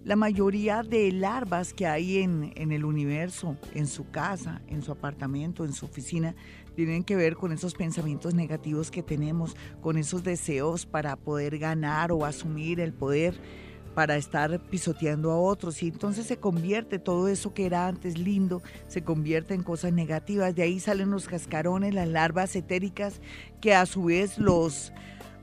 La 0.03 0.15
mayoría 0.15 0.81
de 0.81 1.11
larvas 1.11 1.73
que 1.73 1.85
hay 1.85 2.17
en, 2.17 2.51
el 2.55 2.85
universo, 2.85 3.55
en 3.75 3.85
su 3.85 4.09
casa, 4.09 4.59
en 4.67 4.81
su 4.81 4.91
apartamento, 4.91 5.63
en 5.63 5.73
su 5.73 5.85
oficina, 5.85 6.33
tienen 6.75 7.03
que 7.03 7.15
ver 7.15 7.35
con 7.35 7.51
esos 7.51 7.75
pensamientos 7.75 8.33
negativos 8.33 8.89
que 8.89 9.03
tenemos, 9.03 9.55
con 9.79 9.97
esos 9.97 10.23
deseos 10.23 10.87
para 10.87 11.15
poder 11.17 11.59
ganar 11.59 12.11
o 12.11 12.25
asumir 12.25 12.79
el 12.79 12.93
poder, 12.93 13.35
para 13.93 14.15
estar 14.15 14.59
pisoteando 14.71 15.29
a 15.29 15.37
otros. 15.37 15.83
Y 15.83 15.89
entonces 15.89 16.25
se 16.25 16.37
convierte 16.37 16.97
todo 16.97 17.27
eso 17.27 17.53
que 17.53 17.67
era 17.67 17.87
antes 17.87 18.17
lindo, 18.17 18.63
se 18.87 19.03
convierte 19.03 19.53
en 19.53 19.61
cosas 19.61 19.93
negativas. 19.93 20.55
De 20.55 20.63
ahí 20.63 20.79
salen 20.79 21.11
los 21.11 21.27
cascarones, 21.27 21.93
las 21.93 22.07
larvas 22.07 22.55
etéricas, 22.55 23.21
que 23.61 23.75
a 23.75 23.85
su 23.85 24.05
vez 24.05 24.39
los 24.39 24.91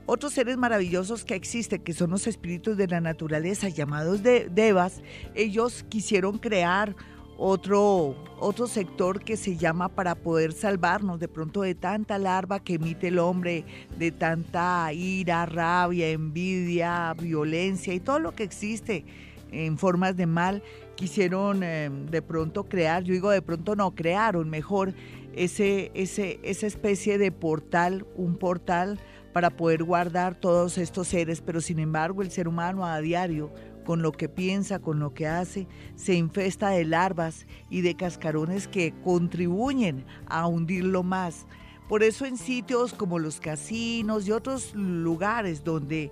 otros 0.09 0.33
seres 0.33 0.57
maravillosos 0.57 1.23
que 1.23 1.35
existen, 1.35 1.83
que 1.83 1.93
son 1.93 2.09
los 2.09 2.25
espíritus 2.25 2.75
de 2.77 2.87
la 2.87 2.99
naturaleza 2.99 3.69
llamados 3.69 4.23
de 4.23 4.49
devas, 4.49 5.03
ellos 5.35 5.85
quisieron 5.87 6.39
crear 6.39 6.95
otro, 7.37 8.15
otro 8.39 8.65
sector 8.65 9.23
que 9.23 9.37
se 9.37 9.55
llama 9.55 9.87
para 9.87 10.15
poder 10.15 10.51
salvarnos 10.51 11.19
de 11.19 11.27
pronto 11.27 11.61
de 11.61 11.75
tanta 11.75 12.17
larva 12.17 12.59
que 12.59 12.73
emite 12.73 13.09
el 13.09 13.19
hombre, 13.19 13.65
de 13.99 14.11
tanta 14.11 14.91
ira, 14.93 15.45
rabia, 15.45 16.09
envidia, 16.09 17.13
violencia 17.13 17.93
y 17.93 17.99
todo 17.99 18.17
lo 18.17 18.33
que 18.33 18.43
existe 18.43 19.05
en 19.51 19.77
formas 19.77 20.17
de 20.17 20.25
mal, 20.25 20.63
quisieron 20.95 21.61
eh, 21.61 21.89
de 22.09 22.21
pronto 22.23 22.67
crear, 22.67 23.03
yo 23.03 23.13
digo 23.13 23.29
de 23.29 23.43
pronto 23.43 23.75
no, 23.75 23.93
crearon 23.93 24.49
mejor 24.49 24.93
ese, 25.33 25.91
ese, 25.93 26.39
esa 26.43 26.65
especie 26.65 27.19
de 27.19 27.31
portal, 27.31 28.07
un 28.15 28.37
portal 28.37 28.99
para 29.33 29.49
poder 29.49 29.83
guardar 29.83 30.35
todos 30.35 30.77
estos 30.77 31.07
seres, 31.07 31.41
pero 31.41 31.61
sin 31.61 31.79
embargo 31.79 32.21
el 32.21 32.31
ser 32.31 32.47
humano 32.47 32.85
a 32.85 32.99
diario, 32.99 33.53
con 33.85 34.01
lo 34.01 34.11
que 34.11 34.29
piensa, 34.29 34.79
con 34.79 34.99
lo 34.99 35.13
que 35.13 35.27
hace, 35.27 35.67
se 35.95 36.13
infesta 36.13 36.69
de 36.69 36.85
larvas 36.85 37.47
y 37.69 37.81
de 37.81 37.95
cascarones 37.95 38.67
que 38.67 38.93
contribuyen 39.03 40.05
a 40.27 40.47
hundirlo 40.47 41.03
más. 41.03 41.47
Por 41.87 42.03
eso 42.03 42.25
en 42.25 42.37
sitios 42.37 42.93
como 42.93 43.17
los 43.17 43.39
casinos 43.39 44.27
y 44.27 44.31
otros 44.31 44.75
lugares 44.75 45.63
donde 45.63 46.11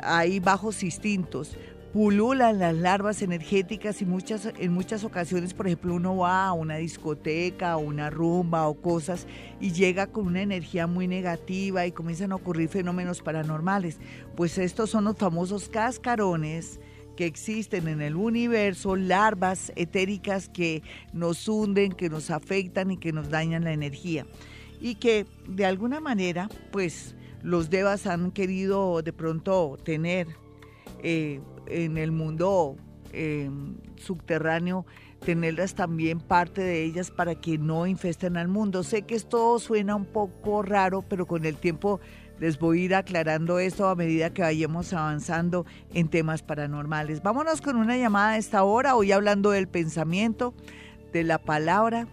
hay 0.00 0.40
bajos 0.40 0.82
instintos, 0.82 1.56
pululan 1.96 2.58
las 2.58 2.76
larvas 2.76 3.22
energéticas 3.22 4.02
y 4.02 4.04
muchas, 4.04 4.52
en 4.58 4.70
muchas 4.74 5.02
ocasiones, 5.02 5.54
por 5.54 5.66
ejemplo, 5.66 5.94
uno 5.94 6.14
va 6.14 6.48
a 6.48 6.52
una 6.52 6.76
discoteca 6.76 7.78
o 7.78 7.80
una 7.80 8.10
rumba 8.10 8.68
o 8.68 8.74
cosas 8.74 9.26
y 9.62 9.72
llega 9.72 10.06
con 10.06 10.26
una 10.26 10.42
energía 10.42 10.86
muy 10.86 11.08
negativa 11.08 11.86
y 11.86 11.92
comienzan 11.92 12.32
a 12.32 12.34
ocurrir 12.34 12.68
fenómenos 12.68 13.22
paranormales. 13.22 13.98
Pues 14.36 14.58
estos 14.58 14.90
son 14.90 15.04
los 15.04 15.16
famosos 15.16 15.70
cascarones 15.70 16.80
que 17.16 17.24
existen 17.24 17.88
en 17.88 18.02
el 18.02 18.14
universo, 18.14 18.94
larvas 18.94 19.72
etéricas 19.74 20.50
que 20.50 20.82
nos 21.14 21.48
hunden, 21.48 21.92
que 21.92 22.10
nos 22.10 22.30
afectan 22.30 22.90
y 22.90 22.98
que 22.98 23.14
nos 23.14 23.30
dañan 23.30 23.64
la 23.64 23.72
energía. 23.72 24.26
Y 24.82 24.96
que 24.96 25.24
de 25.48 25.64
alguna 25.64 26.00
manera, 26.00 26.50
pues 26.72 27.14
los 27.42 27.70
devas 27.70 28.06
han 28.06 28.32
querido 28.32 29.00
de 29.00 29.14
pronto 29.14 29.78
tener 29.82 30.26
eh, 31.08 31.40
en 31.68 31.98
el 31.98 32.10
mundo 32.10 32.76
em, 33.12 33.76
subterráneo, 33.94 34.86
tenerlas 35.24 35.76
también 35.76 36.18
parte 36.18 36.62
de 36.62 36.82
ellas 36.82 37.12
para 37.12 37.36
que 37.36 37.58
no 37.58 37.86
infesten 37.86 38.36
al 38.36 38.48
mundo. 38.48 38.82
Sé 38.82 39.02
que 39.02 39.14
esto 39.14 39.56
suena 39.60 39.94
un 39.94 40.06
poco 40.06 40.62
raro, 40.62 41.02
pero 41.02 41.24
con 41.28 41.44
el 41.44 41.58
tiempo 41.58 42.00
les 42.40 42.58
voy 42.58 42.80
a 42.80 42.84
ir 42.86 42.94
aclarando 42.96 43.60
esto 43.60 43.86
a 43.88 43.94
medida 43.94 44.30
que 44.30 44.42
vayamos 44.42 44.92
avanzando 44.94 45.64
en 45.94 46.08
temas 46.08 46.42
paranormales. 46.42 47.22
Vámonos 47.22 47.60
con 47.60 47.76
una 47.76 47.96
llamada 47.96 48.30
a 48.30 48.38
esta 48.38 48.64
hora, 48.64 48.96
hoy 48.96 49.12
hablando 49.12 49.52
del 49.52 49.68
pensamiento, 49.68 50.54
de 51.12 51.22
la 51.22 51.38
palabra. 51.38 52.08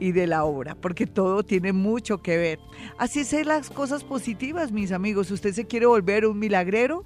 y 0.00 0.10
de 0.10 0.26
la 0.26 0.44
obra, 0.44 0.74
porque 0.74 1.06
todo 1.06 1.44
tiene 1.44 1.72
mucho 1.72 2.20
que 2.20 2.36
ver. 2.36 2.58
Así 2.98 3.20
es 3.20 3.46
las 3.46 3.70
cosas 3.70 4.02
positivas, 4.02 4.72
mis 4.72 4.90
amigos. 4.90 5.30
¿Usted 5.30 5.52
se 5.52 5.66
quiere 5.66 5.86
volver 5.86 6.26
un 6.26 6.38
milagrero? 6.40 7.04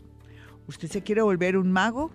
¿Usted 0.68 0.88
se 0.90 1.02
quiere 1.02 1.22
volver 1.22 1.56
un 1.56 1.72
mago? 1.72 2.10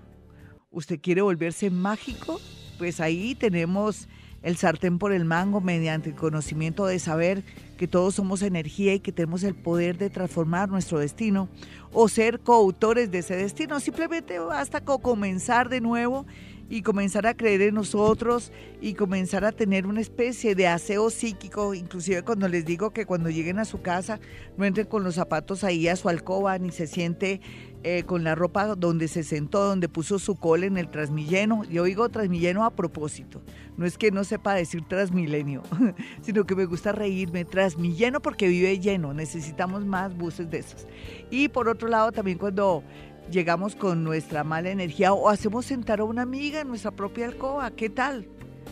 ¿Usted 0.70 1.00
quiere 1.02 1.24
volverse 1.24 1.72
mágico? 1.72 2.40
Pues 2.78 3.00
ahí 3.00 3.34
tenemos 3.34 4.08
el 4.44 4.58
sartén 4.58 5.00
por 5.00 5.12
el 5.12 5.26
mango 5.26 5.60
mediante 5.60 6.10
el 6.10 6.16
conocimiento 6.16 6.86
de 6.86 7.00
saber 7.00 7.44
que 7.78 7.88
todos 7.88 8.14
somos 8.14 8.44
energía 8.44 8.94
y 8.94 9.00
que 9.00 9.12
tenemos 9.12 9.44
el 9.44 9.56
poder 9.56 9.98
de 9.98 10.12
transformar 10.12 10.70
nuestro 10.70 11.00
destino 11.00 11.50
o 11.92 12.08
ser 12.08 12.42
coautores 12.42 13.10
de 13.10 13.20
ese 13.20 13.36
destino. 13.36 13.80
Simplemente 13.80 14.38
basta 14.38 14.82
con 14.82 15.02
comenzar 15.02 15.68
de 15.68 15.82
nuevo 15.82 16.28
y 16.70 16.82
comenzar 16.82 17.28
a 17.28 17.36
creer 17.36 17.62
en 17.62 17.76
nosotros 17.76 18.52
y 18.82 18.94
comenzar 18.94 19.46
a 19.46 19.52
tener 19.52 19.86
una 19.86 20.02
especie 20.02 20.56
de 20.56 20.68
aseo 20.68 21.10
psíquico, 21.10 21.74
inclusive 21.74 22.24
cuando 22.24 22.48
les 22.48 22.66
digo 22.66 22.92
que 22.92 23.06
cuando 23.06 23.30
lleguen 23.30 23.60
a 23.60 23.66
su 23.66 23.82
casa 23.82 24.20
no 24.58 24.66
entren 24.66 24.88
con 24.88 25.04
los 25.04 25.16
zapatos 25.16 25.64
ahí 25.64 25.88
a 25.88 25.96
su 25.96 26.10
alcoba 26.10 26.58
ni 26.58 26.72
se 26.72 26.88
siente 26.88 27.42
eh, 27.84 28.04
con 28.04 28.24
la 28.24 28.34
ropa 28.34 28.76
donde 28.76 29.08
se 29.10 29.24
sentó, 29.24 29.66
donde 29.66 29.90
puso 29.90 30.18
su 30.18 30.36
cola 30.36 30.66
en 30.66 30.78
el 30.78 30.90
transmilleno. 30.90 31.64
Yo 31.66 31.84
digo 31.84 32.08
transmilleno 32.10 32.64
a 32.64 32.72
propósito. 32.72 33.42
No 33.76 33.86
es 33.86 33.98
que 33.98 34.10
no 34.10 34.24
sepa 34.24 34.54
decir 34.54 34.88
transmilenio, 34.88 35.64
sino 36.22 36.46
que 36.46 36.56
me 36.56 36.66
gusta 36.66 36.94
reírme. 36.94 37.44
Transmilleno 37.44 38.22
porque 38.22 38.48
vive 38.48 38.80
lleno. 38.80 39.14
Necesitamos 39.14 39.86
más 39.86 40.16
buses 40.16 40.50
de 40.50 40.60
esos. 40.60 40.88
Y 41.30 41.50
por 41.50 41.68
otro 41.68 41.90
lado, 41.90 42.14
también 42.14 42.38
cuando 42.38 42.84
llegamos 43.30 43.76
con 43.76 44.04
nuestra 44.04 44.44
mala 44.44 44.70
energía 44.70 45.14
o 45.14 45.30
hacemos 45.30 45.66
sentar 45.66 46.00
a 46.00 46.04
una 46.06 46.22
amiga 46.22 46.62
en 46.62 46.70
nuestra 46.70 46.92
propia 46.92 47.26
alcoba. 47.26 47.72
¿Qué 47.72 47.90
tal? 47.90 48.28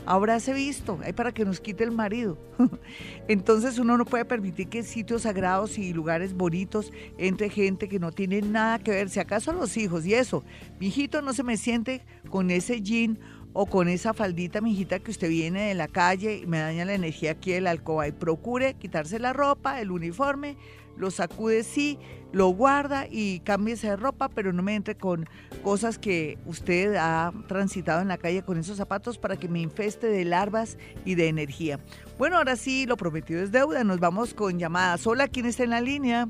Habráse 0.05 0.53
visto, 0.53 0.99
hay 1.03 1.13
para 1.13 1.31
que 1.31 1.45
nos 1.45 1.59
quite 1.59 1.83
el 1.83 1.91
marido. 1.91 2.37
Entonces 3.27 3.77
uno 3.77 3.97
no 3.97 4.05
puede 4.05 4.25
permitir 4.25 4.67
que 4.67 4.83
sitios 4.83 5.23
sagrados 5.23 5.77
y 5.77 5.93
lugares 5.93 6.33
bonitos 6.33 6.91
entre 7.17 7.49
gente 7.49 7.87
que 7.87 7.99
no 7.99 8.11
tiene 8.11 8.41
nada 8.41 8.79
que 8.79 8.91
ver, 8.91 9.09
si 9.09 9.19
acaso 9.19 9.53
los 9.53 9.77
hijos 9.77 10.05
y 10.05 10.15
eso. 10.15 10.43
Mi 10.79 10.87
hijito 10.87 11.21
no 11.21 11.33
se 11.33 11.43
me 11.43 11.55
siente 11.57 12.03
con 12.29 12.49
ese 12.49 12.81
jean 12.81 13.19
o 13.53 13.65
con 13.65 13.87
esa 13.89 14.13
faldita, 14.13 14.61
mi 14.61 14.71
hijita, 14.71 14.99
que 14.99 15.11
usted 15.11 15.29
viene 15.29 15.67
de 15.67 15.75
la 15.75 15.87
calle 15.87 16.37
y 16.37 16.45
me 16.45 16.59
daña 16.59 16.85
la 16.85 16.93
energía 16.93 17.31
aquí 17.31 17.51
del 17.51 17.67
alcoba. 17.67 18.07
Y 18.07 18.11
procure 18.11 18.75
quitarse 18.75 19.19
la 19.19 19.33
ropa, 19.33 19.81
el 19.81 19.91
uniforme, 19.91 20.57
lo 21.01 21.09
sacude 21.09 21.63
sí, 21.63 21.97
lo 22.31 22.49
guarda 22.49 23.07
y 23.09 23.39
cámbiese 23.39 23.89
de 23.89 23.95
ropa, 23.95 24.29
pero 24.29 24.53
no 24.53 24.61
me 24.61 24.75
entre 24.75 24.95
con 24.95 25.27
cosas 25.63 25.97
que 25.97 26.37
usted 26.45 26.95
ha 26.95 27.33
transitado 27.47 28.01
en 28.03 28.07
la 28.07 28.19
calle 28.19 28.43
con 28.43 28.59
esos 28.59 28.77
zapatos 28.77 29.17
para 29.17 29.35
que 29.35 29.49
me 29.49 29.59
infeste 29.59 30.07
de 30.07 30.23
larvas 30.23 30.77
y 31.03 31.15
de 31.15 31.27
energía. 31.27 31.79
Bueno, 32.19 32.37
ahora 32.37 32.55
sí, 32.55 32.85
lo 32.85 32.97
prometido 32.97 33.41
es 33.41 33.51
deuda, 33.51 33.83
nos 33.83 33.99
vamos 33.99 34.35
con 34.35 34.59
llamadas. 34.59 35.07
Hola, 35.07 35.27
¿quién 35.27 35.47
está 35.47 35.63
en 35.63 35.71
la 35.71 35.81
línea? 35.81 36.29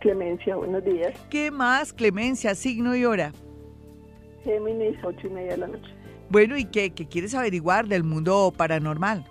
Clemencia, 0.00 0.56
buenos 0.56 0.84
días. 0.84 1.18
¿Qué 1.30 1.50
más, 1.50 1.94
Clemencia? 1.94 2.54
Signo 2.54 2.94
y 2.94 3.06
hora. 3.06 3.32
Géminis, 4.44 4.98
ocho 5.02 5.26
y 5.26 5.30
media 5.30 5.52
de 5.52 5.58
la 5.58 5.68
noche. 5.68 5.90
Bueno, 6.28 6.58
¿y 6.58 6.66
qué, 6.66 6.90
qué 6.90 7.06
quieres 7.08 7.34
averiguar 7.34 7.88
del 7.88 8.04
mundo 8.04 8.52
paranormal? 8.54 9.24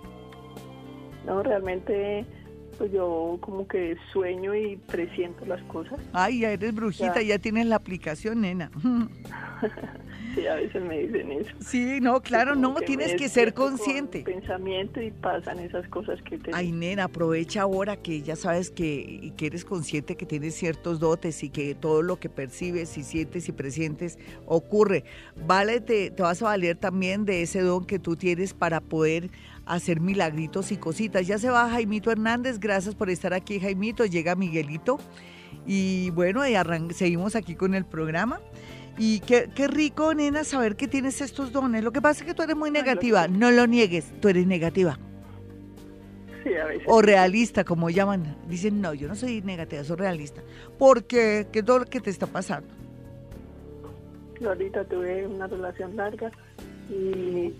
No, 1.24 1.40
realmente 1.44 2.26
pues 2.74 2.92
yo 2.92 3.38
como 3.40 3.66
que 3.66 3.96
sueño 4.12 4.54
y 4.54 4.76
presiento 4.76 5.44
las 5.46 5.62
cosas. 5.64 5.98
Ay, 6.12 6.40
ya 6.40 6.50
eres 6.50 6.74
brujita, 6.74 7.22
ya, 7.22 7.38
tienes 7.38 7.66
la 7.66 7.76
aplicación, 7.76 8.40
nena. 8.40 8.70
sí, 10.34 10.46
a 10.46 10.54
veces 10.54 10.82
me 10.82 10.98
dicen 10.98 11.32
eso. 11.32 11.50
Sí, 11.60 11.98
no, 12.00 12.20
claro, 12.20 12.54
no, 12.54 12.74
tienes 12.76 13.14
que 13.14 13.28
ser 13.28 13.54
consciente. 13.54 14.20
Pensamiento 14.20 15.00
y 15.00 15.10
pasan 15.10 15.58
esas 15.58 15.86
cosas 15.88 16.20
que 16.22 16.38
te... 16.38 16.50
Ay, 16.52 16.72
nena, 16.72 17.04
aprovecha 17.04 17.62
ahora 17.62 17.96
que 17.96 18.22
ya 18.22 18.36
sabes 18.36 18.70
que, 18.70 19.32
que 19.36 19.46
eres 19.46 19.64
consciente 19.64 20.16
que 20.16 20.26
tienes 20.26 20.54
ciertos 20.54 21.00
dotes 21.00 21.42
y 21.42 21.50
que 21.50 21.74
todo 21.74 22.02
lo 22.02 22.18
que 22.18 22.28
percibes 22.28 22.96
y 22.98 23.02
sientes 23.02 23.48
y 23.48 23.52
presientes 23.52 24.18
ocurre. 24.46 25.04
Vale, 25.46 25.80
te, 25.80 26.10
te 26.10 26.22
vas 26.22 26.42
a 26.42 26.46
valer 26.46 26.76
también 26.76 27.24
de 27.24 27.42
ese 27.42 27.60
don 27.60 27.84
que 27.84 27.98
tú 27.98 28.16
tienes 28.16 28.54
para 28.54 28.80
poder 28.80 29.30
hacer 29.66 30.00
milagritos 30.00 30.72
y 30.72 30.76
cositas. 30.76 31.26
Ya 31.26 31.38
se 31.38 31.50
va 31.50 31.68
Jaimito 31.68 32.10
Hernández, 32.10 32.58
gracias 32.58 32.94
por 32.94 33.10
estar 33.10 33.34
aquí 33.34 33.60
Jaimito, 33.60 34.04
llega 34.04 34.34
Miguelito 34.34 34.98
y 35.66 36.10
bueno, 36.10 36.46
y 36.46 36.54
seguimos 36.92 37.36
aquí 37.36 37.54
con 37.54 37.74
el 37.74 37.84
programa. 37.84 38.40
Y 38.96 39.20
qué, 39.20 39.50
qué, 39.54 39.66
rico, 39.66 40.14
nena, 40.14 40.44
saber 40.44 40.76
que 40.76 40.86
tienes 40.86 41.20
estos 41.20 41.50
dones. 41.52 41.82
Lo 41.82 41.90
que 41.90 42.00
pasa 42.00 42.20
es 42.20 42.26
que 42.28 42.34
tú 42.34 42.42
eres 42.42 42.56
muy 42.56 42.70
negativa, 42.70 43.26
no 43.26 43.50
lo 43.50 43.66
niegues, 43.66 44.12
tú 44.20 44.28
eres 44.28 44.46
negativa. 44.46 44.98
Sí, 46.44 46.54
a 46.54 46.66
veces. 46.66 46.84
O 46.86 47.02
realista, 47.02 47.64
como 47.64 47.90
llaman. 47.90 48.36
Dicen, 48.48 48.80
no, 48.80 48.94
yo 48.94 49.08
no 49.08 49.16
soy 49.16 49.42
negativa, 49.42 49.82
soy 49.82 49.96
realista. 49.96 50.42
¿Por 50.78 51.04
qué? 51.04 51.48
¿Qué 51.50 51.60
es 51.60 51.66
lo 51.66 51.84
que 51.86 52.00
te 52.00 52.10
está 52.10 52.26
pasando? 52.26 52.68
Ahorita 54.46 54.84
tuve 54.84 55.26
una 55.26 55.46
relación 55.46 55.96
larga 55.96 56.30
y 56.90 57.52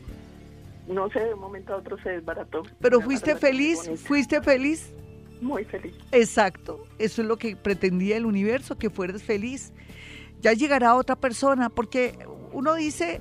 no 0.87 1.11
sé, 1.11 1.20
de 1.20 1.35
un 1.35 1.41
momento 1.41 1.74
a 1.74 1.76
otro 1.76 1.97
se 2.03 2.11
desbarató. 2.11 2.62
¿Pero 2.80 3.01
fuiste 3.01 3.37
feliz? 3.37 3.91
¿Fuiste 4.05 4.41
feliz? 4.43 4.93
Muy 5.41 5.64
feliz. 5.64 5.95
Exacto, 6.12 6.85
eso 6.99 7.22
es 7.22 7.28
lo 7.28 7.37
que 7.37 7.57
pretendía 7.57 8.16
el 8.16 8.26
universo, 8.26 8.76
que 8.76 8.91
fueras 8.91 9.22
feliz. 9.22 9.72
Ya 10.41 10.53
llegará 10.53 10.95
otra 10.95 11.16
persona, 11.16 11.70
porque 11.70 12.18
uno 12.53 12.74
dice, 12.74 13.20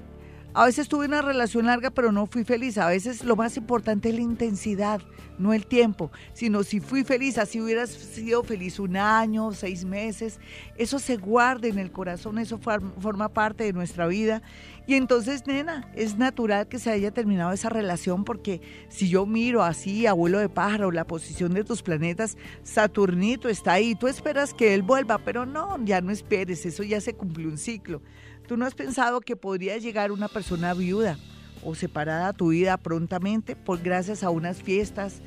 a 0.54 0.66
veces 0.66 0.88
tuve 0.88 1.08
una 1.08 1.22
relación 1.22 1.66
larga, 1.66 1.90
pero 1.90 2.12
no 2.12 2.28
fui 2.28 2.44
feliz. 2.44 2.78
A 2.78 2.88
veces 2.88 3.24
lo 3.24 3.36
más 3.36 3.58
importante 3.58 4.10
es 4.10 4.16
la 4.16 4.22
intensidad, 4.22 5.02
no 5.40 5.52
el 5.54 5.66
tiempo, 5.66 6.12
sino 6.34 6.64
si 6.64 6.80
fui 6.80 7.04
feliz, 7.04 7.38
así 7.40 7.60
hubieras 7.60 7.90
sido 7.90 8.44
feliz 8.44 8.80
un 8.80 8.96
año, 8.96 9.52
seis 9.52 9.84
meses. 9.84 10.40
Eso 10.78 11.00
se 11.00 11.18
guarda 11.18 11.68
en 11.68 11.80
el 11.80 11.92
corazón, 11.92 12.38
eso 12.38 12.60
forma 12.60 13.30
parte 13.30 13.64
de 13.64 13.74
nuestra 13.74 14.06
vida. 14.06 14.44
Y 14.86 14.96
entonces, 14.96 15.48
nena, 15.48 15.90
es 15.96 16.18
natural 16.18 16.68
que 16.68 16.78
se 16.78 16.92
haya 16.92 17.10
terminado 17.10 17.52
esa 17.54 17.70
relación 17.70 18.24
porque 18.24 18.62
si 18.90 19.10
yo 19.10 19.26
miro 19.26 19.64
así, 19.64 20.06
abuelo 20.06 20.40
de 20.40 20.50
pájaro, 20.50 20.92
la 20.92 21.08
posición 21.08 21.54
de 21.54 21.64
tus 21.64 21.82
planetas, 21.82 22.38
Saturnito 22.64 23.50
está 23.50 23.74
ahí, 23.74 23.96
tú 23.96 24.08
esperas 24.08 24.54
que 24.54 24.74
él 24.74 24.84
vuelva, 24.84 25.18
pero 25.20 25.46
no, 25.46 25.84
ya 25.84 26.02
no 26.02 26.12
esperes, 26.12 26.66
eso 26.66 26.84
ya 26.84 27.00
se 27.02 27.14
cumplió 27.14 27.48
un 27.48 27.58
ciclo. 27.58 28.02
¿Tú 28.48 28.58
no 28.58 28.66
has 28.66 28.76
pensado 28.76 29.22
que 29.22 29.36
podría 29.36 29.78
llegar 29.78 30.12
una 30.12 30.28
persona 30.28 30.74
viuda 30.74 31.18
o 31.64 31.76
separada 31.76 32.28
a 32.28 32.34
tu 32.34 32.50
vida 32.50 32.76
prontamente 32.78 33.56
por 33.56 33.82
gracias 33.82 34.22
a 34.22 34.30
unas 34.30 34.62
fiestas, 34.62 35.22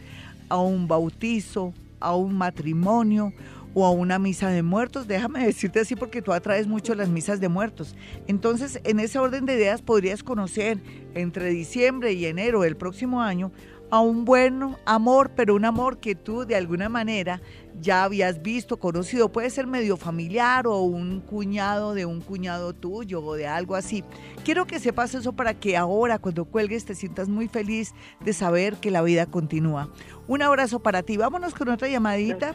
a 0.51 0.61
un 0.61 0.87
bautizo, 0.87 1.73
a 1.99 2.15
un 2.15 2.37
matrimonio 2.37 3.33
o 3.73 3.87
a 3.87 3.91
una 3.91 4.19
misa 4.19 4.51
de 4.51 4.63
muertos? 4.63 5.07
Déjame 5.07 5.47
decirte 5.47 5.81
así 5.81 5.97
porque 5.97 6.21
tú 6.21 6.35
atraes 6.35 6.67
mucho 6.67 6.95
las 6.95 7.09
misas 7.09 7.41
de 7.41 7.49
muertos. 7.49 7.97
Entonces, 8.27 8.81
en 8.85 9.01
ese 9.01 9.19
orden 9.19 9.47
de 9.47 9.55
ideas 9.55 9.81
podrías 9.81 10.23
conocer 10.23 10.79
entre 11.15 11.49
diciembre 11.49 12.13
y 12.13 12.27
enero 12.27 12.61
del 12.61 12.77
próximo 12.77 13.23
año 13.23 13.51
a 13.91 14.01
un 14.01 14.25
buen 14.25 14.77
amor, 14.85 15.31
pero 15.35 15.55
un 15.55 15.65
amor 15.65 15.99
que 15.99 16.15
tú 16.15 16.45
de 16.45 16.57
alguna 16.57 16.89
manera 16.89 17.41
ya 17.81 18.05
habías 18.05 18.43
visto, 18.43 18.79
conocido, 18.79 19.31
puede 19.31 19.51
ser 19.51 19.67
medio 19.67 19.97
familiar 19.97 20.67
o 20.67 20.81
un 20.83 21.21
cuñado 21.21 21.95
de 21.95 22.07
un 22.07 22.21
cuñado 22.21 22.73
tuyo 22.73 23.23
o 23.23 23.35
de 23.35 23.47
algo 23.47 23.75
así. 23.75 24.05
Quiero 24.45 24.67
que 24.67 24.79
sepas 24.79 25.15
eso 25.15 25.33
para 25.33 25.55
que 25.55 25.77
ahora 25.77 26.19
cuando 26.19 26.45
cuelgues 26.45 26.85
te 26.85 26.95
sientas 26.95 27.29
muy 27.29 27.49
feliz 27.49 27.95
de 28.25 28.33
saber 28.33 28.77
que 28.77 28.91
la 28.91 29.03
vida 29.03 29.27
continúa. 29.27 29.91
Un 30.29 30.43
abrazo 30.43 30.81
para 30.81 31.03
ti. 31.03 31.17
Vámonos 31.17 31.55
con 31.55 31.69
otra 31.69 31.89
llamadita. 31.89 32.55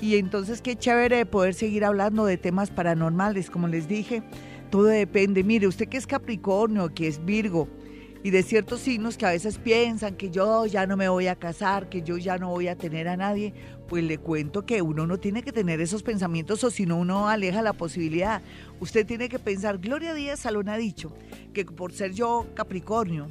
Y 0.00 0.16
entonces 0.16 0.62
qué 0.62 0.76
chévere 0.76 1.26
poder 1.26 1.54
seguir 1.54 1.84
hablando 1.84 2.24
de 2.24 2.36
temas 2.36 2.70
paranormales, 2.70 3.50
como 3.50 3.66
les 3.66 3.88
dije. 3.88 4.22
Todo 4.70 4.84
depende. 4.84 5.42
Mire, 5.42 5.66
usted 5.66 5.88
que 5.88 5.96
es 5.96 6.06
Capricornio, 6.06 6.94
que 6.94 7.08
es 7.08 7.24
Virgo, 7.24 7.68
y 8.22 8.30
de 8.30 8.42
ciertos 8.42 8.80
signos 8.80 9.16
que 9.16 9.26
a 9.26 9.30
veces 9.30 9.58
piensan 9.58 10.16
que 10.16 10.30
yo 10.30 10.66
ya 10.66 10.86
no 10.86 10.96
me 10.96 11.08
voy 11.08 11.28
a 11.28 11.36
casar, 11.36 11.88
que 11.88 12.02
yo 12.02 12.16
ya 12.16 12.38
no 12.38 12.50
voy 12.50 12.68
a 12.68 12.76
tener 12.76 13.08
a 13.08 13.16
nadie, 13.16 13.54
pues 13.88 14.04
le 14.04 14.18
cuento 14.18 14.66
que 14.66 14.82
uno 14.82 15.06
no 15.06 15.18
tiene 15.18 15.42
que 15.42 15.52
tener 15.52 15.80
esos 15.80 16.02
pensamientos 16.02 16.64
o 16.64 16.70
si 16.70 16.84
no 16.84 16.96
uno 16.96 17.28
aleja 17.28 17.62
la 17.62 17.72
posibilidad. 17.72 18.42
Usted 18.80 19.06
tiene 19.06 19.28
que 19.28 19.38
pensar, 19.38 19.78
Gloria 19.78 20.14
Díaz 20.14 20.40
Salón 20.40 20.68
ha 20.68 20.76
dicho 20.76 21.12
que 21.52 21.64
por 21.64 21.92
ser 21.92 22.12
yo 22.12 22.46
Capricornio, 22.54 23.30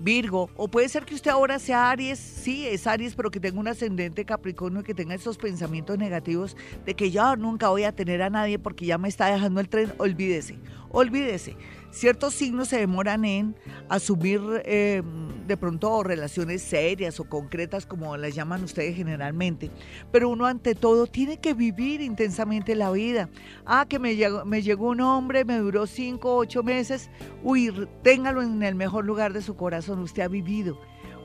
Virgo, 0.00 0.48
o 0.56 0.68
puede 0.68 0.88
ser 0.88 1.04
que 1.04 1.14
usted 1.14 1.30
ahora 1.30 1.58
sea 1.58 1.90
Aries, 1.90 2.20
sí, 2.20 2.64
es 2.66 2.86
Aries, 2.86 3.16
pero 3.16 3.32
que 3.32 3.40
tenga 3.40 3.58
un 3.58 3.66
ascendente 3.66 4.24
Capricornio, 4.24 4.84
que 4.84 4.94
tenga 4.94 5.14
esos 5.14 5.38
pensamientos 5.38 5.98
negativos 5.98 6.56
de 6.86 6.94
que 6.94 7.10
yo 7.10 7.34
nunca 7.34 7.68
voy 7.68 7.82
a 7.82 7.90
tener 7.90 8.22
a 8.22 8.30
nadie 8.30 8.60
porque 8.60 8.86
ya 8.86 8.96
me 8.96 9.08
está 9.08 9.26
dejando 9.26 9.60
el 9.60 9.68
tren, 9.68 9.92
olvídese, 9.98 10.56
olvídese 10.90 11.56
ciertos 11.90 12.34
signos 12.34 12.68
se 12.68 12.78
demoran 12.78 13.24
en 13.24 13.56
asumir 13.88 14.40
eh, 14.64 15.02
de 15.46 15.56
pronto 15.56 16.02
relaciones 16.02 16.62
serias 16.62 17.20
o 17.20 17.24
concretas, 17.24 17.86
como 17.86 18.16
las 18.16 18.34
llaman 18.34 18.64
ustedes 18.64 18.96
generalmente, 18.96 19.70
pero 20.12 20.28
uno 20.28 20.46
ante 20.46 20.74
todo 20.74 21.06
tiene 21.06 21.38
que 21.38 21.54
vivir 21.54 22.00
intensamente 22.00 22.74
la 22.74 22.90
vida. 22.90 23.28
Ah, 23.64 23.86
que 23.88 23.98
me 23.98 24.16
llegó, 24.16 24.44
me 24.44 24.62
llegó 24.62 24.88
un 24.88 25.00
hombre, 25.00 25.44
me 25.44 25.58
duró 25.58 25.86
cinco, 25.86 26.36
ocho 26.36 26.62
meses, 26.62 27.10
uy, 27.42 27.72
téngalo 28.02 28.42
en 28.42 28.62
el 28.62 28.74
mejor 28.74 29.04
lugar 29.04 29.32
de 29.32 29.42
su 29.42 29.56
corazón, 29.56 30.00
usted 30.00 30.22
ha 30.22 30.28
vivido. 30.28 30.78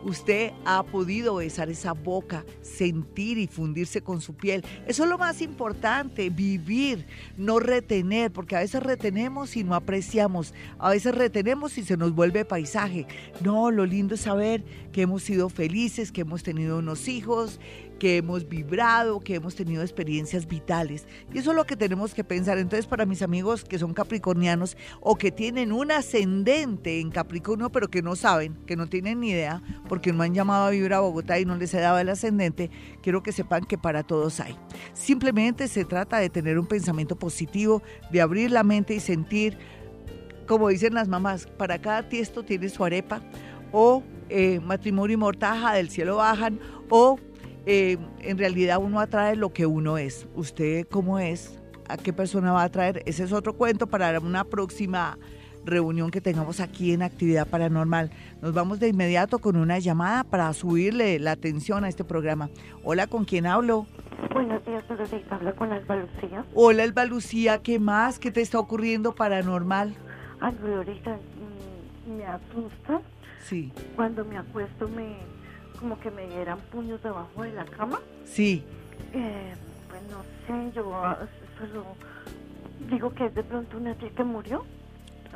Usted 0.03 0.51
ha 0.65 0.83
podido 0.83 1.35
besar 1.35 1.69
esa 1.69 1.93
boca, 1.93 2.45
sentir 2.61 3.37
y 3.37 3.47
fundirse 3.47 4.01
con 4.01 4.21
su 4.21 4.33
piel. 4.33 4.63
Eso 4.87 5.03
es 5.03 5.09
lo 5.09 5.17
más 5.17 5.41
importante, 5.41 6.29
vivir, 6.29 7.05
no 7.37 7.59
retener, 7.59 8.31
porque 8.31 8.55
a 8.55 8.59
veces 8.59 8.83
retenemos 8.83 9.55
y 9.55 9.63
no 9.63 9.75
apreciamos, 9.75 10.53
a 10.77 10.89
veces 10.89 11.15
retenemos 11.15 11.77
y 11.77 11.83
se 11.83 11.97
nos 11.97 12.13
vuelve 12.13 12.45
paisaje. 12.45 13.07
No, 13.41 13.71
lo 13.71 13.85
lindo 13.85 14.15
es 14.15 14.21
saber 14.21 14.63
que 14.91 15.03
hemos 15.03 15.23
sido 15.23 15.49
felices, 15.49 16.11
que 16.11 16.21
hemos 16.21 16.43
tenido 16.43 16.79
unos 16.79 17.07
hijos, 17.07 17.59
que 18.03 18.17
hemos 18.17 18.49
vibrado, 18.49 19.21
que 19.21 19.35
hemos 19.35 19.55
tenido 19.55 19.81
experiencias 19.81 20.45
vitales. 20.45 21.07
Y 21.33 21.37
eso 21.37 21.51
es 21.51 21.55
lo 21.55 21.63
que 21.63 21.77
tenemos 21.77 22.13
que 22.13 22.25
pensar. 22.25 22.57
Entonces, 22.57 22.85
para 22.85 23.05
mis 23.05 23.21
amigos 23.21 23.63
que 23.63 23.79
son 23.79 23.93
capricornianos 23.93 24.75
o 24.99 25.15
que 25.15 25.31
tienen 25.31 25.71
un 25.71 25.89
ascendente 25.89 26.99
en 26.99 27.11
Capricornio, 27.11 27.71
pero 27.71 27.87
que 27.87 28.01
no 28.01 28.17
saben, 28.17 28.57
que 28.65 28.75
no 28.75 28.87
tienen 28.87 29.21
ni 29.21 29.29
idea, 29.29 29.63
porque 29.87 30.11
no 30.11 30.21
han 30.21 30.33
llamado 30.33 30.65
a 30.65 30.71
vibrar 30.71 30.97
a 30.97 30.99
Bogotá 30.99 31.39
y 31.39 31.45
no 31.45 31.55
les 31.55 31.73
he 31.75 31.79
dado 31.79 31.97
el 31.97 32.09
ascendente, 32.09 32.69
quiero 33.01 33.23
que 33.23 33.31
sepan 33.31 33.63
que 33.63 33.77
para 33.77 34.03
todos 34.03 34.41
hay. 34.41 34.57
Simplemente 34.91 35.69
se 35.69 35.85
trata 35.85 36.17
de 36.17 36.29
tener 36.29 36.59
un 36.59 36.67
pensamiento 36.67 37.15
positivo, 37.15 37.81
de 38.11 38.19
abrir 38.19 38.51
la 38.51 38.63
mente 38.63 38.93
y 38.93 38.99
sentir, 38.99 39.57
como 40.45 40.67
dicen 40.67 40.93
las 40.93 41.07
mamás, 41.07 41.47
para 41.47 41.79
cada 41.79 42.09
tiesto 42.09 42.43
tiene 42.43 42.67
su 42.67 42.83
arepa, 42.83 43.21
o 43.71 44.03
eh, 44.27 44.59
matrimonio 44.59 45.13
y 45.13 45.17
mortaja 45.17 45.75
del 45.75 45.89
cielo 45.89 46.17
bajan, 46.17 46.59
o 46.89 47.17
eh, 47.65 47.97
en 48.19 48.37
realidad 48.37 48.79
uno 48.81 48.99
atrae 48.99 49.35
lo 49.35 49.53
que 49.53 49.65
uno 49.65 49.97
es. 49.97 50.27
¿Usted 50.35 50.87
cómo 50.89 51.19
es? 51.19 51.59
¿A 51.87 51.97
qué 51.97 52.13
persona 52.13 52.51
va 52.51 52.61
a 52.61 52.65
atraer? 52.65 53.03
Ese 53.05 53.23
es 53.23 53.31
otro 53.31 53.53
cuento 53.53 53.87
para 53.87 54.19
una 54.19 54.43
próxima 54.43 55.17
reunión 55.65 56.11
que 56.11 56.21
tengamos 56.21 56.59
aquí 56.59 56.93
en 56.93 57.01
Actividad 57.01 57.47
Paranormal. 57.47 58.11
Nos 58.41 58.53
vamos 58.53 58.79
de 58.79 58.89
inmediato 58.89 59.39
con 59.39 59.55
una 59.55 59.79
llamada 59.79 60.23
para 60.23 60.51
subirle 60.53 61.19
la 61.19 61.31
atención 61.31 61.83
a 61.83 61.89
este 61.89 62.03
programa. 62.03 62.49
Hola, 62.83 63.07
¿con 63.07 63.25
quién 63.25 63.45
hablo? 63.45 63.87
Buenos 64.33 64.65
días, 64.65 64.83
Habla 65.29 65.53
con 65.53 65.71
Alba 65.71 65.95
Lucía. 65.95 66.45
Hola, 66.53 66.83
Alba 66.83 67.05
Lucía. 67.05 67.61
¿Qué 67.61 67.79
más? 67.79 68.19
¿Qué 68.19 68.31
te 68.31 68.41
está 68.41 68.59
ocurriendo 68.59 69.15
paranormal? 69.15 69.95
Ay, 70.39 70.55
ahorita 70.63 71.17
mm, 71.17 72.17
me 72.17 72.25
asusta. 72.25 73.01
Sí. 73.43 73.71
Cuando 73.95 74.25
me 74.25 74.37
acuesto 74.37 74.87
me 74.87 75.17
como 75.83 75.99
que 75.99 76.09
me 76.11 76.25
dieran 76.27 76.59
puños 76.71 77.03
debajo 77.03 77.43
de 77.43 77.51
la 77.51 77.65
cama. 77.65 77.99
Sí. 78.23 78.63
Eh, 79.11 79.53
pues 79.89 80.01
no 80.09 80.23
sé, 80.47 80.73
yo 80.73 81.17
solo 81.59 81.85
digo 82.89 83.13
que 83.13 83.25
es 83.25 83.35
de 83.35 83.43
pronto 83.43 83.75
una 83.75 83.93
tía 83.95 84.09
que 84.11 84.23
murió 84.23 84.63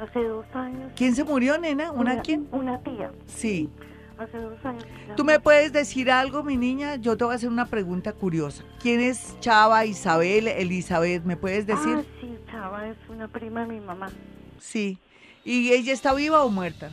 hace 0.02 0.24
dos 0.24 0.46
años. 0.54 0.90
¿Quién 0.96 1.14
se 1.16 1.26
murió, 1.26 1.58
nena? 1.58 1.92
¿Una, 1.92 2.22
quién? 2.22 2.48
Una 2.54 2.80
tía. 2.80 3.12
Sí. 3.26 3.70
Hace 4.18 4.38
dos 4.38 4.58
años. 4.64 4.86
¿Tú 5.18 5.26
me 5.26 5.38
puedes 5.42 5.74
decir 5.74 6.10
algo, 6.10 6.44
mi 6.44 6.56
niña? 6.56 6.96
Yo 6.96 7.18
te 7.18 7.26
voy 7.26 7.34
a 7.34 7.36
hacer 7.36 7.50
una 7.50 7.66
pregunta 7.66 8.14
curiosa. 8.14 8.64
¿Quién 8.82 9.02
es 9.02 9.38
Chava, 9.42 9.86
Isabel, 9.86 10.48
Elizabeth? 10.48 11.26
¿Me 11.26 11.36
puedes 11.36 11.68
decir? 11.68 11.98
Ah, 11.98 12.04
sí, 12.22 12.38
Chava 12.50 12.88
es 12.88 12.98
una 13.10 13.28
prima 13.28 13.66
de 13.66 13.74
mi 13.74 13.80
mamá. 13.82 14.10
Sí. 14.62 14.98
¿Y 15.44 15.74
ella 15.74 15.92
está 15.92 16.14
viva 16.14 16.42
o 16.46 16.50
muerta? 16.50 16.90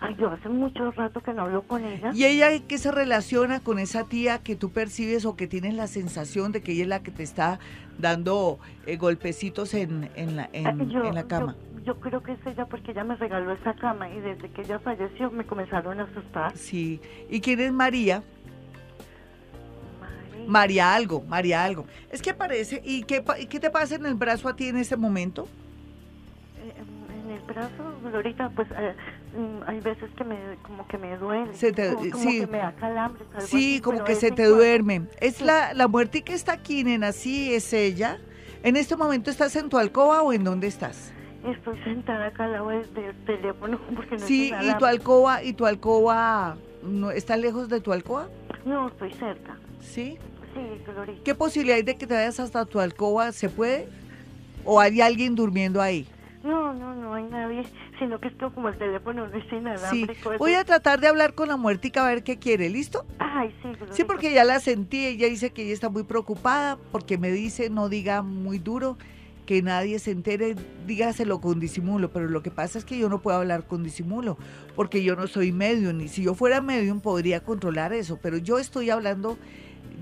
Ay, 0.00 0.16
yo 0.18 0.30
hace 0.30 0.48
mucho 0.48 0.90
rato 0.92 1.20
que 1.20 1.32
no 1.32 1.42
hablo 1.42 1.62
con 1.62 1.84
ella. 1.84 2.10
¿Y 2.14 2.24
ella 2.24 2.48
qué 2.66 2.78
se 2.78 2.90
relaciona 2.90 3.60
con 3.60 3.78
esa 3.78 4.04
tía 4.04 4.38
que 4.38 4.56
tú 4.56 4.70
percibes 4.70 5.24
o 5.24 5.36
que 5.36 5.46
tienes 5.46 5.74
la 5.74 5.86
sensación 5.86 6.52
de 6.52 6.62
que 6.62 6.72
ella 6.72 6.82
es 6.82 6.88
la 6.88 7.02
que 7.02 7.10
te 7.10 7.22
está 7.22 7.58
dando 7.98 8.58
eh, 8.86 8.96
golpecitos 8.96 9.74
en, 9.74 10.10
en, 10.14 10.36
la, 10.36 10.48
en, 10.52 11.14
la 11.14 11.24
cama? 11.24 11.56
Yo, 11.84 11.98
creo 11.98 12.22
que 12.22 12.32
es 12.32 12.46
ella 12.46 12.66
porque 12.66 12.92
ella 12.92 13.04
me 13.04 13.16
regaló 13.16 13.52
esa 13.52 13.74
cama 13.74 14.08
y 14.10 14.20
desde 14.20 14.50
que 14.50 14.62
ella 14.62 14.78
falleció 14.78 15.30
me 15.30 15.44
comenzaron 15.44 16.00
a 16.00 16.04
asustar. 16.04 16.56
Sí. 16.56 17.00
¿Y 17.28 17.40
quién 17.40 17.60
es 17.60 17.72
María? 17.72 18.22
María 20.46 20.94
algo, 20.94 21.22
María 21.22 21.64
algo. 21.64 21.86
Es 22.10 22.22
que 22.22 22.34
parece, 22.34 22.80
¿y 22.84 23.02
qué, 23.04 23.22
qué 23.48 23.60
te 23.60 23.70
pasa 23.70 23.94
en 23.94 24.06
el 24.06 24.14
brazo 24.14 24.48
a 24.48 24.56
ti 24.56 24.68
en 24.68 24.76
ese 24.76 24.96
momento? 24.96 25.46
en 27.30 27.30
el 27.30 27.40
brazo, 27.42 27.94
ahorita 28.12 28.50
pues 28.50 28.68
eh, 28.72 28.94
hay 29.66 29.80
veces 29.80 30.10
que 30.16 30.24
me 30.24 30.36
como 30.62 30.86
que 30.88 30.98
me 30.98 31.16
duele, 31.16 31.52
como, 31.52 32.18
sí. 32.18 32.40
que 32.40 32.46
me 32.46 32.58
da 32.58 32.72
calambres. 32.72 33.26
sí, 33.46 33.80
como 33.80 34.04
que 34.04 34.14
se 34.14 34.30
te 34.30 34.44
duerme. 34.44 35.02
Es 35.20 35.40
la, 35.40 35.72
la 35.74 35.88
muerte 35.88 36.22
que 36.22 36.34
está 36.34 36.52
aquí, 36.52 36.84
nena, 36.84 37.12
sí, 37.12 37.54
es 37.54 37.72
ella. 37.72 38.18
¿En 38.62 38.76
este 38.76 38.96
momento 38.96 39.30
estás 39.30 39.56
en 39.56 39.68
tu 39.68 39.78
alcoba 39.78 40.22
o 40.22 40.32
en 40.32 40.44
dónde 40.44 40.66
estás? 40.66 41.12
Estoy 41.44 41.78
sentada 41.84 42.26
acá 42.26 42.44
al 42.44 42.52
lado 42.52 42.68
del 42.68 43.14
teléfono 43.24 43.80
porque 43.96 44.16
no 44.16 44.26
Sí, 44.26 44.52
y 44.60 44.74
tu 44.74 44.84
alcoba, 44.84 45.42
y 45.42 45.52
tu 45.54 45.64
alcoba, 45.64 46.56
no, 46.82 47.10
¿está 47.10 47.36
lejos 47.36 47.68
de 47.68 47.80
tu 47.80 47.92
alcoba? 47.92 48.28
No, 48.64 48.88
estoy 48.88 49.12
cerca. 49.12 49.56
¿Sí? 49.80 50.18
Sí. 50.54 51.20
¿Qué 51.24 51.34
posibilidad 51.34 51.76
hay 51.76 51.82
de 51.82 51.96
que 51.96 52.06
te 52.06 52.14
vayas 52.14 52.40
hasta 52.40 52.64
tu 52.66 52.80
alcoba? 52.80 53.32
¿Se 53.32 53.48
puede? 53.48 53.88
¿O 54.64 54.80
hay 54.80 55.00
alguien 55.00 55.34
durmiendo 55.34 55.80
ahí? 55.80 56.06
No, 56.42 56.72
no, 56.72 56.94
no 56.94 57.14
hay 57.14 57.24
nadie, 57.24 57.66
sino 57.98 58.18
que 58.18 58.28
esto 58.28 58.52
como 58.54 58.68
el 58.68 58.78
teléfono 58.78 59.28
no 59.28 59.36
es 59.36 59.52
inalámbrico. 59.52 60.32
Sí, 60.32 60.38
voy 60.38 60.54
a 60.54 60.64
tratar 60.64 61.00
de 61.00 61.08
hablar 61.08 61.34
con 61.34 61.48
la 61.48 61.56
muertica 61.56 62.02
a 62.02 62.08
ver 62.08 62.22
qué 62.22 62.38
quiere, 62.38 62.70
¿listo? 62.70 63.04
Ay, 63.18 63.54
sí. 63.62 63.68
Sí, 63.90 64.04
porque 64.04 64.32
ya 64.32 64.44
la 64.44 64.58
sentí, 64.58 65.04
ella 65.04 65.26
dice 65.26 65.50
que 65.50 65.64
ella 65.64 65.74
está 65.74 65.90
muy 65.90 66.04
preocupada, 66.04 66.78
porque 66.92 67.18
me 67.18 67.30
dice, 67.30 67.68
no 67.68 67.90
diga 67.90 68.22
muy 68.22 68.58
duro, 68.58 68.96
que 69.44 69.62
nadie 69.62 69.98
se 69.98 70.12
entere, 70.12 70.54
dígaselo 70.86 71.40
con 71.40 71.60
disimulo, 71.60 72.10
pero 72.10 72.28
lo 72.28 72.42
que 72.42 72.50
pasa 72.50 72.78
es 72.78 72.84
que 72.84 72.96
yo 72.96 73.08
no 73.08 73.20
puedo 73.20 73.36
hablar 73.36 73.66
con 73.66 73.82
disimulo, 73.82 74.38
porque 74.76 75.02
yo 75.02 75.16
no 75.16 75.26
soy 75.26 75.52
medium, 75.52 76.00
y 76.00 76.08
si 76.08 76.22
yo 76.22 76.34
fuera 76.34 76.60
medium 76.60 77.00
podría 77.00 77.40
controlar 77.42 77.92
eso, 77.92 78.18
pero 78.22 78.38
yo 78.38 78.58
estoy 78.58 78.90
hablando 78.90 79.36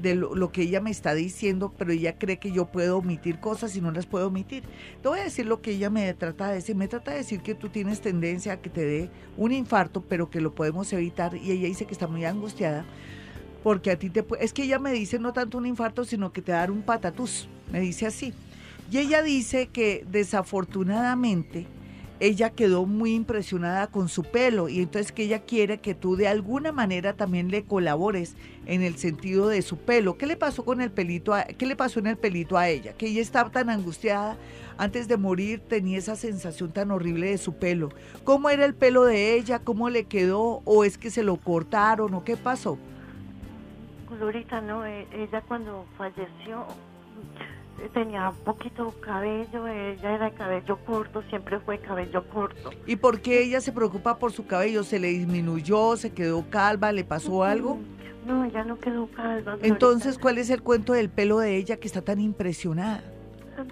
de 0.00 0.14
lo, 0.14 0.52
que 0.52 0.62
ella 0.62 0.80
me 0.80 0.90
está 0.90 1.14
diciendo, 1.14 1.72
pero 1.76 1.92
ella 1.92 2.18
cree 2.18 2.38
que 2.38 2.52
yo 2.52 2.66
puedo 2.66 2.98
omitir 2.98 3.40
cosas 3.40 3.74
y 3.76 3.80
no 3.80 3.90
las 3.90 4.06
puedo 4.06 4.28
omitir. 4.28 4.62
Te 5.02 5.08
voy 5.08 5.20
a 5.20 5.24
decir 5.24 5.46
lo 5.46 5.60
que 5.60 5.72
ella 5.72 5.90
me 5.90 6.12
trata 6.14 6.48
de 6.48 6.56
decir. 6.56 6.76
Me 6.76 6.88
trata 6.88 7.12
de 7.12 7.18
decir 7.18 7.40
que 7.40 7.54
tú 7.54 7.68
tienes 7.68 8.00
tendencia 8.00 8.54
a 8.54 8.60
que 8.60 8.70
te 8.70 8.84
dé 8.84 9.10
un 9.36 9.52
infarto, 9.52 10.02
pero 10.02 10.30
que 10.30 10.40
lo 10.40 10.54
podemos 10.54 10.92
evitar. 10.92 11.36
Y 11.36 11.52
ella 11.52 11.66
dice 11.66 11.86
que 11.86 11.92
está 11.92 12.06
muy 12.06 12.24
angustiada 12.24 12.84
porque 13.62 13.90
a 13.90 13.98
ti 13.98 14.08
te 14.10 14.24
Es 14.40 14.52
que 14.52 14.64
ella 14.64 14.78
me 14.78 14.92
dice 14.92 15.18
no 15.18 15.32
tanto 15.32 15.58
un 15.58 15.66
infarto, 15.66 16.04
sino 16.04 16.32
que 16.32 16.42
te 16.42 16.52
da 16.52 16.70
un 16.70 16.82
patatús. 16.82 17.48
Me 17.72 17.80
dice 17.80 18.06
así. 18.06 18.32
Y 18.90 18.98
ella 18.98 19.22
dice 19.22 19.66
que 19.68 20.06
desafortunadamente 20.10 21.66
ella 22.20 22.50
quedó 22.50 22.86
muy 22.86 23.14
impresionada 23.14 23.86
con 23.86 24.08
su 24.08 24.22
pelo 24.22 24.68
y 24.68 24.80
entonces 24.80 25.12
que 25.12 25.24
ella 25.24 25.40
quiere 25.40 25.78
que 25.78 25.94
tú 25.94 26.16
de 26.16 26.28
alguna 26.28 26.72
manera 26.72 27.14
también 27.14 27.50
le 27.50 27.64
colabores 27.64 28.36
en 28.66 28.82
el 28.82 28.96
sentido 28.96 29.48
de 29.48 29.62
su 29.62 29.78
pelo. 29.78 30.18
¿Qué 30.18 30.26
le 30.26 30.36
pasó 30.36 30.64
con 30.64 30.80
el 30.80 30.90
pelito? 30.90 31.34
A, 31.34 31.44
¿Qué 31.44 31.66
le 31.66 31.76
pasó 31.76 32.00
en 32.00 32.08
el 32.08 32.16
pelito 32.16 32.58
a 32.58 32.68
ella? 32.68 32.92
Que 32.94 33.06
ella 33.06 33.22
estaba 33.22 33.50
tan 33.50 33.70
angustiada 33.70 34.36
antes 34.78 35.08
de 35.08 35.16
morir, 35.16 35.60
tenía 35.60 35.98
esa 35.98 36.16
sensación 36.16 36.72
tan 36.72 36.90
horrible 36.90 37.30
de 37.30 37.38
su 37.38 37.54
pelo. 37.54 37.90
¿Cómo 38.24 38.48
era 38.50 38.64
el 38.64 38.74
pelo 38.74 39.04
de 39.04 39.34
ella? 39.34 39.58
¿Cómo 39.58 39.90
le 39.90 40.04
quedó? 40.04 40.62
¿O 40.64 40.84
es 40.84 40.98
que 40.98 41.10
se 41.10 41.22
lo 41.22 41.36
cortaron? 41.36 42.14
¿O 42.14 42.24
qué 42.24 42.36
pasó? 42.36 42.78
Glorita, 44.08 44.60
no, 44.60 44.86
e, 44.86 45.06
ella 45.12 45.42
cuando 45.42 45.84
falleció 45.96 46.66
tenía 47.92 48.32
poquito 48.44 48.94
cabello, 49.00 49.66
ella 49.66 50.14
era 50.14 50.24
de 50.26 50.32
cabello 50.32 50.78
corto, 50.84 51.22
siempre 51.28 51.58
fue 51.60 51.78
cabello 51.78 52.24
corto. 52.28 52.70
¿Y 52.86 52.96
por 52.96 53.20
qué 53.20 53.42
ella 53.42 53.60
se 53.60 53.72
preocupa 53.72 54.18
por 54.18 54.32
su 54.32 54.46
cabello? 54.46 54.82
¿Se 54.82 54.98
le 54.98 55.08
disminuyó, 55.08 55.96
se 55.96 56.12
quedó 56.12 56.48
calva, 56.50 56.92
le 56.92 57.04
pasó 57.04 57.44
algo? 57.44 57.78
No, 58.26 58.44
ella 58.44 58.64
no 58.64 58.78
quedó 58.78 59.06
calva. 59.08 59.56
Entonces, 59.62 60.18
¿cuál 60.18 60.38
es 60.38 60.50
el 60.50 60.62
cuento 60.62 60.92
del 60.92 61.08
pelo 61.08 61.38
de 61.38 61.56
ella 61.56 61.76
que 61.78 61.86
está 61.86 62.02
tan 62.02 62.20
impresionada? 62.20 63.02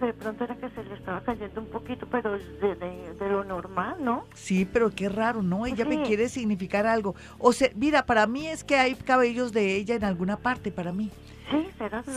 De 0.00 0.12
pronto 0.14 0.42
era 0.42 0.56
que 0.56 0.68
se 0.70 0.82
le 0.82 0.94
estaba 0.94 1.20
cayendo 1.20 1.60
un 1.60 1.68
poquito, 1.68 2.08
pero 2.10 2.32
de, 2.32 3.28
lo 3.30 3.44
normal, 3.44 3.96
¿no? 4.00 4.24
Sí, 4.34 4.64
pero 4.64 4.90
qué 4.90 5.08
raro, 5.08 5.42
¿no? 5.42 5.64
Ella 5.64 5.84
me 5.84 6.02
quiere 6.02 6.28
significar 6.28 6.86
algo. 6.86 7.14
O 7.38 7.52
sea, 7.52 7.70
mira, 7.76 8.04
para 8.04 8.26
mí 8.26 8.48
es 8.48 8.64
que 8.64 8.76
hay 8.76 8.96
cabellos 8.96 9.52
de 9.52 9.76
ella 9.76 9.94
en 9.94 10.02
alguna 10.02 10.38
parte, 10.38 10.72
para 10.72 10.90
mí. 10.90 11.12
Sí. 11.50 11.68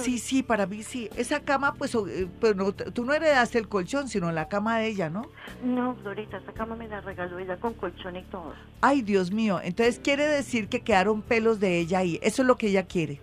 Sí, 0.01 0.17
sí, 0.17 0.43
para 0.43 0.65
mí 0.65 0.81
sí. 0.83 1.09
Esa 1.15 1.41
cama, 1.41 1.75
pues, 1.75 1.93
eh, 1.93 2.27
pues 2.39 2.55
tú 2.93 3.05
no 3.05 3.13
heredaste 3.13 3.59
el 3.59 3.67
colchón, 3.67 4.07
sino 4.07 4.31
la 4.31 4.47
cama 4.47 4.79
de 4.79 4.87
ella, 4.87 5.09
¿no? 5.09 5.29
No, 5.63 5.95
Florita, 6.01 6.37
esa 6.37 6.51
cama 6.53 6.75
me 6.75 6.87
la 6.87 7.01
regaló 7.01 7.37
ella 7.37 7.57
con 7.57 7.73
colchón 7.75 8.15
y 8.15 8.23
todo. 8.23 8.53
Ay, 8.81 9.01
Dios 9.01 9.31
mío. 9.31 9.59
Entonces 9.63 9.99
quiere 10.03 10.25
decir 10.25 10.67
que 10.67 10.81
quedaron 10.81 11.21
pelos 11.21 11.59
de 11.59 11.79
ella 11.79 11.99
ahí. 11.99 12.19
Eso 12.23 12.41
es 12.41 12.47
lo 12.47 12.57
que 12.57 12.67
ella 12.67 12.83
quiere. 12.83 13.19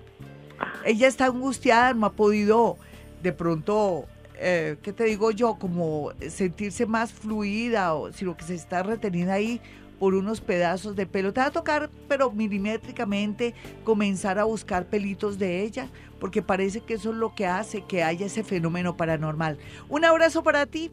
Ah. 0.60 0.72
Ella 0.84 1.08
está 1.08 1.26
angustiada, 1.26 1.92
no 1.92 2.06
ha 2.06 2.12
podido 2.12 2.76
de 3.22 3.32
pronto, 3.32 4.06
eh, 4.38 4.76
¿qué 4.82 4.92
te 4.92 5.04
digo 5.04 5.32
yo? 5.32 5.56
Como 5.58 6.12
sentirse 6.28 6.86
más 6.86 7.12
fluida, 7.12 7.94
o, 7.94 8.12
sino 8.12 8.36
que 8.36 8.44
se 8.44 8.54
está 8.54 8.82
retenida 8.84 9.34
ahí 9.34 9.60
por 9.98 10.14
unos 10.14 10.40
pedazos 10.40 10.96
de 10.96 11.06
pelo. 11.06 11.32
Te 11.32 11.40
va 11.40 11.46
a 11.46 11.50
tocar, 11.50 11.90
pero 12.08 12.30
milimétricamente, 12.30 13.54
comenzar 13.84 14.38
a 14.38 14.44
buscar 14.44 14.86
pelitos 14.86 15.38
de 15.38 15.62
ella, 15.62 15.88
porque 16.20 16.42
parece 16.42 16.80
que 16.80 16.94
eso 16.94 17.10
es 17.10 17.16
lo 17.16 17.34
que 17.34 17.46
hace 17.46 17.82
que 17.82 18.02
haya 18.02 18.26
ese 18.26 18.44
fenómeno 18.44 18.96
paranormal. 18.96 19.58
Un 19.88 20.04
abrazo 20.04 20.42
para 20.42 20.66
ti. 20.66 20.90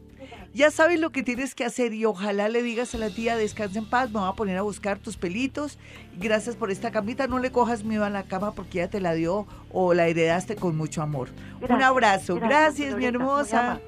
Ya 0.54 0.70
sabes 0.70 1.00
lo 1.00 1.10
que 1.10 1.24
tienes 1.24 1.54
que 1.54 1.64
hacer 1.64 1.92
y 1.92 2.04
ojalá 2.04 2.48
le 2.48 2.62
digas 2.62 2.94
a 2.94 2.98
la 2.98 3.10
tía, 3.10 3.36
descansa 3.36 3.80
en 3.80 3.90
paz, 3.90 4.10
me 4.10 4.20
voy 4.20 4.28
a 4.28 4.34
poner 4.34 4.56
a 4.56 4.62
buscar 4.62 4.98
tus 4.98 5.16
pelitos. 5.16 5.78
Gracias 6.18 6.54
por 6.54 6.70
esta 6.70 6.92
camita, 6.92 7.26
no 7.26 7.40
le 7.40 7.50
cojas 7.50 7.82
miedo 7.82 8.04
a 8.04 8.10
la 8.10 8.22
cama 8.22 8.52
porque 8.52 8.78
ya 8.78 8.88
te 8.88 9.00
la 9.00 9.14
dio 9.14 9.46
o 9.72 9.94
la 9.94 10.06
heredaste 10.06 10.54
con 10.54 10.76
mucho 10.76 11.02
amor. 11.02 11.28
Un 11.60 11.82
abrazo, 11.82 12.36
gracias, 12.36 12.96
mi 12.96 13.04
hermosa. 13.04 13.80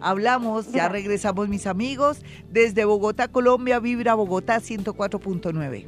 Hablamos, 0.00 0.72
ya 0.72 0.88
regresamos 0.88 1.48
mis 1.48 1.66
amigos. 1.66 2.22
Desde 2.50 2.84
Bogotá, 2.84 3.28
Colombia, 3.28 3.80
Vibra 3.80 4.14
Bogotá 4.14 4.58
104.9. 4.58 5.84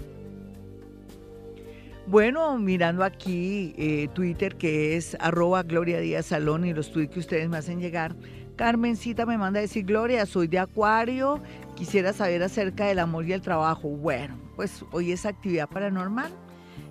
Bueno, 2.07 2.59
mirando 2.59 3.05
aquí 3.05 3.72
eh, 3.78 4.09
Twitter 4.12 4.57
que 4.57 4.96
es 4.96 5.16
arroba 5.20 5.62
Gloria 5.62 6.01
Díaz 6.01 6.26
Salón 6.26 6.64
y 6.64 6.74
los 6.74 6.90
tweets 6.90 7.12
que 7.12 7.20
ustedes 7.20 7.48
me 7.48 7.59
hacen 7.59 7.78
llegar. 7.80 8.16
Carmencita 8.57 9.26
me 9.26 9.38
manda 9.38 9.59
a 9.59 9.62
decir, 9.62 9.84
Gloria, 9.84 10.26
soy 10.26 10.48
de 10.48 10.59
Acuario, 10.59 11.40
quisiera 11.76 12.12
saber 12.12 12.42
acerca 12.42 12.86
del 12.86 12.98
amor 12.98 13.26
y 13.26 13.32
el 13.32 13.40
trabajo. 13.42 13.88
Bueno, 13.88 14.36
pues 14.57 14.84
hoy 14.90 15.12
es 15.12 15.24
actividad 15.24 15.68
paranormal. 15.68 16.32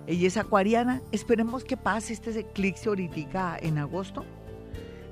Ella 0.06 0.26
es 0.26 0.36
acuariana. 0.38 1.02
Esperemos 1.12 1.64
que 1.64 1.76
pase 1.76 2.14
este 2.14 2.40
eclipse 2.40 2.88
ahorita 2.88 3.58
en 3.60 3.78
agosto 3.78 4.24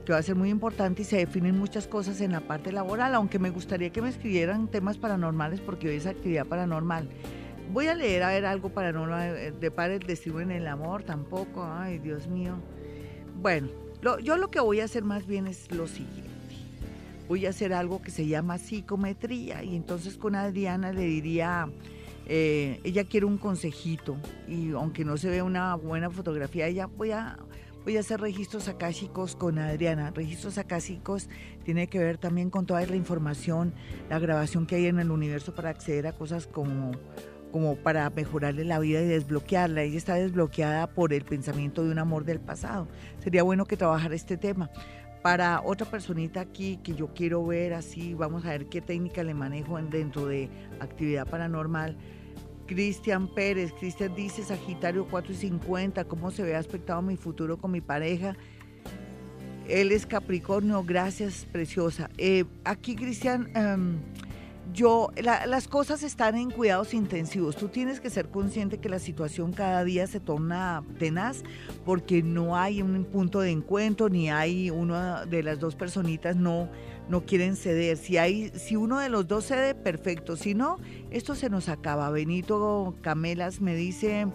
que 0.08 0.14
va 0.14 0.20
a 0.20 0.22
ser 0.22 0.36
muy 0.36 0.48
importante 0.48 1.02
y 1.02 1.04
se 1.04 1.18
definen 1.18 1.58
muchas 1.58 1.86
cosas 1.86 2.22
en 2.22 2.32
la 2.32 2.40
parte 2.40 2.72
laboral, 2.72 3.14
aunque 3.14 3.38
me 3.38 3.50
gustaría 3.50 3.90
que 3.90 4.00
me 4.00 4.08
escribieran 4.08 4.66
temas 4.66 4.96
paranormales 4.96 5.60
porque 5.60 5.86
hoy 5.86 5.96
es 5.96 6.06
actividad 6.06 6.46
paranormal. 6.46 7.10
Voy 7.74 7.88
a 7.88 7.94
leer 7.94 8.22
a 8.22 8.28
ver 8.28 8.46
algo 8.46 8.70
paranormal 8.70 9.36
eh, 9.36 9.52
de 9.52 9.70
padre 9.70 9.98
destino 9.98 10.40
en 10.40 10.50
el 10.50 10.66
amor, 10.66 11.02
tampoco, 11.02 11.62
ay 11.62 11.98
Dios 11.98 12.26
mío. 12.26 12.54
Bueno, 13.42 13.68
yo 14.22 14.38
lo 14.38 14.50
que 14.50 14.60
voy 14.60 14.80
a 14.80 14.84
hacer 14.84 15.04
más 15.04 15.26
bien 15.26 15.46
es 15.46 15.70
lo 15.72 15.86
siguiente. 15.86 16.56
Voy 17.28 17.44
a 17.44 17.50
hacer 17.50 17.74
algo 17.74 18.00
que 18.00 18.10
se 18.10 18.26
llama 18.26 18.56
psicometría 18.56 19.62
y 19.62 19.76
entonces 19.76 20.16
con 20.16 20.34
Adriana 20.36 20.90
le 20.90 21.02
diría, 21.02 21.68
eh, 22.24 22.80
ella 22.82 23.04
quiere 23.04 23.26
un 23.26 23.36
consejito 23.36 24.16
y 24.48 24.70
aunque 24.70 25.04
no 25.04 25.18
se 25.18 25.28
ve 25.28 25.42
una 25.42 25.74
buena 25.74 26.08
fotografía, 26.08 26.66
ella 26.66 26.86
voy 26.86 27.10
a 27.10 27.36
voy 27.88 27.96
a 27.96 28.00
hacer 28.00 28.20
registros 28.20 28.68
akáshicos 28.68 29.34
con 29.34 29.58
Adriana. 29.58 30.10
Registros 30.10 30.58
akáshicos 30.58 31.30
tiene 31.64 31.86
que 31.86 31.98
ver 31.98 32.18
también 32.18 32.50
con 32.50 32.66
toda 32.66 32.84
la 32.84 32.96
información, 32.96 33.72
la 34.10 34.18
grabación 34.18 34.66
que 34.66 34.74
hay 34.74 34.88
en 34.88 34.98
el 34.98 35.10
universo 35.10 35.54
para 35.54 35.70
acceder 35.70 36.06
a 36.06 36.12
cosas 36.12 36.46
como 36.46 36.92
como 37.50 37.76
para 37.76 38.10
mejorarle 38.10 38.66
la 38.66 38.78
vida 38.78 39.00
y 39.00 39.06
desbloquearla. 39.06 39.84
Ella 39.84 39.96
está 39.96 40.16
desbloqueada 40.16 40.88
por 40.88 41.14
el 41.14 41.24
pensamiento 41.24 41.82
de 41.82 41.90
un 41.90 41.98
amor 41.98 42.26
del 42.26 42.40
pasado. 42.40 42.88
Sería 43.20 43.42
bueno 43.42 43.64
que 43.64 43.78
trabajara 43.78 44.14
este 44.14 44.36
tema. 44.36 44.68
Para 45.22 45.62
otra 45.62 45.90
personita 45.90 46.42
aquí 46.42 46.76
que 46.82 46.94
yo 46.94 47.14
quiero 47.14 47.46
ver 47.46 47.72
así, 47.72 48.12
vamos 48.12 48.44
a 48.44 48.50
ver 48.50 48.66
qué 48.66 48.82
técnica 48.82 49.22
le 49.22 49.32
manejo 49.32 49.80
dentro 49.80 50.26
de 50.26 50.50
actividad 50.78 51.26
paranormal 51.26 51.96
Cristian 52.68 53.26
Pérez. 53.26 53.72
Cristian 53.72 54.14
dice, 54.14 54.44
Sagitario 54.44 55.08
4 55.10 55.32
y 55.32 55.36
50, 55.36 56.04
¿cómo 56.04 56.30
se 56.30 56.44
ve 56.44 56.54
aspectado 56.54 57.02
mi 57.02 57.16
futuro 57.16 57.56
con 57.56 57.72
mi 57.72 57.80
pareja? 57.80 58.36
Él 59.66 59.90
es 59.90 60.06
Capricornio, 60.06 60.84
gracias, 60.84 61.46
preciosa. 61.50 62.08
Eh, 62.16 62.44
aquí, 62.64 62.94
Cristian, 62.94 63.50
em, 63.56 63.98
yo, 64.72 65.10
las 65.16 65.68
cosas 65.68 66.02
están 66.02 66.36
en 66.36 66.50
cuidados 66.50 66.94
intensivos. 66.94 67.56
Tú 67.56 67.68
tienes 67.68 68.00
que 68.00 68.10
ser 68.10 68.28
consciente 68.28 68.78
que 68.78 68.88
la 68.88 68.98
situación 68.98 69.52
cada 69.52 69.84
día 69.84 70.06
se 70.06 70.20
torna 70.20 70.84
tenaz 70.98 71.42
porque 71.84 72.22
no 72.22 72.56
hay 72.56 72.82
un 72.82 73.04
punto 73.04 73.40
de 73.40 73.50
encuentro, 73.50 74.08
ni 74.08 74.30
hay 74.30 74.70
una 74.70 75.24
de 75.24 75.42
las 75.42 75.58
dos 75.58 75.74
personitas 75.74 76.36
no 76.36 76.68
no 77.08 77.24
quieren 77.24 77.56
ceder. 77.56 77.96
Si 77.96 78.18
hay, 78.18 78.50
si 78.50 78.76
uno 78.76 78.98
de 78.98 79.08
los 79.08 79.26
dos 79.26 79.46
cede, 79.46 79.74
perfecto. 79.74 80.36
Si 80.36 80.54
no, 80.54 80.78
esto 81.10 81.34
se 81.34 81.50
nos 81.50 81.68
acaba. 81.68 82.10
Benito 82.10 82.94
Camelas 83.00 83.60
me 83.60 83.74
dice, 83.74 84.26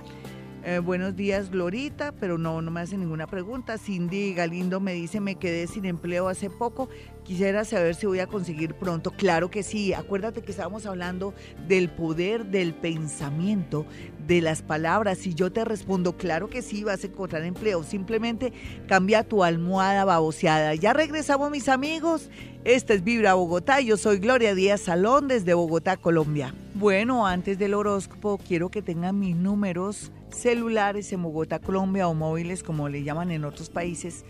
eh, 0.65 0.79
buenos 0.79 1.15
días, 1.15 1.51
Glorita, 1.51 2.13
pero 2.13 2.37
no, 2.37 2.61
no 2.61 2.71
me 2.71 2.79
hace 2.79 2.97
ninguna 2.97 3.27
pregunta. 3.27 3.77
Cindy 3.77 4.33
Galindo 4.33 4.79
me 4.79 4.93
dice, 4.93 5.19
me 5.19 5.35
quedé 5.35 5.67
sin 5.67 5.85
empleo 5.85 6.29
hace 6.29 6.49
poco. 6.49 6.89
Quisiera 7.23 7.65
saber 7.65 7.95
si 7.95 8.05
voy 8.05 8.19
a 8.19 8.27
conseguir 8.27 8.73
pronto. 8.73 9.11
Claro 9.11 9.49
que 9.49 9.63
sí. 9.63 9.93
Acuérdate 9.93 10.41
que 10.41 10.51
estábamos 10.51 10.85
hablando 10.85 11.33
del 11.67 11.89
poder 11.89 12.45
del 12.45 12.73
pensamiento, 12.73 13.85
de 14.25 14.41
las 14.41 14.61
palabras. 14.61 15.25
Y 15.27 15.33
yo 15.33 15.51
te 15.51 15.65
respondo, 15.65 16.17
claro 16.17 16.49
que 16.49 16.61
sí, 16.61 16.83
vas 16.83 17.03
a 17.03 17.07
encontrar 17.07 17.43
empleo. 17.43 17.83
Simplemente 17.83 18.53
cambia 18.87 19.23
tu 19.23 19.43
almohada 19.43 20.05
baboseada. 20.05 20.75
Ya 20.75 20.93
regresamos, 20.93 21.51
mis 21.51 21.69
amigos. 21.69 22.29
Esta 22.63 22.93
es 22.93 23.03
Vibra 23.03 23.33
Bogotá. 23.33 23.81
Yo 23.81 23.97
soy 23.97 24.19
Gloria 24.19 24.55
Díaz 24.55 24.81
Salón 24.81 25.27
desde 25.27 25.53
Bogotá, 25.53 25.97
Colombia. 25.97 26.53
Bueno, 26.73 27.27
antes 27.27 27.59
del 27.59 27.73
horóscopo, 27.73 28.37
quiero 28.37 28.69
que 28.69 28.81
tengan 28.81 29.19
mis 29.19 29.35
números 29.35 30.11
celulares 30.33 31.13
en 31.13 31.23
Bogotá, 31.23 31.59
Colombia 31.59 32.07
o 32.07 32.13
móviles 32.13 32.63
como 32.63 32.89
le 32.89 33.03
llaman 33.03 33.31
en 33.31 33.45
otros 33.45 33.69
países 33.69 34.25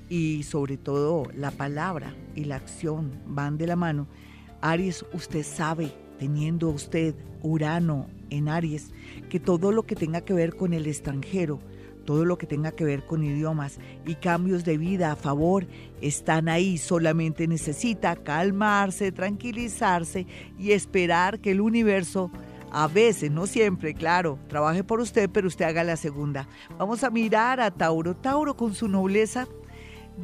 y 0.10 0.44
sobre 0.44 0.76
todo 0.76 1.28
la 1.34 1.52
palabra 1.52 2.14
y 2.36 2.44
la 2.44 2.58
acción 2.58 3.12
van 3.26 3.58
de 3.58 3.68
la 3.68 3.78
mano, 3.78 4.08
Aries, 4.62 5.06
usted 5.14 5.44
sabe, 5.44 5.94
teniendo 6.20 6.70
usted 6.70 7.16
Urano 7.42 8.08
en 8.30 8.50
Aries, 8.50 8.92
que 9.30 9.40
todo 9.40 9.72
lo 9.72 9.84
que 9.84 9.96
tenga 9.96 10.22
que 10.22 10.34
ver 10.34 10.56
con 10.56 10.74
el 10.74 10.88
extranjero, 10.88 11.60
todo 12.10 12.26
lo 12.26 12.40
que 12.40 12.48
tenga 12.48 12.72
que 12.72 12.86
ver 12.86 13.06
con 13.06 13.24
idiomas 13.24 13.78
y 14.04 14.16
cambios 14.16 14.66
de 14.66 14.80
vida 14.80 15.12
a 15.12 15.16
favor 15.16 15.68
están 16.02 16.50
ahí. 16.50 16.80
Solamente 16.80 17.48
necesita 17.48 18.16
calmarse, 18.16 19.12
tranquilizarse 19.12 20.26
y 20.58 20.72
esperar 20.72 21.40
que 21.40 21.52
el 21.52 21.62
universo, 21.62 22.32
a 22.72 22.88
veces, 22.88 23.30
no 23.30 23.46
siempre, 23.46 23.94
claro, 23.94 24.40
trabaje 24.48 24.84
por 24.84 25.00
usted, 25.00 25.30
pero 25.30 25.48
usted 25.48 25.66
haga 25.66 25.84
la 25.84 25.98
segunda. 25.98 26.48
Vamos 26.80 27.04
a 27.04 27.12
mirar 27.12 27.60
a 27.60 27.70
Tauro. 27.70 28.16
Tauro 28.16 28.56
con 28.56 28.74
su 28.74 28.88
nobleza. 28.88 29.48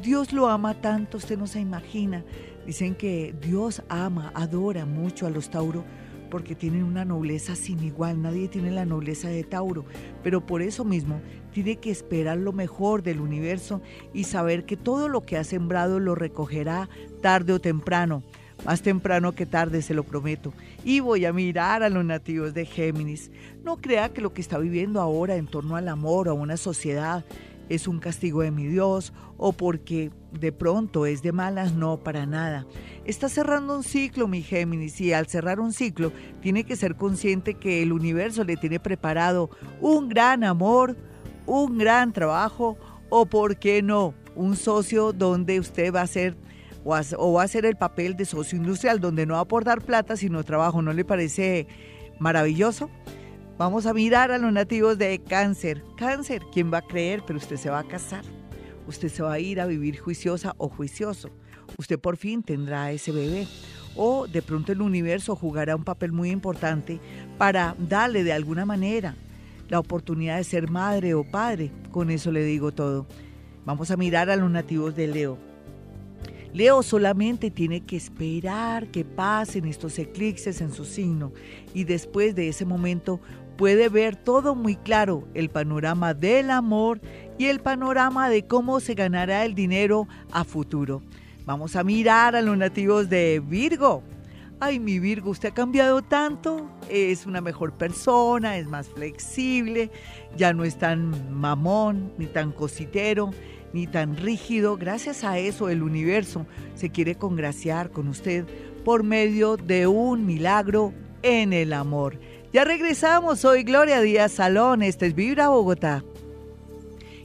Dios 0.02 0.32
lo 0.32 0.48
ama 0.48 0.74
tanto, 0.80 1.18
usted 1.18 1.38
no 1.38 1.46
se 1.46 1.60
imagina. 1.60 2.24
Dicen 2.66 2.96
que 2.96 3.32
Dios 3.40 3.82
ama, 3.88 4.32
adora 4.34 4.86
mucho 4.86 5.24
a 5.24 5.30
los 5.30 5.50
Tauro 5.50 5.84
porque 6.30 6.54
tienen 6.54 6.84
una 6.84 7.04
nobleza 7.04 7.56
sin 7.56 7.82
igual, 7.82 8.22
nadie 8.22 8.48
tiene 8.48 8.70
la 8.70 8.84
nobleza 8.84 9.28
de 9.28 9.44
Tauro, 9.44 9.84
pero 10.22 10.44
por 10.44 10.62
eso 10.62 10.84
mismo 10.84 11.20
tiene 11.52 11.76
que 11.76 11.90
esperar 11.90 12.36
lo 12.36 12.52
mejor 12.52 13.02
del 13.02 13.20
universo 13.20 13.80
y 14.12 14.24
saber 14.24 14.66
que 14.66 14.76
todo 14.76 15.08
lo 15.08 15.22
que 15.22 15.36
ha 15.36 15.44
sembrado 15.44 16.00
lo 16.00 16.14
recogerá 16.14 16.88
tarde 17.22 17.52
o 17.52 17.60
temprano. 17.60 18.22
Más 18.64 18.82
temprano 18.82 19.32
que 19.32 19.46
tarde, 19.46 19.82
se 19.82 19.94
lo 19.94 20.02
prometo. 20.02 20.52
Y 20.84 21.00
voy 21.00 21.24
a 21.24 21.32
mirar 21.32 21.82
a 21.82 21.90
los 21.90 22.04
nativos 22.04 22.54
de 22.54 22.64
Géminis. 22.64 23.30
No 23.64 23.76
crea 23.76 24.12
que 24.12 24.20
lo 24.20 24.32
que 24.32 24.40
está 24.40 24.58
viviendo 24.58 25.00
ahora 25.00 25.36
en 25.36 25.46
torno 25.46 25.76
al 25.76 25.88
amor 25.88 26.28
a 26.28 26.32
una 26.32 26.56
sociedad 26.56 27.24
es 27.68 27.88
un 27.88 27.98
castigo 27.98 28.42
de 28.42 28.50
mi 28.50 28.66
Dios 28.66 29.12
o 29.36 29.52
porque 29.52 30.10
de 30.32 30.52
pronto 30.52 31.06
es 31.06 31.22
de 31.22 31.32
malas, 31.32 31.74
no, 31.74 31.98
para 31.98 32.26
nada. 32.26 32.66
Está 33.04 33.28
cerrando 33.28 33.76
un 33.76 33.82
ciclo, 33.82 34.28
mi 34.28 34.42
Géminis, 34.42 35.00
y 35.00 35.12
al 35.12 35.26
cerrar 35.26 35.60
un 35.60 35.72
ciclo 35.72 36.12
tiene 36.40 36.64
que 36.64 36.76
ser 36.76 36.96
consciente 36.96 37.54
que 37.54 37.82
el 37.82 37.92
universo 37.92 38.44
le 38.44 38.56
tiene 38.56 38.80
preparado 38.80 39.50
un 39.80 40.08
gran 40.08 40.44
amor, 40.44 40.96
un 41.46 41.78
gran 41.78 42.12
trabajo 42.12 42.76
o, 43.08 43.26
¿por 43.26 43.56
qué 43.56 43.82
no?, 43.82 44.14
un 44.34 44.54
socio 44.54 45.12
donde 45.12 45.58
usted 45.58 45.94
va 45.94 46.02
a 46.02 46.06
ser 46.06 46.36
o, 47.18 47.32
va 47.32 47.42
a 47.42 47.48
ser 47.48 47.66
el 47.66 47.76
papel 47.76 48.16
de 48.16 48.24
socio 48.24 48.56
industrial, 48.56 49.00
donde 49.00 49.26
no 49.26 49.34
va 49.34 49.40
a 49.40 49.42
aportar 49.42 49.82
plata, 49.82 50.16
sino 50.16 50.44
trabajo. 50.44 50.82
¿No 50.82 50.92
le 50.92 51.04
parece 51.04 51.66
maravilloso? 52.18 52.90
Vamos 53.58 53.86
a 53.86 53.94
mirar 53.94 54.32
a 54.32 54.36
los 54.36 54.52
nativos 54.52 54.98
de 54.98 55.18
cáncer. 55.18 55.82
Cáncer, 55.96 56.42
¿quién 56.52 56.70
va 56.70 56.78
a 56.78 56.86
creer? 56.86 57.22
Pero 57.26 57.38
usted 57.38 57.56
se 57.56 57.70
va 57.70 57.78
a 57.78 57.88
casar. 57.88 58.22
Usted 58.86 59.08
se 59.08 59.22
va 59.22 59.32
a 59.32 59.38
ir 59.38 59.62
a 59.62 59.66
vivir 59.66 59.98
juiciosa 59.98 60.54
o 60.58 60.68
juicioso. 60.68 61.30
Usted 61.78 61.98
por 61.98 62.18
fin 62.18 62.42
tendrá 62.42 62.92
ese 62.92 63.12
bebé. 63.12 63.48
O 63.96 64.26
de 64.26 64.42
pronto 64.42 64.72
el 64.72 64.82
universo 64.82 65.34
jugará 65.34 65.74
un 65.74 65.84
papel 65.84 66.12
muy 66.12 66.32
importante 66.32 67.00
para 67.38 67.74
darle 67.78 68.24
de 68.24 68.34
alguna 68.34 68.66
manera 68.66 69.14
la 69.70 69.80
oportunidad 69.80 70.36
de 70.36 70.44
ser 70.44 70.70
madre 70.70 71.14
o 71.14 71.24
padre. 71.24 71.72
Con 71.92 72.10
eso 72.10 72.30
le 72.30 72.44
digo 72.44 72.72
todo. 72.72 73.06
Vamos 73.64 73.90
a 73.90 73.96
mirar 73.96 74.28
a 74.28 74.36
los 74.36 74.50
nativos 74.50 74.94
de 74.94 75.06
Leo. 75.06 75.38
Leo 76.52 76.82
solamente 76.82 77.50
tiene 77.50 77.84
que 77.84 77.96
esperar 77.96 78.88
que 78.88 79.04
pasen 79.04 79.66
estos 79.66 79.98
eclipses 79.98 80.60
en 80.60 80.72
su 80.72 80.84
signo 80.84 81.32
y 81.74 81.84
después 81.84 82.34
de 82.34 82.48
ese 82.48 82.64
momento 82.64 83.20
puede 83.56 83.88
ver 83.88 84.16
todo 84.16 84.54
muy 84.54 84.76
claro, 84.76 85.26
el 85.34 85.48
panorama 85.48 86.14
del 86.14 86.50
amor 86.50 87.00
y 87.38 87.46
el 87.46 87.60
panorama 87.60 88.28
de 88.28 88.46
cómo 88.46 88.80
se 88.80 88.94
ganará 88.94 89.44
el 89.44 89.54
dinero 89.54 90.06
a 90.30 90.44
futuro. 90.44 91.02
Vamos 91.44 91.76
a 91.76 91.84
mirar 91.84 92.34
a 92.36 92.42
los 92.42 92.56
nativos 92.56 93.08
de 93.08 93.42
Virgo. 93.44 94.02
Ay, 94.58 94.80
mi 94.80 94.98
Virgo, 94.98 95.30
usted 95.30 95.50
ha 95.50 95.54
cambiado 95.54 96.02
tanto, 96.02 96.70
es 96.88 97.26
una 97.26 97.40
mejor 97.40 97.74
persona, 97.74 98.56
es 98.56 98.66
más 98.66 98.88
flexible, 98.88 99.90
ya 100.36 100.52
no 100.54 100.64
es 100.64 100.78
tan 100.78 101.32
mamón 101.32 102.12
ni 102.16 102.26
tan 102.26 102.52
cositero, 102.52 103.30
ni 103.74 103.86
tan 103.86 104.16
rígido. 104.16 104.78
Gracias 104.78 105.24
a 105.24 105.38
eso 105.38 105.68
el 105.68 105.82
universo 105.82 106.46
se 106.74 106.90
quiere 106.90 107.16
congraciar 107.16 107.90
con 107.90 108.08
usted 108.08 108.46
por 108.84 109.02
medio 109.02 109.58
de 109.58 109.86
un 109.86 110.24
milagro 110.24 110.94
en 111.22 111.52
el 111.52 111.72
amor. 111.72 112.18
Ya 112.56 112.64
regresamos, 112.64 113.40
soy 113.40 113.64
Gloria 113.64 114.00
Díaz 114.00 114.32
Salón, 114.32 114.82
este 114.82 115.04
es 115.04 115.14
Vibra 115.14 115.48
Bogotá. 115.50 116.02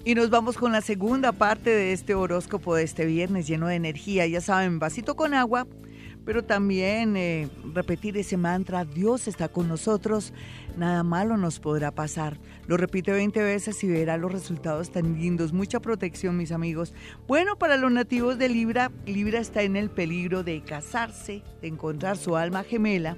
Y 0.03 0.13
nos 0.13 0.29
vamos 0.29 0.57
con 0.57 0.73
la 0.73 0.81
segunda 0.81 1.31
parte 1.31 1.69
de 1.69 1.93
este 1.93 2.15
horóscopo 2.15 2.75
de 2.75 2.83
este 2.83 3.05
viernes 3.05 3.47
lleno 3.47 3.67
de 3.67 3.75
energía. 3.75 4.27
Ya 4.27 4.41
saben, 4.41 4.77
vasito 4.77 5.15
con 5.15 5.33
agua, 5.33 5.67
pero 6.25 6.43
también 6.43 7.15
eh, 7.15 7.47
repetir 7.73 8.17
ese 8.17 8.35
mantra, 8.35 8.83
Dios 8.83 9.29
está 9.29 9.47
con 9.47 9.69
nosotros, 9.69 10.33
nada 10.75 11.01
malo 11.03 11.37
nos 11.37 11.61
podrá 11.61 11.91
pasar. 11.91 12.37
Lo 12.67 12.75
repite 12.75 13.13
20 13.13 13.41
veces 13.41 13.81
y 13.85 13.87
verá 13.87 14.17
los 14.17 14.33
resultados 14.33 14.91
tan 14.91 15.17
lindos. 15.17 15.53
Mucha 15.53 15.79
protección, 15.79 16.35
mis 16.35 16.51
amigos. 16.51 16.93
Bueno, 17.25 17.55
para 17.55 17.77
los 17.77 17.93
nativos 17.93 18.37
de 18.37 18.49
Libra, 18.49 18.91
Libra 19.05 19.39
está 19.39 19.61
en 19.61 19.77
el 19.77 19.89
peligro 19.89 20.43
de 20.43 20.61
casarse, 20.61 21.41
de 21.61 21.69
encontrar 21.69 22.17
su 22.17 22.35
alma 22.35 22.65
gemela 22.65 23.15